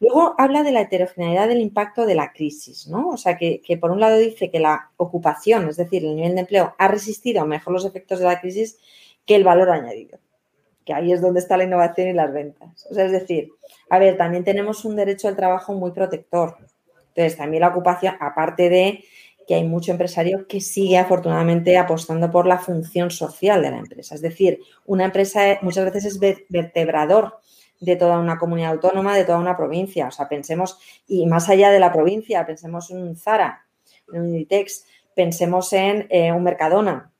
Luego 0.00 0.34
habla 0.38 0.62
de 0.62 0.72
la 0.72 0.82
heterogeneidad 0.82 1.48
del 1.48 1.60
impacto 1.60 2.06
de 2.06 2.14
la 2.14 2.32
crisis, 2.32 2.86
¿no? 2.86 3.08
O 3.08 3.16
sea, 3.16 3.36
que, 3.36 3.60
por 3.80 3.90
un 3.90 4.00
lado 4.00 4.18
dice 4.18 4.50
que 4.50 4.58
la 4.58 4.90
ocupación, 4.96 5.68
es 5.68 5.76
decir, 5.76 6.04
el 6.04 6.16
nivel 6.16 6.34
de 6.34 6.40
empleo, 6.40 6.74
ha 6.78 6.88
resistido 6.88 7.46
mejor 7.46 7.72
los 7.72 7.84
efectos 7.84 8.18
de 8.18 8.26
la 8.26 8.40
crisis 8.40 8.78
que 9.24 9.36
el 9.36 9.44
valor 9.44 9.70
añadido, 9.70 10.18
que 10.84 10.92
ahí 10.92 11.12
es 11.12 11.22
donde 11.22 11.40
está 11.40 11.56
la 11.56 11.64
innovación 11.64 12.08
y 12.08 12.12
las 12.12 12.32
ventas. 12.32 12.86
O 12.90 12.94
sea, 12.94 13.06
es 13.06 13.12
decir, 13.12 13.52
a 13.88 13.98
ver, 13.98 14.16
también 14.18 14.44
tenemos 14.44 14.84
un 14.84 14.96
derecho 14.96 15.28
al 15.28 15.36
trabajo 15.36 15.72
muy 15.72 15.92
protector. 15.92 16.56
Entonces, 17.08 17.38
también 17.38 17.62
la 17.62 17.68
ocupación, 17.68 18.16
aparte 18.20 18.68
de 18.68 19.04
que 19.46 19.54
hay 19.54 19.64
mucho 19.64 19.92
empresario 19.92 20.46
que 20.48 20.60
sigue 20.60 20.98
afortunadamente 20.98 21.76
apostando 21.78 22.30
por 22.30 22.46
la 22.46 22.58
función 22.58 23.10
social 23.10 23.62
de 23.62 23.70
la 23.70 23.78
empresa. 23.78 24.14
Es 24.14 24.22
decir, 24.22 24.60
una 24.86 25.04
empresa 25.04 25.58
muchas 25.62 25.84
veces 25.84 26.04
es 26.04 26.18
vertebrador 26.48 27.38
de 27.80 27.96
toda 27.96 28.18
una 28.18 28.38
comunidad 28.38 28.72
autónoma, 28.72 29.16
de 29.16 29.24
toda 29.24 29.38
una 29.38 29.56
provincia. 29.56 30.08
O 30.08 30.10
sea, 30.10 30.28
pensemos, 30.28 30.78
y 31.06 31.26
más 31.26 31.48
allá 31.48 31.70
de 31.70 31.78
la 31.78 31.92
provincia, 31.92 32.44
pensemos 32.46 32.90
en 32.90 32.98
un 32.98 33.16
Zara, 33.16 33.66
en 34.12 34.20
un 34.20 34.28
Inditex, 34.28 34.84
pensemos 35.14 35.72
en 35.72 36.06
eh, 36.10 36.32
un 36.32 36.42
Mercadona. 36.42 37.12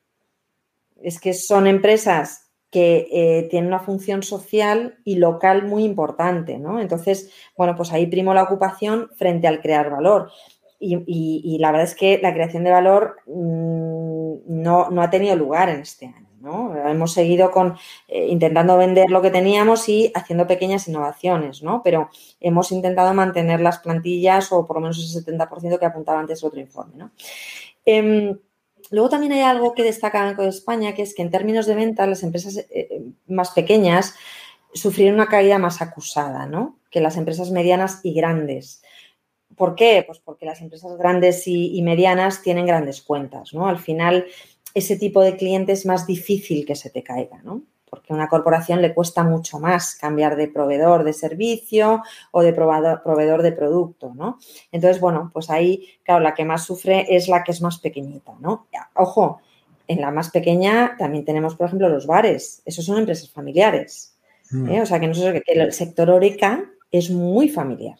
Es 1.00 1.20
que 1.20 1.34
son 1.34 1.66
empresas 1.66 2.46
que 2.70 3.08
eh, 3.12 3.48
tienen 3.48 3.68
una 3.68 3.80
función 3.80 4.22
social 4.22 4.98
y 5.04 5.16
local 5.16 5.66
muy 5.66 5.84
importante, 5.84 6.58
¿no? 6.58 6.80
Entonces, 6.80 7.30
bueno, 7.56 7.76
pues 7.76 7.92
ahí 7.92 8.06
primo 8.06 8.34
la 8.34 8.42
ocupación 8.42 9.08
frente 9.16 9.46
al 9.46 9.60
crear 9.60 9.90
valor. 9.90 10.30
Y, 10.78 11.56
la 11.58 11.72
verdad 11.72 11.86
es 11.86 11.94
que 11.94 12.18
la 12.22 12.34
creación 12.34 12.64
de 12.64 12.70
valor 12.70 13.16
mm, 13.26 14.34
no, 14.46 14.90
no, 14.90 15.02
ha 15.02 15.10
tenido 15.10 15.34
lugar 15.36 15.68
en 15.68 15.80
este 15.80 16.06
año. 16.06 16.26
¿no? 16.40 16.76
Hemos 16.76 17.12
seguido 17.12 17.50
con, 17.50 17.76
eh, 18.08 18.28
intentando 18.28 18.76
vender 18.76 19.10
lo 19.10 19.20
que 19.20 19.30
teníamos 19.30 19.88
y 19.88 20.12
haciendo 20.14 20.46
pequeñas 20.46 20.86
innovaciones, 20.86 21.62
¿no? 21.62 21.82
pero 21.82 22.08
hemos 22.40 22.70
intentado 22.70 23.12
mantener 23.14 23.60
las 23.60 23.78
plantillas 23.78 24.52
o 24.52 24.64
por 24.64 24.76
lo 24.76 24.82
menos 24.82 24.98
ese 24.98 25.24
70% 25.24 25.78
que 25.78 25.86
apuntaba 25.86 26.20
antes 26.20 26.44
otro 26.44 26.60
informe. 26.60 26.94
¿no? 26.96 27.10
Em, 27.84 28.38
luego 28.90 29.08
también 29.08 29.32
hay 29.32 29.40
algo 29.40 29.74
que 29.74 29.82
destaca 29.82 30.22
Banco 30.22 30.42
de 30.42 30.50
España, 30.50 30.94
que 30.94 31.02
es 31.02 31.14
que 31.14 31.22
en 31.22 31.30
términos 31.30 31.66
de 31.66 31.74
venta 31.74 32.06
las 32.06 32.22
empresas 32.22 32.56
eh, 32.70 33.02
más 33.26 33.50
pequeñas 33.50 34.14
sufrieron 34.72 35.14
una 35.14 35.26
caída 35.26 35.58
más 35.58 35.82
acusada 35.82 36.46
¿no? 36.46 36.78
que 36.90 37.00
las 37.00 37.16
empresas 37.16 37.50
medianas 37.50 38.00
y 38.02 38.14
grandes. 38.14 38.82
¿Por 39.56 39.74
qué? 39.74 40.04
Pues 40.06 40.18
porque 40.18 40.46
las 40.46 40.60
empresas 40.60 40.96
grandes 40.98 41.46
y, 41.46 41.80
medianas 41.82 42.42
tienen 42.42 42.66
grandes 42.66 43.02
cuentas, 43.02 43.54
¿no? 43.54 43.68
Al 43.68 43.78
final, 43.78 44.26
ese 44.74 44.96
tipo 44.96 45.22
de 45.22 45.36
cliente 45.36 45.72
es 45.72 45.86
más 45.86 46.06
difícil 46.06 46.66
que 46.66 46.76
se 46.76 46.90
te 46.90 47.02
caiga, 47.02 47.40
¿no? 47.42 47.62
Porque 47.88 48.12
a 48.12 48.16
una 48.16 48.28
corporación 48.28 48.82
le 48.82 48.92
cuesta 48.92 49.24
mucho 49.24 49.58
más 49.58 49.94
cambiar 49.94 50.36
de 50.36 50.48
proveedor 50.48 51.04
de 51.04 51.12
servicio 51.12 52.02
o 52.32 52.42
de 52.42 52.52
proveedor, 52.52 53.42
de 53.42 53.52
producto, 53.52 54.12
¿no? 54.14 54.38
Entonces, 54.72 55.00
bueno, 55.00 55.30
pues 55.32 55.48
ahí, 55.48 55.88
claro, 56.02 56.20
la 56.20 56.34
que 56.34 56.44
más 56.44 56.64
sufre 56.64 57.06
es 57.08 57.28
la 57.28 57.42
que 57.42 57.52
es 57.52 57.62
más 57.62 57.78
pequeñita, 57.78 58.34
¿no? 58.40 58.66
Ojo, 58.94 59.40
en 59.88 60.00
la 60.00 60.10
más 60.10 60.30
pequeña 60.30 60.96
también 60.98 61.24
tenemos, 61.24 61.54
por 61.54 61.66
ejemplo, 61.66 61.88
los 61.88 62.06
bares. 62.06 62.60
Esos 62.66 62.84
son 62.84 62.98
empresas 62.98 63.30
familiares. 63.30 64.16
Mm. 64.50 64.70
¿eh? 64.70 64.82
O 64.82 64.86
sea, 64.86 65.00
que, 65.00 65.06
no 65.06 65.14
sé, 65.14 65.42
que 65.42 65.52
el 65.52 65.72
sector 65.72 66.10
Oreca 66.10 66.64
es 66.90 67.10
muy 67.10 67.48
familiar. 67.48 67.96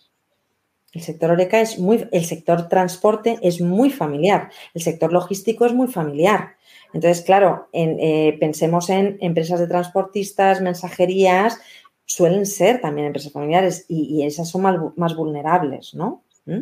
El 0.96 1.02
sector 1.02 1.30
Oreca 1.30 1.60
es 1.60 1.78
muy, 1.78 2.08
el 2.10 2.24
sector 2.24 2.68
transporte 2.68 3.38
es 3.42 3.60
muy 3.60 3.90
familiar, 3.90 4.48
el 4.72 4.80
sector 4.80 5.12
logístico 5.12 5.66
es 5.66 5.74
muy 5.74 5.88
familiar. 5.88 6.56
Entonces, 6.94 7.22
claro, 7.22 7.68
eh, 7.74 8.34
pensemos 8.40 8.88
en 8.88 9.18
empresas 9.20 9.60
de 9.60 9.66
transportistas, 9.66 10.62
mensajerías, 10.62 11.60
suelen 12.06 12.46
ser 12.46 12.80
también 12.80 13.08
empresas 13.08 13.30
familiares 13.30 13.84
y, 13.88 14.22
esas 14.24 14.48
son 14.48 14.62
más, 14.96 15.14
vulnerables, 15.14 15.92
¿no? 15.92 16.22
¿Mm? 16.46 16.60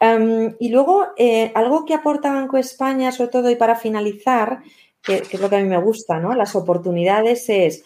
Em, 0.00 0.54
y 0.60 0.68
luego, 0.68 1.06
eh, 1.16 1.50
algo 1.54 1.86
que 1.86 1.94
aporta 1.94 2.30
Banco 2.30 2.58
España, 2.58 3.12
sobre 3.12 3.30
todo, 3.30 3.50
y 3.50 3.56
para 3.56 3.76
finalizar, 3.76 4.60
que, 5.02 5.22
que, 5.22 5.36
es 5.36 5.40
lo 5.40 5.48
que 5.48 5.56
a 5.56 5.62
mí 5.62 5.68
me 5.68 5.80
gusta, 5.80 6.18
¿no? 6.18 6.34
Las 6.34 6.54
oportunidades 6.54 7.48
es 7.48 7.82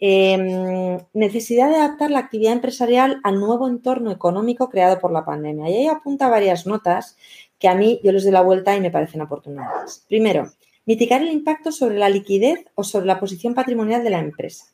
Em, 0.00 0.98
necesidad 1.12 1.68
de 1.68 1.76
adaptar 1.76 2.12
la 2.12 2.20
actividad 2.20 2.52
empresarial 2.52 3.20
al 3.24 3.40
nuevo 3.40 3.66
entorno 3.66 4.12
económico 4.12 4.70
creado 4.70 5.00
por 5.00 5.12
la 5.12 5.24
pandemia. 5.24 5.68
Y 5.68 5.74
ahí 5.74 5.86
apunta 5.88 6.28
varias 6.28 6.66
notas 6.66 7.16
que 7.58 7.68
a 7.68 7.74
mí 7.74 8.00
yo 8.04 8.12
les 8.12 8.22
doy 8.22 8.32
la 8.32 8.42
vuelta 8.42 8.76
y 8.76 8.80
me 8.80 8.92
parecen 8.92 9.22
oportunas. 9.22 10.04
Primero, 10.08 10.52
mitigar 10.86 11.20
el 11.22 11.32
impacto 11.32 11.72
sobre 11.72 11.98
la 11.98 12.08
liquidez 12.08 12.64
o 12.76 12.84
sobre 12.84 13.06
la 13.06 13.18
posición 13.18 13.54
patrimonial 13.54 14.04
de 14.04 14.10
la 14.10 14.20
empresa. 14.20 14.66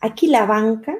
Aquí 0.00 0.28
la 0.28 0.46
banca, 0.46 0.96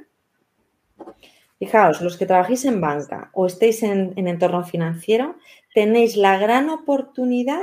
fijaos, 1.60 2.00
los 2.00 2.16
que 2.16 2.26
trabajéis 2.26 2.64
en 2.64 2.80
banca 2.80 3.30
o 3.32 3.46
estéis 3.46 3.84
en, 3.84 4.12
en 4.16 4.26
entorno 4.26 4.64
financiero, 4.64 5.36
tenéis 5.72 6.16
la 6.16 6.36
gran 6.36 6.68
oportunidad 6.68 7.62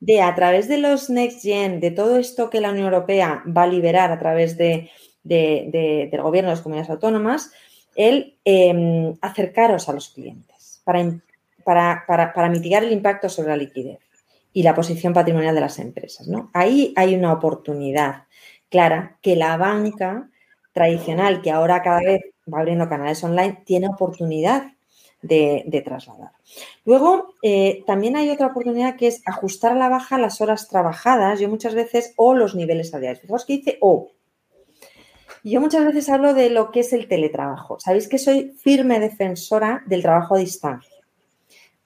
de, 0.00 0.22
a 0.22 0.34
través 0.34 0.66
de 0.66 0.78
los 0.78 1.08
Next 1.08 1.42
Gen, 1.42 1.78
de 1.78 1.92
todo 1.92 2.16
esto 2.16 2.50
que 2.50 2.60
la 2.60 2.70
Unión 2.70 2.86
Europea 2.86 3.44
va 3.46 3.64
a 3.64 3.68
liberar 3.68 4.10
a 4.10 4.18
través 4.18 4.56
de 4.56 4.90
del 5.22 6.10
gobierno 6.22 6.50
de 6.50 6.56
las 6.56 6.62
comunidades 6.62 6.90
autónomas, 6.90 7.52
el 7.94 8.36
em, 8.44 9.14
acercaros 9.20 9.88
a 9.88 9.92
los 9.92 10.08
clientes 10.10 10.82
para, 11.64 12.04
para, 12.06 12.48
mitigar 12.48 12.84
el 12.84 12.92
impacto 12.92 13.28
sobre 13.28 13.50
la 13.50 13.56
liquidez 13.56 13.98
y 14.52 14.62
la 14.62 14.74
posición 14.74 15.12
patrimonial 15.12 15.54
de 15.54 15.60
las 15.60 15.78
empresas. 15.78 16.26
¿no? 16.26 16.50
Ahí 16.52 16.92
hay 16.96 17.14
una 17.14 17.32
oportunidad 17.32 18.24
clara 18.68 19.18
que 19.20 19.36
la 19.36 19.56
banca 19.56 20.28
tradicional, 20.72 21.42
que 21.42 21.50
ahora 21.50 21.82
cada 21.82 22.00
vez 22.00 22.22
va 22.52 22.60
abriendo 22.60 22.88
canales 22.88 23.22
online, 23.22 23.62
tiene 23.64 23.88
oportunidad 23.88 24.72
de, 25.22 25.82
trasladar. 25.84 26.32
Luego, 26.84 27.34
eh, 27.42 27.82
también 27.86 28.16
hay 28.16 28.30
otra 28.30 28.46
oportunidad 28.48 28.96
que 28.96 29.08
es 29.08 29.22
ajustar 29.26 29.72
a 29.72 29.76
la 29.76 29.88
baja 29.88 30.18
las 30.18 30.40
horas 30.40 30.68
trabajadas, 30.68 31.40
yo 31.40 31.48
muchas 31.48 31.74
veces, 31.74 32.14
o 32.16 32.34
los 32.34 32.54
niveles 32.54 32.90
salariales. 32.90 33.20
Fijaos 33.20 33.44
que 33.44 33.52
dice 33.54 33.78
o. 33.80 34.08
Yo 35.42 35.60
muchas 35.60 35.84
veces 35.84 36.08
hablo 36.08 36.34
de 36.34 36.50
lo 36.50 36.70
que 36.70 36.80
es 36.80 36.92
el 36.92 37.08
teletrabajo. 37.08 37.80
Sabéis 37.80 38.08
que 38.08 38.18
soy 38.18 38.52
firme 38.58 39.00
defensora 39.00 39.82
del 39.86 40.02
trabajo 40.02 40.34
a 40.34 40.38
distancia, 40.38 40.96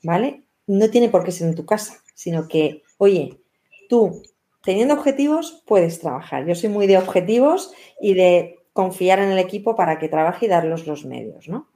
¿vale? 0.03 0.43
No 0.67 0.91
tiene 0.91 1.09
por 1.09 1.25
qué 1.25 1.33
ser 1.33 1.49
en 1.49 1.55
tu 1.55 1.65
casa, 1.65 2.03
sino 2.15 2.49
que, 2.49 2.83
oye, 2.99 3.41
tú 3.89 4.23
teniendo 4.65 4.95
objetivos 4.95 5.63
puedes 5.67 6.01
trabajar. 6.01 6.47
Yo 6.47 6.55
soy 6.55 6.71
muy 6.71 6.87
de 6.87 6.99
objetivos 6.99 7.73
y 8.01 8.15
de 8.15 8.59
confiar 8.73 9.21
en 9.21 9.31
el 9.31 9.39
equipo 9.39 9.77
para 9.77 9.99
que 9.99 10.09
trabaje 10.09 10.47
y 10.47 10.49
darlos 10.49 10.87
los 10.87 11.05
medios, 11.05 11.49
¿no? 11.49 11.69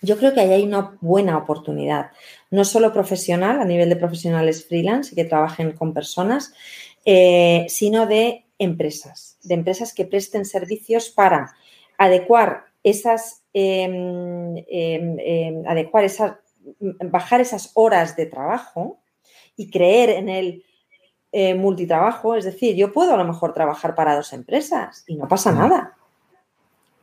Yo 0.00 0.16
creo 0.16 0.32
que 0.32 0.40
ahí 0.40 0.52
hay 0.52 0.62
una 0.62 0.96
buena 1.00 1.36
oportunidad, 1.36 2.12
no 2.50 2.64
solo 2.64 2.92
profesional, 2.92 3.60
a 3.60 3.64
nivel 3.64 3.88
de 3.88 3.96
profesionales 3.96 4.64
freelance 4.64 5.12
y 5.12 5.16
que 5.16 5.24
trabajen 5.24 5.72
con 5.72 5.92
personas, 5.92 6.54
eh, 7.04 7.66
sino 7.68 8.06
de 8.06 8.44
empresas, 8.58 9.38
de 9.42 9.54
empresas 9.54 9.94
que 9.94 10.04
presten 10.04 10.44
servicios 10.44 11.10
para 11.10 11.54
adecuar 11.96 12.64
esas, 12.82 13.42
em, 13.52 14.58
em, 14.68 15.16
em, 15.18 15.66
adecuar 15.66 16.04
esas, 16.04 16.36
bajar 17.04 17.40
esas 17.40 17.72
horas 17.74 18.16
de 18.16 18.26
trabajo 18.26 18.98
y 19.56 19.70
creer 19.70 20.10
en 20.10 20.28
el 20.28 20.64
eh, 21.30 21.54
multitrabajo. 21.54 22.36
Es 22.36 22.44
decir, 22.44 22.74
yo 22.74 22.92
puedo 22.92 23.12
a 23.12 23.16
lo 23.18 23.24
mejor 23.24 23.52
trabajar 23.52 23.94
para 23.94 24.16
dos 24.16 24.32
empresas 24.32 25.04
y 25.06 25.16
no 25.16 25.28
pasa 25.28 25.52
nada. 25.52 25.94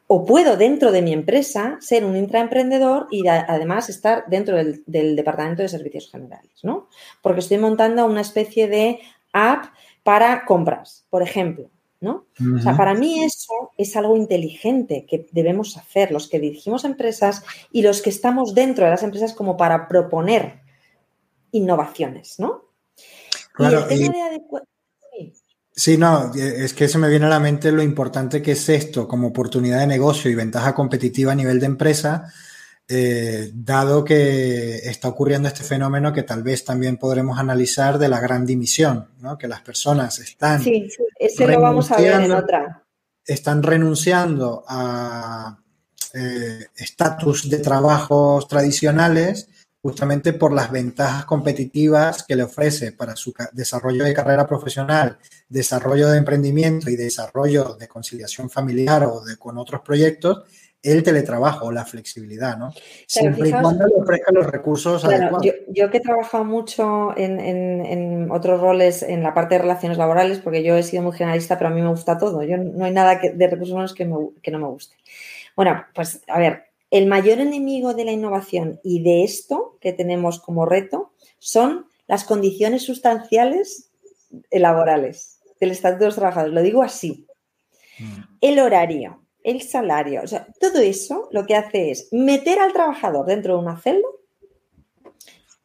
O 0.08 0.26
puedo 0.26 0.56
dentro 0.58 0.92
de 0.92 1.02
mi 1.02 1.14
empresa 1.14 1.78
ser 1.80 2.06
un 2.06 2.16
intraemprendedor 2.16 3.08
y 3.12 3.28
además 3.28 3.90
estar 3.90 4.26
dentro 4.28 4.56
del, 4.56 4.84
del, 4.86 5.16
Departamento 5.16 5.64
de 5.64 5.70
Servicios 5.70 6.10
Generales, 6.12 6.64
¿no? 6.64 6.90
Porque 7.22 7.40
estoy 7.40 7.58
montando 7.58 8.06
una 8.06 8.22
especie 8.22 8.68
de 8.68 9.00
app 9.34 9.66
para 10.06 10.46
compras, 10.46 11.04
por 11.10 11.24
ejemplo. 11.24 11.72
¿no? 12.00 12.28
O 12.56 12.62
sea, 12.62 12.78
para 12.78 12.94
mí 12.94 13.24
eso 13.24 13.72
es 13.78 13.96
algo 13.96 14.16
inteligente 14.16 15.08
que 15.10 15.28
debemos 15.32 15.76
hacer 15.76 16.12
los 16.12 16.30
que 16.30 16.40
dirigimos 16.40 16.84
empresas 16.84 17.44
y 17.72 17.82
los 17.82 18.04
que 18.04 18.12
estamos 18.12 18.54
dentro 18.54 18.86
de 18.86 18.92
las 18.92 19.02
empresas 19.02 19.34
como 19.34 19.58
para 19.58 19.88
proponer 19.88 20.60
innovaciones, 21.52 22.36
¿no? 22.38 22.66
Claro, 23.54 23.88
sí. 25.74 25.98
no, 25.98 26.32
es 26.36 26.74
que 26.74 26.88
se 26.88 26.98
me 27.00 27.10
viene 27.10 27.26
a 27.26 27.30
la 27.30 27.40
mente 27.40 27.72
lo 27.72 27.82
importante 27.82 28.44
que 28.44 28.52
es 28.52 28.70
esto 28.70 29.08
como 29.08 29.30
oportunidad 29.30 29.80
de 29.80 29.88
negocio 29.88 30.30
y 30.30 30.36
ventaja 30.36 30.76
competitiva 30.76 31.32
a 31.32 31.36
nivel 31.36 31.60
de 31.60 31.66
empresa, 31.66 32.32
eh, 32.88 33.50
dado 33.54 34.04
que 34.04 34.76
está 34.78 35.08
ocurriendo 35.08 35.48
este 35.48 35.64
fenómeno 35.64 36.14
que 36.14 36.24
tal 36.24 36.44
vez 36.44 36.64
también 36.64 36.98
podremos 36.98 37.40
analizar 37.40 37.98
de 37.98 38.10
la 38.10 38.20
gran 38.20 38.46
dimisión, 38.46 39.10
¿no? 39.20 39.38
que 39.38 39.48
las 39.48 39.62
personas 39.62 40.20
están... 40.20 40.62
Sí, 40.62 40.88
ese 41.18 41.48
lo 41.48 41.62
vamos 41.62 41.92
a 41.92 41.98
ver 41.98 42.22
en 42.22 42.32
otra. 42.32 42.84
Están 43.26 43.64
renunciando 43.64 44.64
a 44.68 45.58
eh, 46.14 46.68
estatus 46.76 47.50
de 47.50 47.58
trabajos 47.58 48.48
tradicionales 48.48 49.50
justamente 49.82 50.34
por 50.34 50.52
las 50.52 50.72
ventajas 50.72 51.26
competitivas 51.26 52.24
que 52.24 52.36
le 52.36 52.42
ofrece 52.42 52.92
para 52.92 53.16
su 53.16 53.34
desarrollo 53.52 54.04
de 54.04 54.16
carrera 54.16 54.48
profesional, 54.48 55.20
desarrollo 55.48 56.08
de 56.08 56.18
emprendimiento 56.18 56.90
y 56.90 56.96
desarrollo 56.96 57.76
de 57.76 57.88
conciliación 57.88 58.50
familiar 58.50 59.04
o 59.04 59.24
de, 59.24 59.38
con 59.38 59.60
otros 59.60 59.82
proyectos, 59.82 60.44
el 60.86 61.04
teletrabajo, 61.04 61.72
la 61.72 61.84
flexibilidad, 61.84 62.58
¿no? 62.58 62.74
Siempre 63.08 63.50
y 63.50 63.52
cuando 63.52 63.88
le 63.88 63.96
ofrezca 63.96 64.32
los 64.32 64.46
recursos 64.46 65.04
adecuados. 65.04 65.46
Yo, 65.70 65.90
que 65.90 65.98
he 65.98 66.02
trabajado 66.02 66.44
mucho 66.44 67.18
en, 67.18 68.30
otros 68.32 68.62
roles 68.62 69.04
en 69.04 69.24
la 69.24 69.34
parte 69.34 69.56
de 69.56 69.62
relaciones 69.62 69.98
laborales, 69.98 70.40
porque 70.40 70.64
yo 70.64 70.76
he 70.76 70.84
sido 70.84 71.04
muy 71.04 71.14
generalista, 71.14 71.58
pero 71.58 71.70
a 71.70 71.74
mí 71.74 71.82
me 71.82 71.90
gusta 71.90 72.18
todo. 72.18 72.44
Yo 72.44 72.58
no 72.58 72.86
hay 72.86 72.92
nada 72.92 73.20
de 73.20 73.48
recursos 73.48 73.74
humanos 73.74 73.94
que, 73.94 74.08
que 74.42 74.52
no 74.52 74.60
me 74.60 74.68
guste. 74.68 74.96
Bueno, 75.56 75.86
pues 75.94 76.22
a 76.28 76.38
ver, 76.38 76.66
el 76.92 77.08
mayor 77.08 77.40
enemigo 77.40 77.94
de 77.94 78.06
la 78.06 78.12
innovación 78.12 78.80
y 78.84 79.02
de 79.02 79.24
esto 79.24 79.78
que 79.82 79.94
tenemos 79.94 80.40
como 80.40 80.66
reto 80.66 81.12
son 81.40 81.88
las 82.08 82.24
condiciones 82.24 82.84
sustanciales 82.84 83.92
laborales 84.52 85.40
del 85.60 85.72
estatuto 85.72 86.02
de 86.02 86.06
los 86.06 86.16
trabajadores. 86.16 86.54
Lo 86.54 86.62
digo 86.62 86.84
así. 86.84 87.26
Mm. 88.00 88.22
El 88.42 88.60
horario, 88.60 89.25
el 89.46 89.62
salario, 89.62 90.22
o 90.24 90.28
sea, 90.28 90.48
todo 90.60 90.80
eso 90.80 91.30
lo 91.32 91.46
que 91.46 91.56
hace 91.56 91.92
es 91.92 92.10
meter 92.12 92.60
al 92.60 92.74
trabajador 92.74 93.26
dentro 93.26 93.54
de 93.54 93.60
una 93.60 93.80
celda 93.80 94.08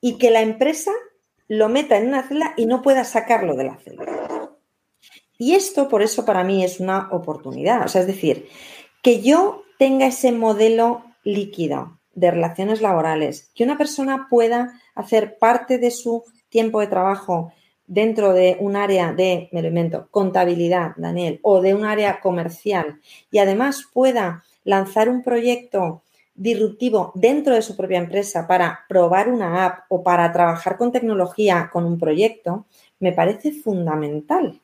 y 0.01 0.18
que 0.18 0.31
la 0.31 0.43
empresa 0.43 0.93
lo 1.49 1.68
meta 1.68 1.97
en 1.97 2.09
una 2.09 2.22
celda 2.22 2.55
y 2.57 2.66
no 2.66 2.83
pueda 2.83 3.05
sacarlo 3.05 3.57
de 3.57 3.64
la 3.64 3.76
celda. 3.76 4.07
Y 5.37 5.55
esto, 5.55 5.89
por 5.89 6.03
eso, 6.03 6.24
para 6.24 6.45
mí 6.45 6.62
es 6.62 6.81
una 6.81 7.09
oportunidad. 7.11 7.87
O 7.87 7.89
sea, 7.89 8.03
es 8.03 8.07
decir, 8.07 8.47
que 9.03 9.22
yo 9.22 9.62
tenga 9.78 10.07
ese 10.07 10.33
modelo 10.33 11.03
líquido 11.24 11.99
de 12.12 12.31
relaciones 12.31 12.83
laborales, 12.83 13.51
que 13.55 13.64
una 13.64 13.78
persona 13.78 14.26
pueda 14.28 14.78
hacer 14.95 15.39
parte 15.39 15.78
de 15.78 15.91
su 15.91 16.24
tiempo 16.51 16.81
de 16.81 16.89
trabajo 16.89 17.53
dentro 17.91 18.32
de 18.32 18.57
un 18.61 18.76
área 18.76 19.12
de, 19.12 19.49
me 19.51 19.62
lo 19.62 19.68
invento, 19.68 20.07
contabilidad, 20.12 20.93
Daniel, 20.97 21.41
o 21.43 21.61
de 21.61 21.74
un 21.74 21.84
área 21.84 22.20
comercial 22.20 23.01
y 23.32 23.38
además 23.38 23.84
pueda 23.93 24.45
lanzar 24.62 25.09
un 25.09 25.24
proyecto 25.24 26.03
disruptivo 26.36 27.11
dentro 27.16 27.53
de 27.53 27.62
su 27.62 27.76
propia 27.76 27.99
empresa 27.99 28.47
para 28.47 28.80
probar 28.88 29.28
una 29.28 29.66
app 29.66 29.80
o 29.88 30.05
para 30.05 30.32
trabajar 30.32 30.78
con 30.78 30.93
tecnología 30.93 31.68
con 31.72 31.84
un 31.84 31.99
proyecto, 31.99 32.64
me 33.01 33.12
parece 33.12 33.53
fundamental. 33.53 34.61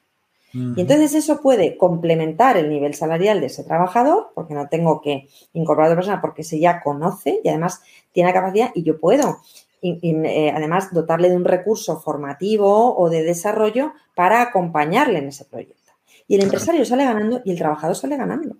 Y 0.52 0.80
entonces 0.80 1.14
eso 1.14 1.42
puede 1.42 1.76
complementar 1.76 2.56
el 2.56 2.70
nivel 2.70 2.94
salarial 2.94 3.40
de 3.40 3.46
ese 3.46 3.62
trabajador, 3.62 4.30
porque 4.34 4.54
no 4.54 4.68
tengo 4.70 5.02
que 5.02 5.28
incorporar 5.52 5.90
a 5.90 5.92
otra 5.92 6.00
persona 6.00 6.20
porque 6.22 6.44
se 6.44 6.58
ya 6.58 6.80
conoce 6.80 7.40
y 7.44 7.48
además 7.50 7.82
tiene 8.12 8.32
capacidad 8.32 8.70
y 8.74 8.82
yo 8.82 8.98
puedo 8.98 9.40
y, 9.80 10.14
eh, 10.14 10.52
además 10.54 10.92
dotarle 10.92 11.28
de 11.28 11.36
un 11.36 11.44
recurso 11.44 12.00
formativo 12.00 12.96
o 12.96 13.10
de 13.10 13.22
desarrollo 13.22 13.92
para 14.14 14.42
acompañarle 14.42 15.18
en 15.18 15.28
ese 15.28 15.44
proyecto. 15.44 15.92
Y 16.26 16.36
el 16.36 16.42
empresario 16.42 16.84
sale 16.84 17.04
ganando 17.04 17.40
y 17.44 17.52
el 17.52 17.58
trabajador 17.58 17.96
sale 17.96 18.16
ganando. 18.16 18.56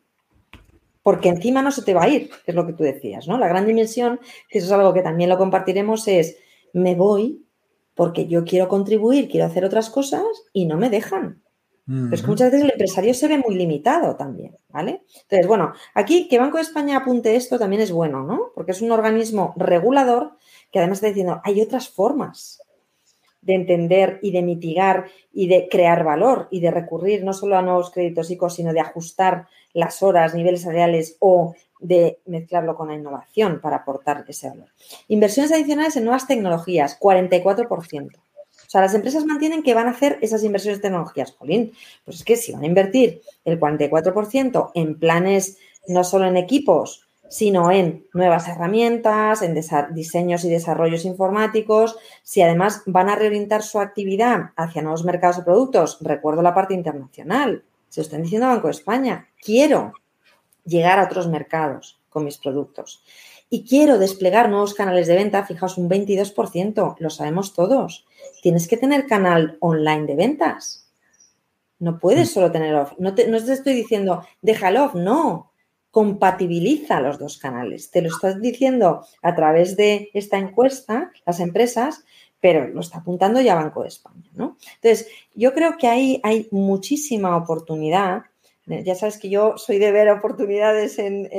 Porque 1.02 1.28
encima 1.28 1.62
no 1.62 1.70
se 1.70 1.82
te 1.82 1.94
va 1.94 2.04
a 2.04 2.08
ir, 2.08 2.30
es 2.46 2.54
lo 2.54 2.66
que 2.66 2.72
tú 2.72 2.82
decías, 2.82 3.28
¿no? 3.28 3.38
La 3.38 3.48
gran 3.48 3.66
dimensión, 3.66 4.20
que 4.48 4.58
eso 4.58 4.66
es 4.66 4.72
algo 4.72 4.92
que 4.92 5.02
también 5.02 5.30
lo 5.30 5.38
compartiremos, 5.38 6.06
es 6.08 6.36
me 6.72 6.94
voy 6.94 7.46
porque 7.94 8.26
yo 8.26 8.44
quiero 8.44 8.68
contribuir, 8.68 9.28
quiero 9.28 9.46
hacer 9.46 9.64
otras 9.64 9.88
cosas 9.88 10.24
y 10.52 10.66
no 10.66 10.76
me 10.76 10.90
dejan. 10.90 11.42
Pero 11.88 12.12
es 12.12 12.20
que 12.20 12.26
muchas 12.26 12.50
veces 12.50 12.64
el 12.64 12.72
empresario 12.72 13.14
se 13.14 13.28
ve 13.28 13.38
muy 13.38 13.54
limitado 13.54 14.16
también, 14.16 14.56
¿vale? 14.70 15.04
Entonces, 15.22 15.46
bueno, 15.46 15.72
aquí 15.94 16.26
que 16.26 16.40
Banco 16.40 16.56
de 16.56 16.64
España 16.64 16.96
apunte 16.96 17.36
esto 17.36 17.60
también 17.60 17.80
es 17.80 17.92
bueno, 17.92 18.24
¿no? 18.24 18.50
Porque 18.56 18.72
es 18.72 18.82
un 18.82 18.90
organismo 18.90 19.54
regulador 19.56 20.35
que 20.72 20.78
además 20.78 20.98
está 20.98 21.08
diciendo, 21.08 21.40
hay 21.44 21.60
otras 21.60 21.88
formas 21.88 22.60
de 23.46 23.54
entender 23.54 24.18
y 24.22 24.32
de 24.32 24.42
mitigar 24.42 25.06
y 25.32 25.46
de 25.46 25.68
crear 25.70 26.04
valor 26.04 26.48
y 26.50 26.60
de 26.60 26.72
recurrir 26.72 27.24
no 27.24 27.32
solo 27.32 27.56
a 27.56 27.62
nuevos 27.62 27.90
créditos 27.90 28.30
ICO, 28.30 28.50
sino 28.50 28.72
de 28.72 28.80
ajustar 28.80 29.46
las 29.72 30.02
horas, 30.02 30.34
niveles 30.34 30.62
salariales 30.62 31.16
o 31.20 31.54
de 31.78 32.18
mezclarlo 32.26 32.74
con 32.74 32.88
la 32.88 32.94
innovación 32.94 33.60
para 33.60 33.76
aportar 33.76 34.24
ese 34.26 34.48
valor. 34.48 34.68
Inversiones 35.08 35.52
adicionales 35.52 35.96
en 35.96 36.04
nuevas 36.04 36.26
tecnologías, 36.26 36.98
44%. 36.98 38.16
O 38.16 38.68
sea, 38.68 38.80
las 38.80 38.94
empresas 38.94 39.24
mantienen 39.24 39.62
que 39.62 39.74
van 39.74 39.86
a 39.86 39.90
hacer 39.90 40.18
esas 40.22 40.42
inversiones 40.42 40.78
de 40.78 40.82
tecnologías. 40.82 41.32
Jolín, 41.32 41.72
pues 42.04 42.16
es 42.16 42.24
que 42.24 42.36
si 42.36 42.52
van 42.52 42.64
a 42.64 42.66
invertir 42.66 43.22
el 43.44 43.60
44% 43.60 44.72
en 44.74 44.98
planes, 44.98 45.58
no 45.86 46.02
solo 46.02 46.26
en 46.26 46.36
equipos, 46.36 47.05
sino 47.28 47.70
en 47.70 48.06
nuevas 48.12 48.48
herramientas, 48.48 49.42
en 49.42 49.54
diseños 49.94 50.44
y 50.44 50.50
desarrollos 50.50 51.04
informáticos, 51.04 51.96
si 52.22 52.42
además 52.42 52.82
van 52.86 53.08
a 53.08 53.16
reorientar 53.16 53.62
su 53.62 53.80
actividad 53.80 54.50
hacia 54.56 54.82
nuevos 54.82 55.04
mercados 55.04 55.38
o 55.38 55.44
productos, 55.44 55.98
recuerdo 56.00 56.42
la 56.42 56.54
parte 56.54 56.74
internacional, 56.74 57.64
se 57.88 58.00
lo 58.00 58.04
están 58.04 58.22
diciendo 58.22 58.46
Banco 58.46 58.68
de 58.68 58.72
España, 58.72 59.28
quiero 59.40 59.92
llegar 60.64 60.98
a 60.98 61.04
otros 61.04 61.28
mercados 61.28 62.00
con 62.08 62.24
mis 62.24 62.38
productos. 62.38 63.02
Y 63.48 63.64
quiero 63.64 63.98
desplegar 63.98 64.48
nuevos 64.48 64.74
canales 64.74 65.06
de 65.06 65.14
venta, 65.14 65.46
fijaos, 65.46 65.78
un 65.78 65.88
22%, 65.88 66.96
lo 66.98 67.10
sabemos 67.10 67.54
todos. 67.54 68.06
Tienes 68.42 68.66
que 68.66 68.76
tener 68.76 69.06
canal 69.06 69.56
online 69.60 70.06
de 70.06 70.16
ventas. 70.16 70.90
No 71.78 72.00
puedes 72.00 72.30
mm. 72.30 72.32
solo 72.32 72.50
tener 72.50 72.74
off. 72.74 72.92
No 72.98 73.14
te, 73.14 73.28
no 73.28 73.42
te 73.42 73.52
estoy 73.52 73.74
diciendo, 73.74 74.26
déjalo 74.42 74.86
off, 74.86 74.94
no 74.94 75.52
compatibiliza 75.96 77.00
los 77.00 77.18
dos 77.18 77.38
canales. 77.38 77.90
Te 77.90 78.02
lo 78.02 78.08
estás 78.08 78.38
diciendo 78.38 79.06
a 79.22 79.34
través 79.34 79.78
de 79.78 80.10
esta 80.12 80.36
encuesta, 80.36 81.10
las 81.24 81.40
empresas, 81.40 82.04
pero 82.38 82.68
lo 82.68 82.80
está 82.80 82.98
apuntando 82.98 83.40
ya 83.40 83.54
Banco 83.54 83.80
de 83.80 83.88
España, 83.88 84.28
¿no? 84.34 84.58
Entonces, 84.74 85.08
yo 85.34 85.54
creo 85.54 85.78
que 85.78 85.88
ahí 85.88 86.20
hay 86.22 86.48
muchísima 86.50 87.34
oportunidad. 87.34 88.24
Ya 88.66 88.94
sabes 88.94 89.16
que 89.16 89.30
yo 89.30 89.56
soy 89.56 89.78
de 89.78 89.90
ver 89.90 90.10
oportunidades 90.10 90.98
en, 90.98 91.30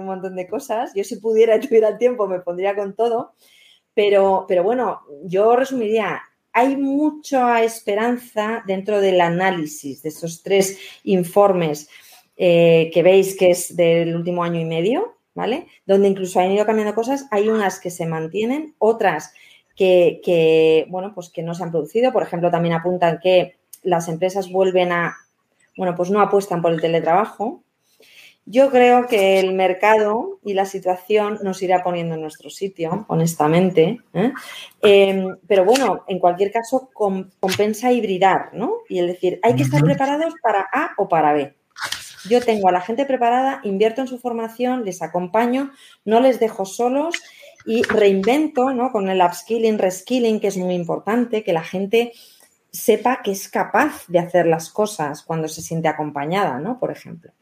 un 0.00 0.04
montón 0.04 0.34
de 0.34 0.48
cosas. 0.48 0.90
Yo 0.92 1.04
si 1.04 1.14
pudiera 1.20 1.54
y 1.54 1.60
tuviera 1.60 1.96
tiempo 1.96 2.26
me 2.26 2.40
pondría 2.40 2.74
con 2.74 2.96
todo. 2.96 3.34
Pero, 3.94 4.44
pero 4.48 4.64
bueno, 4.64 5.02
yo 5.22 5.54
resumiría, 5.54 6.20
hay 6.52 6.76
mucha 6.76 7.62
esperanza 7.62 8.64
dentro 8.66 9.00
del 9.00 9.20
análisis 9.20 10.02
de 10.02 10.08
esos 10.08 10.42
tres 10.42 10.80
informes 11.04 11.88
eh, 12.42 12.90
que 12.94 13.02
veis 13.02 13.36
que 13.36 13.50
es 13.50 13.76
del 13.76 14.16
último 14.16 14.42
año 14.42 14.58
y 14.58 14.64
medio, 14.64 15.18
¿vale? 15.34 15.66
Donde 15.84 16.08
incluso 16.08 16.40
han 16.40 16.50
ido 16.50 16.64
cambiando 16.64 16.94
cosas, 16.94 17.26
hay 17.30 17.50
unas 17.50 17.78
que 17.78 17.90
se 17.90 18.06
mantienen, 18.06 18.74
otras 18.78 19.34
que, 19.76 20.86
bueno, 20.88 21.12
pues 21.14 21.28
que 21.28 21.42
no 21.42 21.54
se 21.54 21.62
han 21.62 21.70
producido. 21.70 22.14
Por 22.14 22.22
ejemplo, 22.22 22.50
también 22.50 22.72
apuntan 22.72 23.18
que 23.22 23.58
las 23.82 24.08
empresas 24.08 24.50
vuelven 24.50 24.90
a, 24.90 25.18
bueno, 25.76 25.94
pues 25.94 26.10
no 26.10 26.22
apuestan 26.22 26.62
por 26.62 26.72
el 26.72 26.80
teletrabajo. 26.80 27.62
Yo 28.46 28.70
creo 28.70 29.06
que 29.06 29.38
el 29.38 29.52
mercado 29.52 30.40
y 30.42 30.54
la 30.54 30.64
situación 30.64 31.40
nos 31.42 31.60
irá 31.60 31.82
poniendo 31.82 32.14
en 32.14 32.22
nuestro 32.22 32.48
sitio, 32.48 33.04
honestamente. 33.08 34.00
¿eh? 34.14 34.32
Em, 34.80 35.36
pero 35.46 35.66
bueno, 35.66 36.04
en 36.08 36.18
cualquier 36.18 36.50
caso, 36.50 36.88
compensa 36.94 37.92
hibridar, 37.92 38.54
¿no? 38.54 38.78
Y 38.88 38.98
el 38.98 39.08
decir, 39.08 39.40
hay 39.42 39.54
que 39.56 39.62
estar 39.62 39.82
preparados 39.82 40.32
para 40.42 40.66
A 40.72 40.92
o 40.96 41.06
para 41.06 41.34
B. 41.34 41.59
Yo 42.28 42.40
tengo 42.40 42.68
a 42.68 42.72
la 42.72 42.80
gente 42.80 43.06
preparada, 43.06 43.60
invierto 43.64 44.00
en 44.02 44.08
su 44.08 44.18
formación, 44.18 44.84
les 44.84 45.02
acompaño, 45.02 45.72
no 46.04 46.20
les 46.20 46.38
dejo 46.40 46.64
solos 46.64 47.14
y 47.64 47.82
reinvento, 47.82 48.72
¿no? 48.72 48.92
Con 48.92 49.08
el 49.08 49.20
upskilling, 49.20 49.78
reskilling, 49.78 50.40
que 50.40 50.48
es 50.48 50.56
muy 50.56 50.74
importante, 50.74 51.42
que 51.42 51.52
la 51.52 51.64
gente 51.64 52.12
sepa 52.72 53.20
que 53.22 53.32
es 53.32 53.48
capaz 53.48 54.04
de 54.08 54.18
hacer 54.18 54.46
las 54.46 54.70
cosas 54.70 55.22
cuando 55.22 55.48
se 55.48 55.62
siente 55.62 55.88
acompañada, 55.88 56.58
¿no? 56.58 56.78
Por 56.78 56.90
ejemplo. 56.90 57.32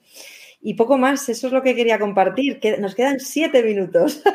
Y 0.61 0.75
poco 0.75 0.99
más, 0.99 1.29
eso 1.29 1.47
es 1.47 1.53
lo 1.53 1.63
que 1.63 1.75
quería 1.75 1.99
compartir. 1.99 2.59
Que 2.61 2.79
nos 2.79 2.95
quedan 2.95 3.21
siete 3.21 3.63
minutos. 3.63 4.23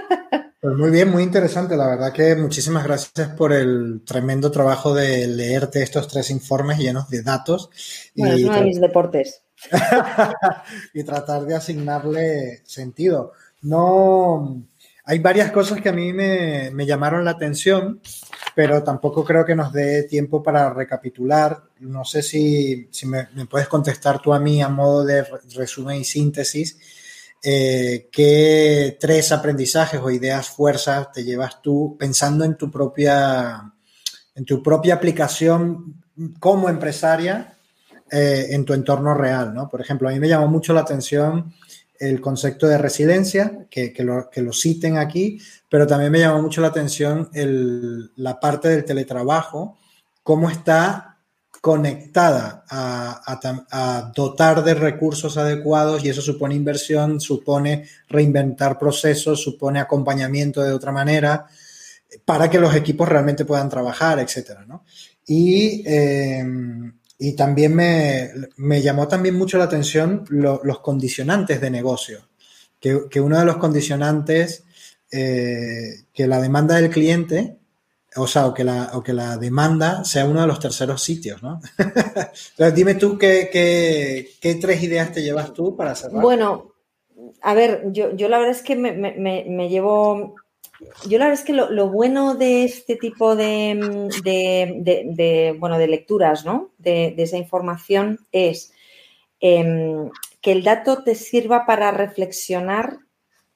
Pues 0.63 0.77
muy 0.77 0.91
bien, 0.91 1.09
muy 1.09 1.23
interesante. 1.23 1.75
La 1.75 1.89
verdad 1.89 2.13
que 2.13 2.37
muchísimas 2.37 2.85
gracias 2.85 3.27
por 3.35 3.51
el 3.51 4.01
tremendo 4.05 4.49
trabajo 4.49 4.93
de 4.93 5.27
leerte 5.27 5.83
estos 5.83 6.07
tres 6.07 6.31
informes 6.31 6.77
llenos 6.77 7.09
de 7.09 7.21
datos. 7.21 7.69
Bueno, 8.15 8.35
es 8.35 8.43
uno 8.45 8.55
de 8.55 8.61
mis 8.61 8.79
deportes. 8.79 9.42
y 10.93 11.03
tratar 11.03 11.45
de 11.45 11.55
asignarle 11.55 12.61
sentido. 12.65 13.33
No, 13.61 14.63
hay 15.05 15.19
varias 15.19 15.51
cosas 15.51 15.81
que 15.81 15.89
a 15.89 15.93
mí 15.93 16.13
me, 16.13 16.71
llamaron 16.85 17.25
la 17.25 17.31
atención, 17.31 18.01
pero 18.55 18.83
tampoco 18.83 19.25
creo 19.25 19.45
que 19.45 19.55
nos 19.55 19.73
dé 19.73 20.03
tiempo 20.03 20.41
para 20.41 20.73
recapitular. 20.73 21.61
No 21.79 22.05
sé 22.05 22.21
si, 22.21 22.89
me, 23.05 23.27
puedes 23.49 23.67
contestar 23.67 24.21
tú 24.21 24.33
a 24.33 24.39
mí 24.39 24.61
a 24.61 24.69
modo 24.69 25.03
de 25.03 25.25
resumen 25.55 26.01
y 26.01 26.05
síntesis. 26.05 26.77
Eh, 27.43 28.07
¿Qué 28.09 28.97
tres 28.97 29.33
aprendizajes 29.33 29.99
o 30.01 30.09
ideas 30.09 30.47
fuerzas 30.47 31.11
te 31.11 31.25
llevas 31.25 31.61
tú 31.61 31.97
pensando 31.99 32.45
en 32.45 32.55
tu 32.55 32.71
propia, 32.71 33.73
en 34.33 34.45
tu 34.45 34.63
propia 34.63 34.93
aplicación 34.93 36.01
como 36.39 36.69
empresaria 36.69 37.57
eh, 38.15 38.53
en 38.53 38.63
tu 38.63 38.73
entorno 38.73 39.15
real, 39.15 39.55
¿no? 39.55 39.67
Por 39.67 39.81
ejemplo, 39.81 40.07
a 40.07 40.11
mí 40.11 40.19
me 40.19 40.27
llamó 40.27 40.47
mucho 40.47 40.71
la 40.71 40.81
atención 40.81 41.51
el 41.99 42.21
concepto 42.21 42.67
de 42.67 42.77
residencia, 42.77 43.65
que, 43.71 43.91
lo, 43.99 44.29
que, 44.29 44.43
lo, 44.43 44.53
citen 44.53 44.97
aquí, 44.97 45.39
pero 45.67 45.87
también 45.87 46.11
me 46.11 46.19
llamó 46.19 46.39
mucho 46.39 46.61
la 46.61 46.67
atención 46.67 47.27
la 47.33 48.39
parte 48.39 48.67
del 48.67 48.85
teletrabajo, 48.85 49.79
cómo 50.21 50.47
está 50.51 51.17
conectada 51.59 52.65
a, 52.69 54.11
dotar 54.15 54.63
de 54.63 54.75
recursos 54.75 55.35
adecuados 55.35 56.05
y 56.05 56.09
eso 56.09 56.21
supone 56.21 56.53
inversión, 56.53 57.19
supone 57.19 57.87
reinventar 58.09 58.77
procesos, 58.77 59.41
supone 59.41 59.79
acompañamiento 59.79 60.61
de 60.61 60.71
otra 60.71 60.91
manera 60.91 61.47
para 62.25 62.47
que 62.47 62.59
los 62.59 62.75
equipos 62.75 63.09
realmente 63.09 63.43
puedan 63.43 63.69
trabajar, 63.69 64.19
etcétera, 64.19 64.67
Y, 65.25 65.83
eh, 65.87 66.45
y 67.23 67.37
también 67.37 67.73
me, 67.73 68.81
llamó 68.81 69.07
también 69.07 69.35
mucho 69.35 69.57
la 69.57 69.63
atención 69.63 70.25
los 70.29 70.79
condicionantes 70.81 71.61
de 71.61 71.71
negocio, 71.71 72.27
que, 72.81 73.21
uno 73.21 73.39
de 73.39 73.45
los 73.45 73.55
condicionantes, 73.55 74.65
eh, 75.09 76.03
que 76.13 76.27
la 76.27 76.41
demanda 76.41 76.75
del 76.75 76.89
cliente 76.89 77.59
o 78.17 78.27
sea, 78.27 78.47
o 78.47 78.53
que, 78.53 78.65
la, 78.65 78.91
o 78.93 79.01
que 79.01 79.13
la 79.13 79.37
demanda 79.37 80.03
sea 80.03 80.25
uno 80.25 80.41
de 80.41 80.47
los 80.47 80.59
terceros 80.59 81.01
sitios, 81.01 81.41
¿no? 81.41 81.61
Entonces, 81.77 82.75
dime 82.75 82.95
tú 82.95 83.17
qué, 83.17 83.49
qué, 84.41 84.55
tres 84.55 84.83
ideas 84.83 85.13
te 85.13 85.23
llevas 85.23 85.53
tú 85.53 85.77
para 85.77 85.95
cerrar. 85.95 86.21
Bueno, 86.21 86.73
a 87.41 87.53
ver, 87.53 87.85
yo, 87.91 88.13
yo 88.15 88.27
la 88.27 88.37
verdad 88.37 88.55
es 88.55 88.61
que 88.63 88.75
me, 88.75 88.91
me, 88.93 89.69
llevo. 89.69 90.35
Yo 91.07 91.17
la 91.17 91.25
verdad 91.25 91.39
es 91.39 91.45
que 91.45 91.53
lo, 91.53 91.89
bueno 91.89 92.35
de 92.35 92.63
este 92.63 92.95
tipo 92.95 93.35
de, 93.35 94.09
de, 94.23 95.55
bueno, 95.59 95.77
de 95.77 95.87
lecturas, 95.87 96.45
¿no? 96.45 96.71
De, 96.77 97.13
esa 97.17 97.37
información 97.37 98.19
es 98.31 98.73
em, 99.39 100.09
que 100.41 100.51
el 100.51 100.63
dato 100.63 101.03
te 101.03 101.15
sirva 101.15 101.65
para 101.65 101.91
reflexionar 101.91 102.99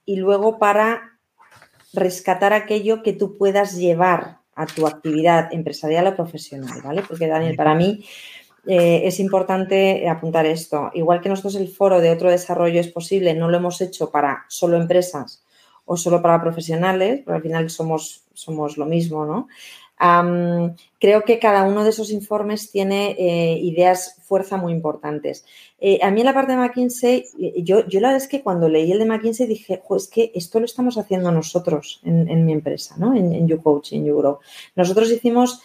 y 0.05 0.17
luego 0.17 0.59
para 0.59 1.19
rescatar 1.93 2.53
aquello 2.53 3.01
que 3.03 3.13
tú 3.13 3.37
puedas 3.37 3.77
llevar 3.77 4.39
a 4.55 4.65
tu 4.65 4.87
actividad 4.87 5.53
empresarial 5.53 6.07
o 6.07 6.15
profesional, 6.15 6.81
¿vale? 6.83 7.03
Porque, 7.07 7.27
Daniel, 7.27 7.55
para 7.55 7.75
mí 7.75 8.03
eh, 8.65 9.01
es 9.05 9.19
importante 9.19 10.09
apuntar 10.09 10.45
esto. 10.45 10.91
Igual 10.93 11.21
que 11.21 11.29
nosotros 11.29 11.55
el 11.55 11.69
foro 11.69 12.01
de 12.01 12.09
otro 12.09 12.29
desarrollo 12.29 12.81
es 12.81 12.89
posible, 12.89 13.33
no 13.33 13.49
lo 13.49 13.57
hemos 13.57 13.79
hecho 13.81 14.11
para 14.11 14.45
solo 14.49 14.77
empresas 14.77 15.43
o 15.87 15.97
solo 15.97 16.21
para 16.21 16.41
profesionales, 16.41 17.21
pero 17.25 17.37
al 17.37 17.41
final 17.41 17.69
somos, 17.69 18.25
somos 18.33 18.77
lo 18.77 18.85
mismo, 18.85 19.25
¿no? 19.25 19.47
creo 20.99 21.23
que 21.23 21.39
cada 21.39 21.63
uno 21.63 21.83
de 21.83 21.89
esos 21.89 22.11
informes 22.11 22.69
tiene 22.69 23.15
eh, 23.17 23.57
ideas 23.57 24.17
fuerza 24.21 24.55
muy 24.55 24.71
importantes. 24.71 25.43
Eh, 25.79 25.99
a 26.03 26.11
mí 26.11 26.21
en 26.21 26.25
la 26.25 26.35
parte 26.35 26.51
de 26.51 26.59
McKinsey, 26.59 27.25
eh, 27.39 27.63
yo, 27.63 27.87
yo 27.87 27.99
la 27.99 28.09
verdad 28.09 28.23
es 28.23 28.29
que 28.29 28.43
cuando 28.43 28.69
leí 28.69 28.91
el 28.91 28.99
de 28.99 29.05
McKinsey 29.05 29.47
dije, 29.47 29.81
pues 29.87 30.07
que 30.07 30.31
esto 30.35 30.59
lo 30.59 30.65
estamos 30.65 30.99
haciendo 30.99 31.31
nosotros 31.31 31.99
en, 32.03 32.45
mi 32.45 32.53
empresa, 32.53 32.95
¿no? 32.99 33.15
En, 33.15 33.33
en 33.33 33.47
YouCoach, 33.47 33.93
en 33.93 34.05
YouGrow. 34.05 34.37
Nosotros 34.75 35.11
hicimos, 35.11 35.61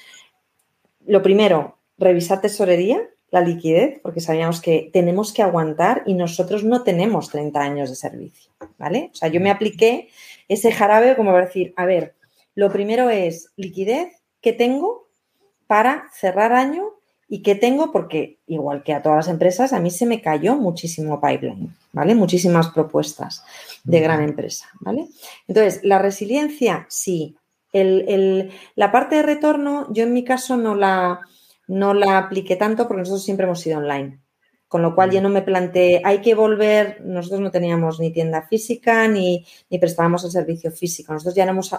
lo 1.07 1.21
primero, 1.21 1.77
revisar 1.99 2.41
tesorería, 2.41 3.07
la 3.33 3.41
liquidez, 3.41 3.99
porque 4.03 4.21
sabíamos 4.21 4.61
que 4.61 4.91
tenemos 4.93 5.33
que 5.33 5.43
aguantar 5.43 6.03
y 6.05 6.13
nosotros 6.15 6.65
no 6.65 6.83
tenemos 6.83 7.31
30 7.31 7.61
años 7.61 7.89
de 7.89 7.97
servicio, 7.97 8.53
¿vale? 8.79 9.11
O 9.11 9.17
sea, 9.17 9.29
yo 9.29 9.41
me 9.41 9.51
apliqué 9.51 10.11
ese 10.49 10.71
jarabe 10.71 11.17
como 11.17 11.33
para 11.33 11.47
decir, 11.47 11.73
a 11.77 11.87
ver, 11.87 12.15
lo 12.55 12.71
primero 12.71 13.09
es 13.09 13.49
liquidez, 13.57 14.13
¿qué 14.43 14.53
tengo 14.53 15.09
para 15.67 16.11
cerrar 16.13 16.53
año 16.53 16.91
y 17.27 17.43
qué 17.43 17.55
tengo? 17.55 17.91
Porque 17.91 18.37
igual 18.47 18.83
que 18.83 18.93
a 18.93 19.01
todas 19.01 19.25
las 19.25 19.29
empresas, 19.29 19.73
a 19.73 19.81
mí 19.81 19.91
se 19.91 20.05
me 20.05 20.21
cayó 20.21 20.55
muchísimo 20.57 21.19
pipeline, 21.19 21.75
¿vale? 21.93 22.15
Muchísimas 22.15 22.69
propuestas 22.69 23.43
de 23.83 24.01
gran 24.01 24.23
empresa, 24.23 24.69
¿vale? 24.81 25.09
Entonces, 25.49 25.81
la 25.85 25.99
resiliencia, 25.99 26.85
sí. 26.91 27.35
la 27.73 28.93
parte 28.93 29.17
de 29.17 29.23
retorno, 29.23 29.91
yo 29.91 30.05
en 30.05 30.13
mi 30.13 30.23
caso 30.23 30.59
no 30.59 30.75
la, 30.75 31.23
no 31.69 31.95
la 31.95 32.19
apliqué 32.19 32.57
tanto 32.57 32.87
porque 32.87 33.01
nosotros 33.01 33.25
siempre 33.25 33.47
hemos 33.47 33.61
sido 33.61 33.79
online. 33.79 34.21
Con 34.69 34.81
lo 34.81 34.95
cual 34.95 35.11
yo 35.11 35.21
no 35.21 35.29
me 35.29 35.43
planteé, 35.43 36.01
hay 36.03 36.23
que 36.23 36.35
volver, 36.35 37.03
nosotros 37.05 37.41
no 37.41 37.51
teníamos 37.51 38.01
ni 38.01 38.11
tienda 38.11 38.41
física 38.49 39.07
ni, 39.07 39.45
ni 39.69 39.79
prestábamos 39.79 40.25
el 40.25 40.31
servicio 40.31 40.71
físico, 40.71 41.13
nosotros 41.13 41.35
ya 41.35 41.43
éramos, 41.43 41.71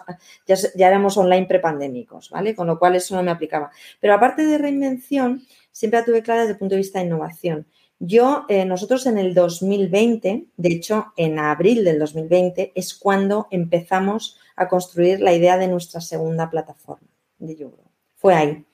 ya, 0.46 0.56
ya 0.76 0.88
éramos 0.88 1.18
online 1.18 1.48
prepandémicos, 1.48 2.30
¿vale? 2.30 2.54
Con 2.54 2.68
lo 2.68 2.78
cual 2.78 2.96
eso 2.96 3.16
no 3.16 3.24
me 3.24 3.32
aplicaba. 3.32 3.72
Pero 4.00 4.14
aparte 4.14 4.46
de 4.46 4.60
reinvención, 4.60 5.42
siempre 5.72 6.02
la 6.02 6.06
tuve 6.06 6.22
clara 6.22 6.42
desde 6.42 6.54
el 6.54 6.60
punto 6.60 6.76
de 6.76 6.82
vista 6.82 7.00
de 7.00 7.06
innovación. 7.06 7.66
Yo, 8.06 8.46
eh, 8.50 8.66
nosotros 8.66 9.06
en 9.06 9.18
el 9.18 9.34
2020, 9.34 10.48
de 10.58 10.70
hecho 10.70 11.14
en 11.16 11.40
abril 11.40 11.86
del 11.86 12.00
2020, 12.00 12.74
es 12.76 12.94
cuando 12.94 13.48
empezamos 13.50 14.38
a 14.56 14.68
construir 14.68 15.22
la 15.22 15.34
idea 15.34 15.58
de 15.58 15.68
nuestra 15.68 16.02
segunda 16.02 16.50
plataforma 16.50 17.08
de 17.40 17.56
Youro. 17.56 17.92
Fue 18.16 18.36
ahí. 18.36 18.66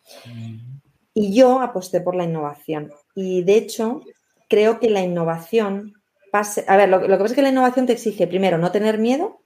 Y 1.22 1.34
yo 1.34 1.60
aposté 1.60 2.00
por 2.00 2.16
la 2.16 2.24
innovación. 2.24 2.94
Y 3.14 3.44
de 3.44 3.58
hecho, 3.58 4.00
creo 4.48 4.80
que 4.80 4.90
la 4.90 5.02
innovación 5.02 5.96
pase. 6.32 6.64
A 6.66 6.78
ver, 6.78 6.88
lo, 6.88 7.02
que 7.02 7.10
pasa 7.10 7.26
es 7.26 7.34
que 7.34 7.42
la 7.42 7.50
innovación 7.50 7.86
te 7.86 7.92
exige, 7.92 8.26
primero, 8.26 8.58
no 8.58 8.72
tener 8.72 9.00
miedo 9.00 9.42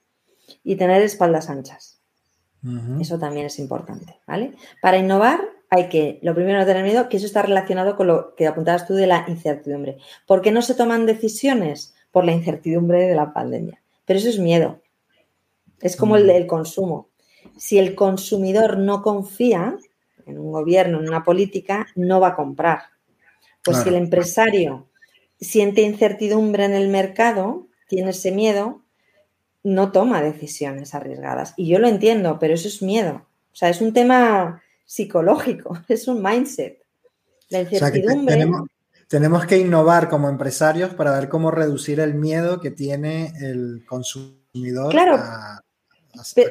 y 0.63 0.75
tener 0.75 1.01
espaldas 1.01 1.49
anchas. 1.49 1.99
Eso 3.01 3.17
también 3.17 3.47
es 3.47 3.57
importante, 3.57 4.19
¿vale? 4.27 4.53
Para 4.83 4.97
innovar 4.97 5.41
hay 5.71 5.89
que, 5.89 6.19
lo 6.21 6.35
primero, 6.35 6.59
no 6.59 6.65
tener 6.67 6.83
miedo, 6.83 7.09
que 7.09 7.17
eso 7.17 7.25
está 7.25 7.41
relacionado 7.41 7.95
con 7.97 8.05
lo 8.05 8.35
que 8.35 8.45
apuntabas 8.45 8.85
tú 8.85 8.93
de 8.93 9.07
la 9.07 9.25
incertidumbre. 9.27 9.97
¿Por 10.27 10.43
qué 10.43 10.51
no 10.51 10.61
se 10.61 10.75
toman 10.75 11.07
decisiones? 11.07 11.95
Por 12.11 12.23
la 12.23 12.33
incertidumbre 12.33 13.07
de 13.07 13.15
la 13.15 13.33
pandemia. 13.33 13.81
Pero 14.05 14.19
eso 14.19 14.29
es 14.29 14.37
miedo. 14.37 14.79
Es 15.81 15.95
como 15.95 16.17
el 16.17 16.27
del 16.27 16.45
consumo. 16.45 17.09
Si 17.57 17.79
el 17.79 17.95
consumidor 17.95 18.77
no 18.77 19.01
confía 19.01 19.79
en 20.25 20.39
un 20.39 20.51
gobierno, 20.51 20.99
en 20.99 21.07
una 21.07 21.23
política, 21.23 21.87
no 21.95 22.19
va 22.19 22.29
a 22.29 22.35
comprar. 22.35 22.83
Pues 23.63 23.77
si 23.77 23.89
el 23.89 23.95
empresario 23.95 24.87
siente 25.39 25.81
incertidumbre 25.81 26.65
en 26.65 26.73
el 26.73 26.89
mercado, 26.89 27.67
tiene 27.87 28.11
ese 28.11 28.31
miedo, 28.31 28.81
no 29.63 29.91
toma 29.91 30.21
decisiones 30.21 30.93
arriesgadas. 30.93 31.53
Y 31.55 31.67
yo 31.67 31.79
lo 31.79 31.87
entiendo, 31.87 32.37
pero 32.39 32.53
eso 32.53 32.67
es 32.67 32.81
miedo. 32.81 33.25
O 33.51 33.55
sea, 33.55 33.69
es 33.69 33.81
un 33.81 33.93
tema 33.93 34.61
psicológico, 34.85 35.79
es 35.87 36.07
un 36.07 36.21
mindset. 36.21 36.79
La 37.49 37.61
incertidumbre. 37.61 38.47
tenemos, 39.07 39.45
que 39.45 39.59
innovar 39.59 40.09
como 40.09 40.27
empresarios 40.27 40.93
para 40.95 41.11
ver 41.11 41.29
cómo 41.29 41.51
reducir 41.51 41.99
el 41.99 42.15
miedo 42.15 42.59
que 42.59 42.71
tiene 42.71 43.33
el 43.39 43.85
consumidor. 43.85 44.91
Claro, 44.91 45.21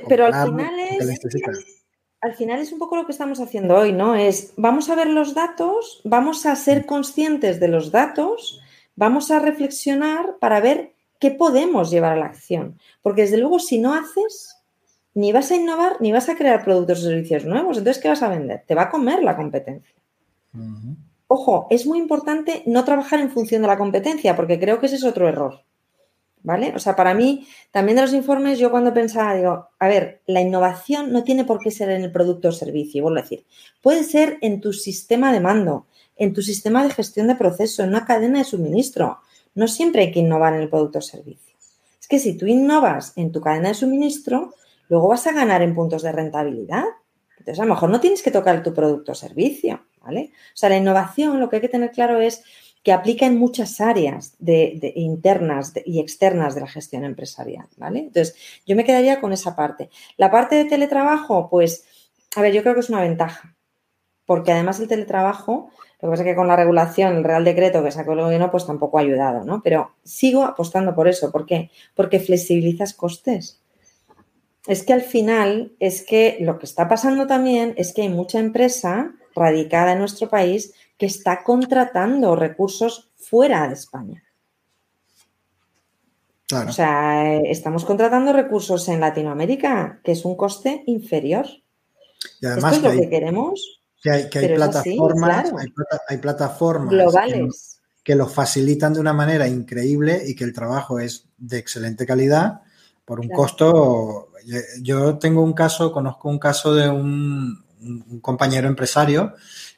pero 0.09 0.27
al 0.27 0.49
final 0.49 0.75
es 0.79 1.82
al 2.23 2.35
final 2.35 2.61
es 2.61 2.73
un 2.73 2.79
poco 2.79 2.97
lo 2.97 3.05
que 3.05 3.13
estamos 3.13 3.41
haciendo 3.41 3.77
hoy, 3.77 3.93
¿no? 3.93 4.15
Es 4.15 4.55
vamos 4.57 4.89
a 4.89 4.95
ver 4.95 5.09
los 5.09 5.35
datos, 5.35 6.01
vamos 6.05 6.47
a 6.47 6.55
ser 6.55 6.87
conscientes 6.87 7.59
de 7.59 7.67
los 7.67 7.91
datos, 7.91 8.63
vamos 8.95 9.33
a 9.33 9.41
reflexionar 9.41 10.37
para 10.39 10.61
ver 10.61 10.95
qué 11.19 11.33
podemos 11.33 11.91
llevar 11.91 12.13
a 12.13 12.17
la 12.17 12.27
acción. 12.27 12.79
Porque 13.03 13.23
desde 13.23 13.39
luego, 13.39 13.59
si 13.59 13.79
no 13.79 13.93
haces, 13.93 14.57
ni 15.15 15.33
vas 15.33 15.51
a 15.51 15.57
innovar, 15.57 15.97
ni 16.01 16.13
vas 16.13 16.29
a 16.29 16.37
crear 16.37 16.63
productos 16.63 17.01
o 17.01 17.09
servicios 17.09 17.45
nuevos. 17.45 17.77
Entonces, 17.79 18.01
¿qué 18.01 18.09
vas 18.09 18.23
a 18.23 18.29
vender? 18.29 18.63
Te 18.69 18.77
va 18.77 18.83
a 18.83 18.91
comer 18.91 19.23
la 19.25 19.37
competencia. 19.37 19.95
Ojo, 21.27 21.67
es 21.71 21.87
muy 21.87 21.99
importante 21.99 22.63
no 22.67 22.85
trabajar 22.85 23.19
en 23.19 23.31
función 23.31 23.63
de 23.63 23.69
la 23.69 23.79
competencia, 23.79 24.37
porque 24.37 24.61
creo 24.61 24.79
que 24.79 24.87
ese 24.87 24.97
es 24.97 25.05
otro 25.05 25.29
error. 25.29 25.65
¿Vale? 26.43 26.73
O 26.75 26.79
sea, 26.79 26.97
para 26.97 27.15
mí, 27.15 27.47
también 27.71 27.97
de 27.97 28.03
los 28.03 28.13
informes, 28.13 28.59
yo 28.59 28.71
cuando 28.71 28.93
pensaba, 28.93 29.35
digo, 29.35 29.69
a 29.79 29.89
ver, 29.89 30.23
la 30.27 30.41
innovación 30.41 31.13
no 31.13 31.25
tiene 31.25 31.45
por 31.45 31.59
qué 31.61 31.71
ser 31.71 31.91
en 31.91 32.03
el 32.03 32.13
producto 32.13 32.49
o 32.49 32.53
servicio, 32.53 33.03
vuelvo 33.03 33.19
a 33.19 33.23
decir, 33.23 33.45
puede 33.81 34.05
ser 34.05 34.39
en 34.41 34.61
tu 34.61 34.73
sistema 34.73 35.33
de 35.33 35.41
mando, 35.41 35.87
en 36.17 36.33
tu 36.33 36.43
sistema 36.43 36.83
de 36.83 36.91
gestión 36.91 37.29
de 37.29 37.37
proceso, 37.37 37.83
en 37.83 37.91
una 37.91 38.05
cadena 38.05 38.39
de 38.39 38.45
suministro. 38.45 39.21
No 39.55 39.69
siempre 39.69 40.03
hay 40.03 40.13
que 40.13 40.21
innovar 40.21 40.55
en 40.55 40.61
el 40.61 40.69
producto 40.69 40.99
o 40.99 41.03
servicio. 41.03 41.55
Es 42.01 42.09
que 42.09 42.19
si 42.19 42.37
tú 42.37 42.47
innovas 42.47 43.13
en 43.17 43.33
tu 43.33 43.41
cadena 43.41 43.69
de 43.69 43.75
suministro, 43.75 44.55
luego 44.89 45.09
vas 45.09 45.27
a 45.27 45.33
ganar 45.33 45.63
en 45.63 45.75
puntos 45.75 46.03
de 46.03 46.13
rentabilidad. 46.13 46.85
Entonces, 47.39 47.61
a 47.61 47.65
lo 47.65 47.75
mejor 47.75 47.91
no 47.91 48.01
tienes 48.01 48.23
que 48.23 48.31
tocar 48.31 48.63
tu 48.63 48.73
producto 48.73 49.13
o 49.13 49.15
servicio, 49.15 49.85
¿vale? 50.01 50.33
O 50.55 50.57
sea, 50.57 50.69
la 50.69 50.77
innovación, 50.77 51.41
lo 51.41 51.49
que 51.49 51.57
hay 51.57 51.63
que 51.63 51.69
tener 51.69 51.91
claro 51.91 52.21
es 52.21 52.45
que 52.83 52.93
aplica 52.93 53.27
en 53.27 53.39
muchas 53.39 53.81
áreas 53.81 54.35
de, 54.39 54.93
internas 54.97 55.73
y 55.85 56.01
externas 56.01 56.55
de 56.55 56.63
la 56.63 56.67
gestión 56.67 57.05
empresarial, 57.05 57.67
¿vale? 57.77 58.01
Entonces, 58.01 58.35
yo 58.67 58.75
me 58.75 58.85
quedaría 58.85 59.21
con 59.21 59.33
esa 59.33 59.55
parte. 59.55 59.89
La 60.17 60.31
parte 60.31 60.57
de 60.57 60.65
teletrabajo, 60.65 61.49
pues, 61.49 61.85
a 62.35 62.43
ver, 62.43 62.53
yo 62.53 62.63
creo 62.63 62.75
que 62.75 62.81
es 62.81 62.91
una 62.91 63.01
ventaja, 63.01 63.57
porque 64.27 64.53
además 64.53 64.81
el 64.81 64.89
teletrabajo, 64.89 65.71
lo 66.01 66.09
que 66.09 66.11
pasa 66.11 66.23
es 66.25 66.29
que 66.31 66.35
con 66.35 66.49
la 66.49 66.57
regulación, 66.57 67.17
el 67.17 67.25
Real 67.25 67.45
Decreto 67.45 67.85
que 67.85 67.93
sacó 67.93 68.15
el 68.15 68.23
gobierno, 68.23 68.51
pues 68.51 68.67
tampoco 68.67 68.99
ha 68.99 69.03
ayudado, 69.03 69.45
¿no? 69.45 69.63
Pero 69.63 69.93
sigo 70.03 70.43
apostando 70.43 70.97
por 70.97 71.07
eso. 71.07 71.31
¿Por 71.31 71.47
qué? 71.47 71.71
Porque 71.95 72.19
flexibilizas 72.19 72.95
costes. 72.95 73.61
Es 74.67 74.83
que 74.85 74.93
al 74.93 75.03
final, 75.03 75.73
es 75.79 76.05
que 76.05 76.39
lo 76.41 76.59
que 76.59 76.67
está 76.67 76.89
pasando 76.89 77.29
también 77.29 77.75
es 77.77 77.93
que 77.93 78.03
hay 78.03 78.09
mucha 78.09 78.41
empresa 78.41 79.15
radicada 79.35 79.93
en 79.93 79.99
nuestro 79.99 80.29
país 80.29 80.75
que 80.97 81.07
está 81.07 81.43
contratando 81.43 82.37
recursos 82.37 83.11
fuera 83.17 83.67
de 83.69 83.75
España. 83.75 84.23
O 86.69 86.73
sea, 86.73 87.37
estamos 87.37 87.85
contratando 87.85 88.33
recursos 88.33 88.89
en 88.89 89.01
Latinoamérica, 89.01 90.01
que 90.05 90.13
es 90.13 90.25
un 90.25 90.37
coste 90.37 90.83
inferior. 90.87 91.47
Y 92.41 92.47
además 92.47 92.75
Esto 92.75 92.89
es 92.89 92.95
lo 92.95 93.01
que 93.01 93.09
queremos. 93.09 93.81
Que 94.03 94.11
hay, 94.11 94.29
plataformas, 94.29 95.53
hay, 96.09 96.19
plataformas 96.19 96.91
globales 96.91 97.81
que, 98.03 98.17
lo 98.17 98.27
facilitan 98.27 98.93
de 98.93 98.99
una 98.99 99.13
manera 99.13 99.47
increíble 99.47 100.21
y 100.27 100.35
que 100.35 100.43
el 100.43 100.53
trabajo 100.53 100.99
es 100.99 101.29
de 101.39 101.59
excelente 101.59 102.05
calidad 102.05 102.63
por 103.05 103.21
un 103.21 103.29
costo. 103.29 104.31
Yo 104.83 105.19
tengo 105.19 105.43
un 105.43 105.53
caso, 105.53 105.93
conozco 105.93 106.29
un 106.29 106.41
caso 106.41 106.75
de 106.75 106.91
un, 106.91 107.65
compañero 108.21 108.69
empresario 108.69 109.35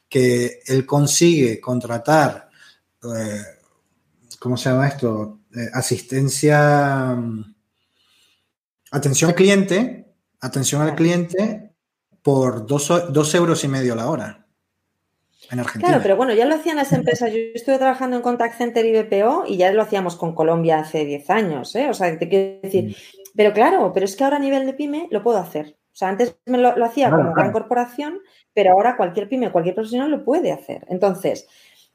que 0.09 0.59
él 0.67 0.85
consigue 0.85 1.59
contratar, 1.59 2.49
eh, 3.03 3.41
¿cómo 4.39 4.57
se 4.57 4.69
llama 4.69 4.87
esto? 4.87 5.39
Eh, 5.55 5.69
asistencia, 5.73 7.17
atención 8.91 9.29
al 9.29 9.35
cliente, 9.35 10.13
atención 10.41 10.81
al 10.81 10.95
cliente 10.95 11.71
por 12.21 12.65
dos, 12.65 13.35
euros 13.35 13.63
y 13.63 13.67
medio 13.67 13.95
la 13.95 14.09
hora. 14.09 14.47
En 15.51 15.59
Argentina. 15.59 15.89
Claro, 15.89 16.01
pero 16.01 16.15
bueno, 16.15 16.33
ya 16.33 16.45
lo 16.45 16.55
hacían 16.55 16.75
las 16.75 16.91
empresas. 16.91 17.31
Yo 17.31 17.37
estuve 17.53 17.77
trabajando 17.77 18.15
en 18.17 18.23
Contact 18.23 18.57
Center 18.57 18.83
y 18.83 18.93
BPO 18.93 19.43
y 19.47 19.57
ya 19.57 19.71
lo 19.71 19.83
hacíamos 19.83 20.15
con 20.15 20.33
Colombia 20.33 20.79
hace 20.79 21.05
10 21.05 21.29
años, 21.29 21.75
¿eh? 21.75 21.87
O 21.87 21.93
sea, 21.93 22.17
te 22.17 22.27
quiero 22.27 22.61
decir, 22.63 22.89
mm. 22.89 22.93
pero 23.35 23.53
claro, 23.53 23.91
pero 23.93 24.05
es 24.05 24.15
que 24.15 24.23
ahora 24.23 24.37
a 24.37 24.39
nivel 24.39 24.65
de 24.65 24.73
pyme 24.73 25.07
lo 25.11 25.21
puedo 25.21 25.37
hacer. 25.37 25.77
O 25.95 25.97
sea, 25.97 26.09
antes 26.09 26.35
me 26.45 26.57
lo, 26.57 26.83
hacía 26.83 27.09
como 27.09 27.31
gran 27.33 27.53
corporación, 27.53 28.19
pero 28.53 28.73
ahora 28.73 28.97
cualquier 28.97 29.29
pyme, 29.29 29.49
cualquier 29.49 29.75
profesional 29.75 30.11
lo 30.11 30.25
puede 30.25 30.51
hacer. 30.51 30.85
Entonces, 30.89 31.47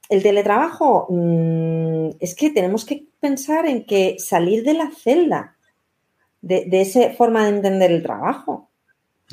el 0.09 0.23
teletrabajo, 0.23 1.07
mm, 1.11 2.13
es 2.19 2.35
que 2.35 2.49
tenemos 2.49 2.87
que 2.87 3.09
pensar 3.21 3.67
en 3.67 3.85
que 3.85 4.17
salir 4.19 4.65
de 4.65 4.73
la 4.73 4.91
celda, 4.91 5.59
de, 6.41 6.65
de 6.67 6.81
esa 6.81 7.11
forma 7.11 7.45
de 7.45 7.57
entender 7.57 7.93
el 7.93 8.03
trabajo. 8.03 8.71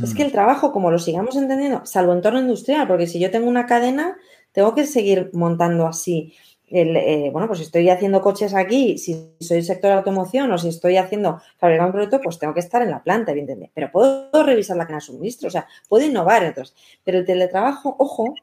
Es 0.03 0.13
que 0.13 0.23
el 0.23 0.33
trabajo, 0.33 0.73
como 0.73 0.91
lo 0.91 0.99
sigamos 0.99 1.37
entendiendo, 1.37 1.85
salvo 1.85 2.11
entorno 2.11 2.39
industrial, 2.39 2.87
porque 2.89 3.07
si 3.07 3.19
yo 3.19 3.31
tengo 3.31 3.47
una 3.47 3.65
cadena, 3.65 4.17
tengo 4.51 4.75
que 4.75 4.85
seguir 4.85 5.31
montando 5.33 5.87
así. 5.87 6.33
Eh, 6.69 7.29
bueno, 7.31 7.47
pues 7.47 7.59
si 7.59 7.65
estoy 7.65 7.89
haciendo 7.89 8.21
coches 8.21 8.53
aquí, 8.53 8.97
si 8.97 9.31
soy 9.39 9.63
sector 9.63 9.91
de 9.91 9.97
automoción 9.97 10.51
o 10.51 10.57
si 10.57 10.67
estoy 10.67 10.97
haciendo 10.97 11.39
fabricar 11.57 11.85
un 11.85 11.93
producto, 11.93 12.19
pues 12.21 12.37
tengo 12.39 12.53
que 12.53 12.59
estar 12.59 12.81
en 12.81 12.91
la 12.91 13.01
planta, 13.01 13.31
evidentemente. 13.31 13.71
Pero 13.73 13.91
puedo 13.91 14.43
revisar 14.43 14.75
la 14.75 14.83
cadena 14.83 14.97
de 14.97 15.05
suministro, 15.05 15.47
o 15.47 15.51
sea, 15.51 15.67
puedo 15.87 16.05
innovar 16.05 16.43
en 16.43 16.51
otros. 16.51 16.75
Pero 17.05 17.19
el 17.19 17.25
teletrabajo, 17.25 17.95
ojo, 17.97 18.35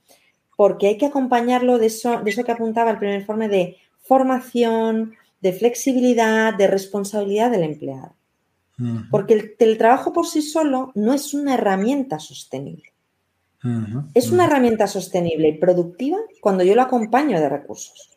porque 0.56 0.86
hay 0.88 0.98
que 0.98 1.06
acompañarlo 1.06 1.78
de 1.78 1.86
eso, 1.86 2.20
de 2.20 2.30
eso 2.30 2.44
que 2.44 2.52
apuntaba 2.52 2.90
el 2.90 2.98
primer 2.98 3.20
informe 3.20 3.48
de 3.48 3.76
formación, 4.00 5.14
de 5.40 5.52
flexibilidad, 5.52 6.54
de 6.54 6.66
responsabilidad 6.66 7.50
del 7.50 7.64
empleado. 7.64 8.14
Porque 9.10 9.34
el 9.34 9.56
teletrabajo 9.56 10.12
por 10.12 10.26
sí 10.26 10.42
solo 10.42 10.90
no 10.96 11.12
es 11.12 11.32
una 11.32 11.54
herramienta 11.54 12.18
sostenible. 12.18 12.92
Es 14.14 14.30
una 14.30 14.46
herramienta 14.46 14.86
sostenible 14.86 15.48
y 15.48 15.58
productiva 15.58 16.18
cuando 16.40 16.64
yo 16.64 16.74
lo 16.74 16.82
acompaño 16.82 17.40
de 17.40 17.48
recursos. 17.48 18.13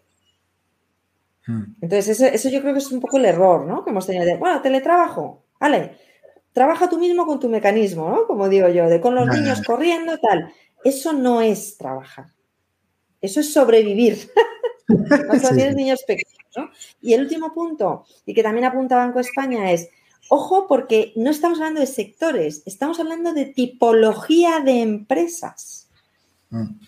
Entonces, 1.82 2.20
eso, 2.20 2.50
yo 2.50 2.62
creo 2.62 2.74
que 2.74 2.80
es 2.80 2.92
un 2.92 3.00
poco 3.00 3.18
el 3.18 3.26
error, 3.26 3.66
¿no? 3.66 3.84
Que 3.84 3.92
hemos 3.92 4.06
tenido 4.06 4.26
de, 4.26 4.36
bueno, 4.36 4.62
teletrabajo, 4.62 5.46
vale, 5.60 5.98
trabaja 6.52 6.90
tú 6.90 7.00
mismo 7.00 7.26
con 7.26 7.40
tu 7.40 7.48
mecanismo, 7.48 8.10
¿no? 8.10 8.28
Como 8.28 8.50
digo 8.50 8.68
yo, 8.68 8.90
de 8.90 9.00
con 9.00 9.16
los 9.16 9.28
niños 9.28 9.62
corriendo, 9.66 10.18
tal. 10.18 10.52
Eso 10.84 11.14
no 11.14 11.42
es 11.42 11.78
trabajar. 11.78 12.28
Eso 13.22 13.40
es 13.40 13.54
sobrevivir. 13.54 14.30
Cuando 14.88 15.50
tienes 15.50 15.76
niños 15.76 16.04
pequeños, 16.04 16.38
¿no? 16.56 16.70
Y 17.02 17.14
el 17.14 17.22
último 17.22 17.54
punto, 17.54 18.06
y 18.26 18.34
que 18.34 18.44
también 18.44 18.66
apunta 18.66 18.98
Banco 18.98 19.20
España, 19.20 19.72
es 19.72 19.90
Ojo 20.30 20.68
porque 20.68 21.14
no 21.16 21.30
estamos 21.30 21.60
hablando 21.60 21.80
de 21.80 21.88
sectores, 21.88 22.62
estamos 22.66 23.00
hablando 23.00 23.34
de 23.34 23.46
tipología 23.46 24.60
de 24.60 24.82
empresas. 24.82 25.90
Mm. 26.50 26.80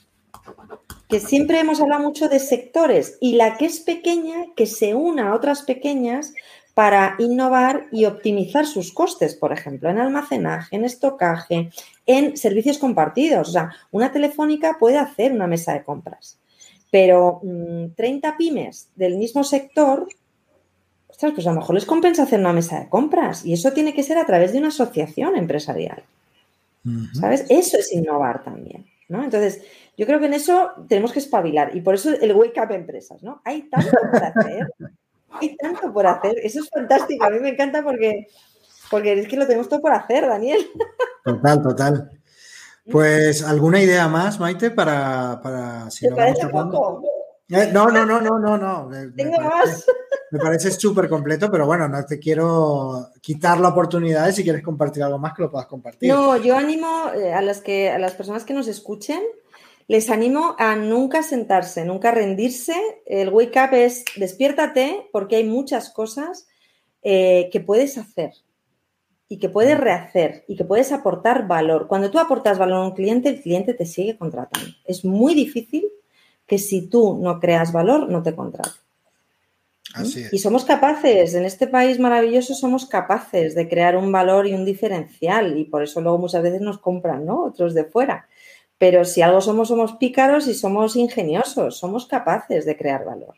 Que 1.09 1.19
siempre 1.19 1.59
hemos 1.59 1.81
hablado 1.81 2.03
mucho 2.03 2.29
de 2.29 2.39
sectores 2.39 3.17
y 3.19 3.35
la 3.35 3.57
que 3.57 3.65
es 3.65 3.81
pequeña, 3.81 4.45
que 4.55 4.67
se 4.67 4.95
una 4.95 5.29
a 5.29 5.35
otras 5.35 5.63
pequeñas 5.63 6.33
para 6.73 7.15
innovar 7.19 7.87
y 7.91 8.05
optimizar 8.05 8.65
sus 8.65 8.93
costes, 8.93 9.35
por 9.35 9.51
ejemplo, 9.51 9.89
en 9.89 9.97
almacenaje, 9.97 10.77
en 10.77 10.85
estocaje, 10.85 11.71
en 12.05 12.37
servicios 12.37 12.77
compartidos. 12.77 13.49
O 13.49 13.51
sea, 13.51 13.73
una 13.91 14.13
telefónica 14.13 14.77
puede 14.79 14.97
hacer 14.97 15.33
una 15.33 15.47
mesa 15.47 15.73
de 15.73 15.83
compras, 15.83 16.39
pero 16.89 17.41
30 17.95 18.31
mm, 18.31 18.37
pymes 18.37 18.87
del 18.95 19.17
mismo 19.17 19.43
sector 19.43 20.07
pues 21.19 21.45
a 21.47 21.51
lo 21.51 21.59
mejor 21.59 21.75
les 21.75 21.85
compensa 21.85 22.23
hacer 22.23 22.39
una 22.39 22.53
mesa 22.53 22.79
de 22.79 22.89
compras 22.89 23.45
y 23.45 23.53
eso 23.53 23.73
tiene 23.73 23.93
que 23.93 24.03
ser 24.03 24.17
a 24.17 24.25
través 24.25 24.53
de 24.53 24.59
una 24.59 24.69
asociación 24.69 25.35
empresarial. 25.35 26.03
¿Sabes? 27.13 27.45
Eso 27.49 27.77
es 27.77 27.91
innovar 27.91 28.43
también, 28.43 28.85
¿no? 29.09 29.23
Entonces, 29.23 29.61
yo 29.99 30.05
creo 30.05 30.21
que 30.21 30.27
en 30.27 30.33
eso 30.33 30.71
tenemos 30.87 31.11
que 31.11 31.19
espabilar 31.19 31.75
y 31.75 31.81
por 31.81 31.93
eso 31.93 32.09
el 32.09 32.31
Wake 32.31 32.57
Up 32.61 32.71
Empresas, 32.71 33.21
¿no? 33.21 33.41
Hay 33.43 33.69
tanto 33.69 33.91
por 33.91 34.23
hacer, 34.23 34.73
hay 35.31 35.57
tanto 35.57 35.91
por 35.91 36.07
hacer, 36.07 36.35
eso 36.41 36.61
es 36.61 36.69
fantástico, 36.69 37.25
a 37.25 37.29
mí 37.29 37.39
me 37.41 37.49
encanta 37.49 37.83
porque, 37.83 38.27
porque 38.89 39.11
es 39.11 39.27
que 39.27 39.35
lo 39.35 39.45
tenemos 39.45 39.67
todo 39.67 39.81
por 39.81 39.91
hacer, 39.91 40.25
Daniel. 40.25 40.65
Total, 41.25 41.61
total. 41.61 42.11
Pues, 42.89 43.43
¿alguna 43.43 43.81
idea 43.81 44.07
más, 44.07 44.39
Maite, 44.39 44.71
para... 44.71 45.41
para 45.43 45.91
si 45.91 46.07
¿Te 46.07 46.15
parece 46.15 46.47
poco? 46.47 47.03
Eh, 47.49 47.69
no, 47.73 47.87
no, 47.87 48.05
no, 48.05 48.21
no, 48.21 48.39
no, 48.39 48.57
no. 48.57 48.89
Tengo 49.17 49.41
más. 49.41 49.85
Me 50.31 50.39
parece 50.39 50.71
súper 50.71 51.09
completo, 51.09 51.51
pero 51.51 51.65
bueno, 51.65 51.89
no 51.89 52.05
te 52.05 52.19
quiero 52.19 53.09
quitar 53.19 53.59
la 53.59 53.69
oportunidad 53.69 54.27
de 54.27 54.31
si 54.31 54.43
quieres 54.43 54.63
compartir 54.63 55.03
algo 55.03 55.17
más 55.17 55.33
que 55.33 55.41
lo 55.41 55.51
puedas 55.51 55.67
compartir. 55.67 56.09
No, 56.09 56.37
yo 56.37 56.55
animo 56.55 57.11
eh, 57.13 57.33
a 57.33 57.41
las, 57.41 57.59
que, 57.59 57.89
a 57.89 57.99
las 57.99 58.13
personas 58.13 58.45
que 58.45 58.53
nos 58.53 58.67
escuchen, 58.69 59.21
les 59.89 60.11
animo 60.11 60.55
a 60.59 60.75
nunca 60.75 61.23
sentarse, 61.23 61.83
nunca 61.83 62.11
rendirse. 62.11 62.75
El 63.07 63.29
wake 63.29 63.57
up 63.57 63.73
es 63.73 64.05
despiértate 64.15 65.09
porque 65.11 65.37
hay 65.37 65.45
muchas 65.45 65.89
cosas 65.89 66.47
eh, 67.01 67.49
que 67.51 67.59
puedes 67.59 67.97
hacer 67.97 68.33
y 69.27 69.39
que 69.39 69.49
puedes 69.49 69.79
rehacer 69.79 70.45
y 70.47 70.55
que 70.55 70.63
puedes 70.63 70.91
aportar 70.91 71.47
valor. 71.47 71.87
Cuando 71.87 72.11
tú 72.11 72.19
aportas 72.19 72.59
valor 72.59 72.83
a 72.83 72.87
un 72.87 72.93
cliente, 72.93 73.29
el 73.29 73.41
cliente 73.41 73.73
te 73.73 73.87
sigue 73.87 74.15
contratando. 74.15 74.69
Es 74.85 75.03
muy 75.03 75.33
difícil 75.33 75.87
que 76.45 76.59
si 76.59 76.87
tú 76.87 77.17
no 77.19 77.39
creas 77.39 77.71
valor, 77.73 78.11
no 78.11 78.21
te 78.21 78.35
contrate. 78.35 78.77
Y 80.31 80.37
somos 80.37 80.65
capaces, 80.65 81.33
en 81.33 81.45
este 81.45 81.65
país 81.65 81.97
maravilloso 81.97 82.53
somos 82.53 82.85
capaces 82.85 83.55
de 83.55 83.67
crear 83.67 83.97
un 83.97 84.11
valor 84.11 84.45
y 84.45 84.53
un 84.53 84.65
diferencial 84.65 85.57
y 85.57 85.65
por 85.65 85.81
eso 85.81 85.99
luego 85.99 86.19
muchas 86.19 86.43
veces 86.43 86.61
nos 86.61 86.77
compran, 86.77 87.25
¿no? 87.25 87.43
Otros 87.43 87.73
de 87.73 87.85
fuera. 87.85 88.27
Pero 88.79 89.05
si 89.05 89.21
algo 89.21 89.41
somos, 89.41 89.67
somos 89.67 89.93
pícaros 89.97 90.47
y 90.47 90.55
somos 90.55 90.95
ingeniosos, 90.95 91.77
somos 91.77 92.07
capaces 92.07 92.65
de 92.65 92.75
crear 92.75 93.05
valor. 93.05 93.35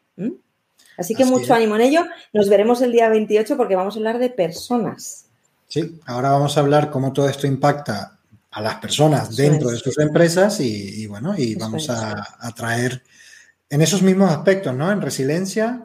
Así 0.97 1.15
que 1.15 1.25
mucho 1.25 1.53
ánimo 1.53 1.75
en 1.75 1.81
ello. 1.81 2.05
Nos 2.31 2.47
veremos 2.47 2.81
el 2.81 2.93
día 2.93 3.09
28 3.09 3.57
porque 3.57 3.75
vamos 3.75 3.95
a 3.95 3.99
hablar 3.99 4.19
de 4.19 4.29
personas. 4.29 5.25
Sí, 5.67 5.99
ahora 6.05 6.29
vamos 6.29 6.55
a 6.55 6.59
hablar 6.59 6.91
cómo 6.91 7.11
todo 7.11 7.27
esto 7.27 7.47
impacta 7.47 8.19
a 8.51 8.61
las 8.61 8.75
personas 8.75 9.35
dentro 9.35 9.69
de 9.69 9.77
sus 9.77 9.97
empresas 9.97 10.59
y, 10.59 11.07
bueno, 11.07 11.33
y 11.37 11.55
vamos 11.55 11.89
a, 11.89 12.23
traer 12.55 13.01
en 13.69 13.81
esos 13.81 14.01
mismos 14.01 14.29
aspectos, 14.29 14.75
¿no? 14.75 14.91
En 14.91 15.01
resiliencia, 15.01 15.83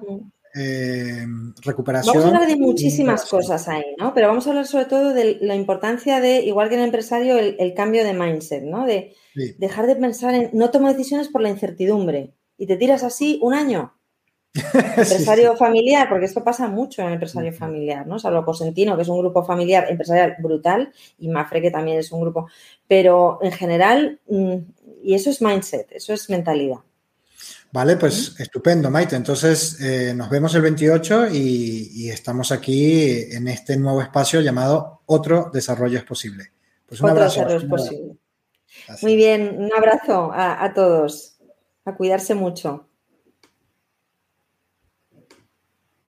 eh, 0.56 1.26
recuperación. 1.62 2.14
Vamos 2.14 2.32
a 2.32 2.34
hablar 2.34 2.48
de 2.48 2.56
muchísimas 2.56 3.26
cosas 3.26 3.68
ahí, 3.68 3.84
¿no? 3.98 4.14
Pero 4.14 4.28
vamos 4.28 4.46
a 4.46 4.50
hablar 4.50 4.66
sobre 4.66 4.86
todo 4.86 5.12
de 5.12 5.38
la 5.40 5.54
importancia 5.54 6.20
de, 6.20 6.40
igual 6.40 6.68
que 6.68 6.74
en 6.74 6.80
el 6.80 6.86
empresario, 6.86 7.38
el, 7.38 7.74
cambio 7.74 8.04
de 8.04 8.14
mindset, 8.14 8.62
¿no? 8.64 8.86
De 8.86 9.14
dejar 9.58 9.86
de 9.86 9.96
pensar 9.96 10.34
en, 10.34 10.50
no 10.54 10.70
tomo 10.70 10.88
decisiones 10.88 11.28
por 11.28 11.42
la 11.42 11.50
incertidumbre 11.50 12.32
y 12.56 12.66
te 12.66 12.76
tiras 12.76 13.04
así 13.04 13.38
un 13.42 13.52
año. 13.52 13.92
Empresario 14.74 15.54
familiar, 15.56 16.08
porque 16.08 16.24
esto 16.24 16.42
pasa 16.42 16.66
mucho 16.68 17.02
en 17.02 17.08
el 17.08 17.14
empresario 17.14 17.52
familiar, 17.52 18.06
¿no? 18.06 18.18
Salvo 18.18 18.42
Cosentino, 18.42 18.96
que 18.96 19.02
es 19.02 19.08
un 19.08 19.18
grupo 19.18 19.44
familiar 19.44 19.86
empresarial 19.90 20.36
brutal, 20.38 20.90
y 21.18 21.28
Mafre, 21.28 21.60
que 21.60 21.70
también 21.70 21.98
es 21.98 22.10
un 22.10 22.22
grupo. 22.22 22.48
Pero 22.88 23.38
en 23.42 23.52
general, 23.52 24.20
mm, 24.26 24.54
y 25.02 25.12
eso 25.12 25.28
es 25.28 25.42
mindset, 25.42 25.92
eso 25.92 26.14
es 26.14 26.30
mentalidad. 26.30 26.78
Vale, 27.76 27.98
pues 27.98 28.34
estupendo, 28.40 28.90
Maite. 28.90 29.16
Entonces, 29.16 29.78
eh, 29.82 30.14
nos 30.14 30.30
vemos 30.30 30.54
el 30.54 30.62
28 30.62 31.26
y, 31.30 32.08
estamos 32.08 32.50
aquí 32.50 33.30
en 33.30 33.48
este 33.48 33.76
nuevo 33.76 34.00
espacio 34.00 34.40
llamado 34.40 35.02
Otro 35.04 35.50
Desarrollo 35.52 35.98
es 35.98 36.04
Posible. 36.04 36.52
Pues 36.86 37.02
un 37.02 37.10
Otro 37.10 37.24
Desarrollo 37.24 37.58
es 37.58 37.64
Posible. 37.64 38.16
Muy 39.02 39.16
bien, 39.16 39.56
un 39.58 39.70
abrazo 39.76 40.32
a, 40.32 40.64
a 40.64 40.72
todos. 40.72 41.36
A 41.84 41.94
cuidarse 41.94 42.34
mucho. 42.34 42.88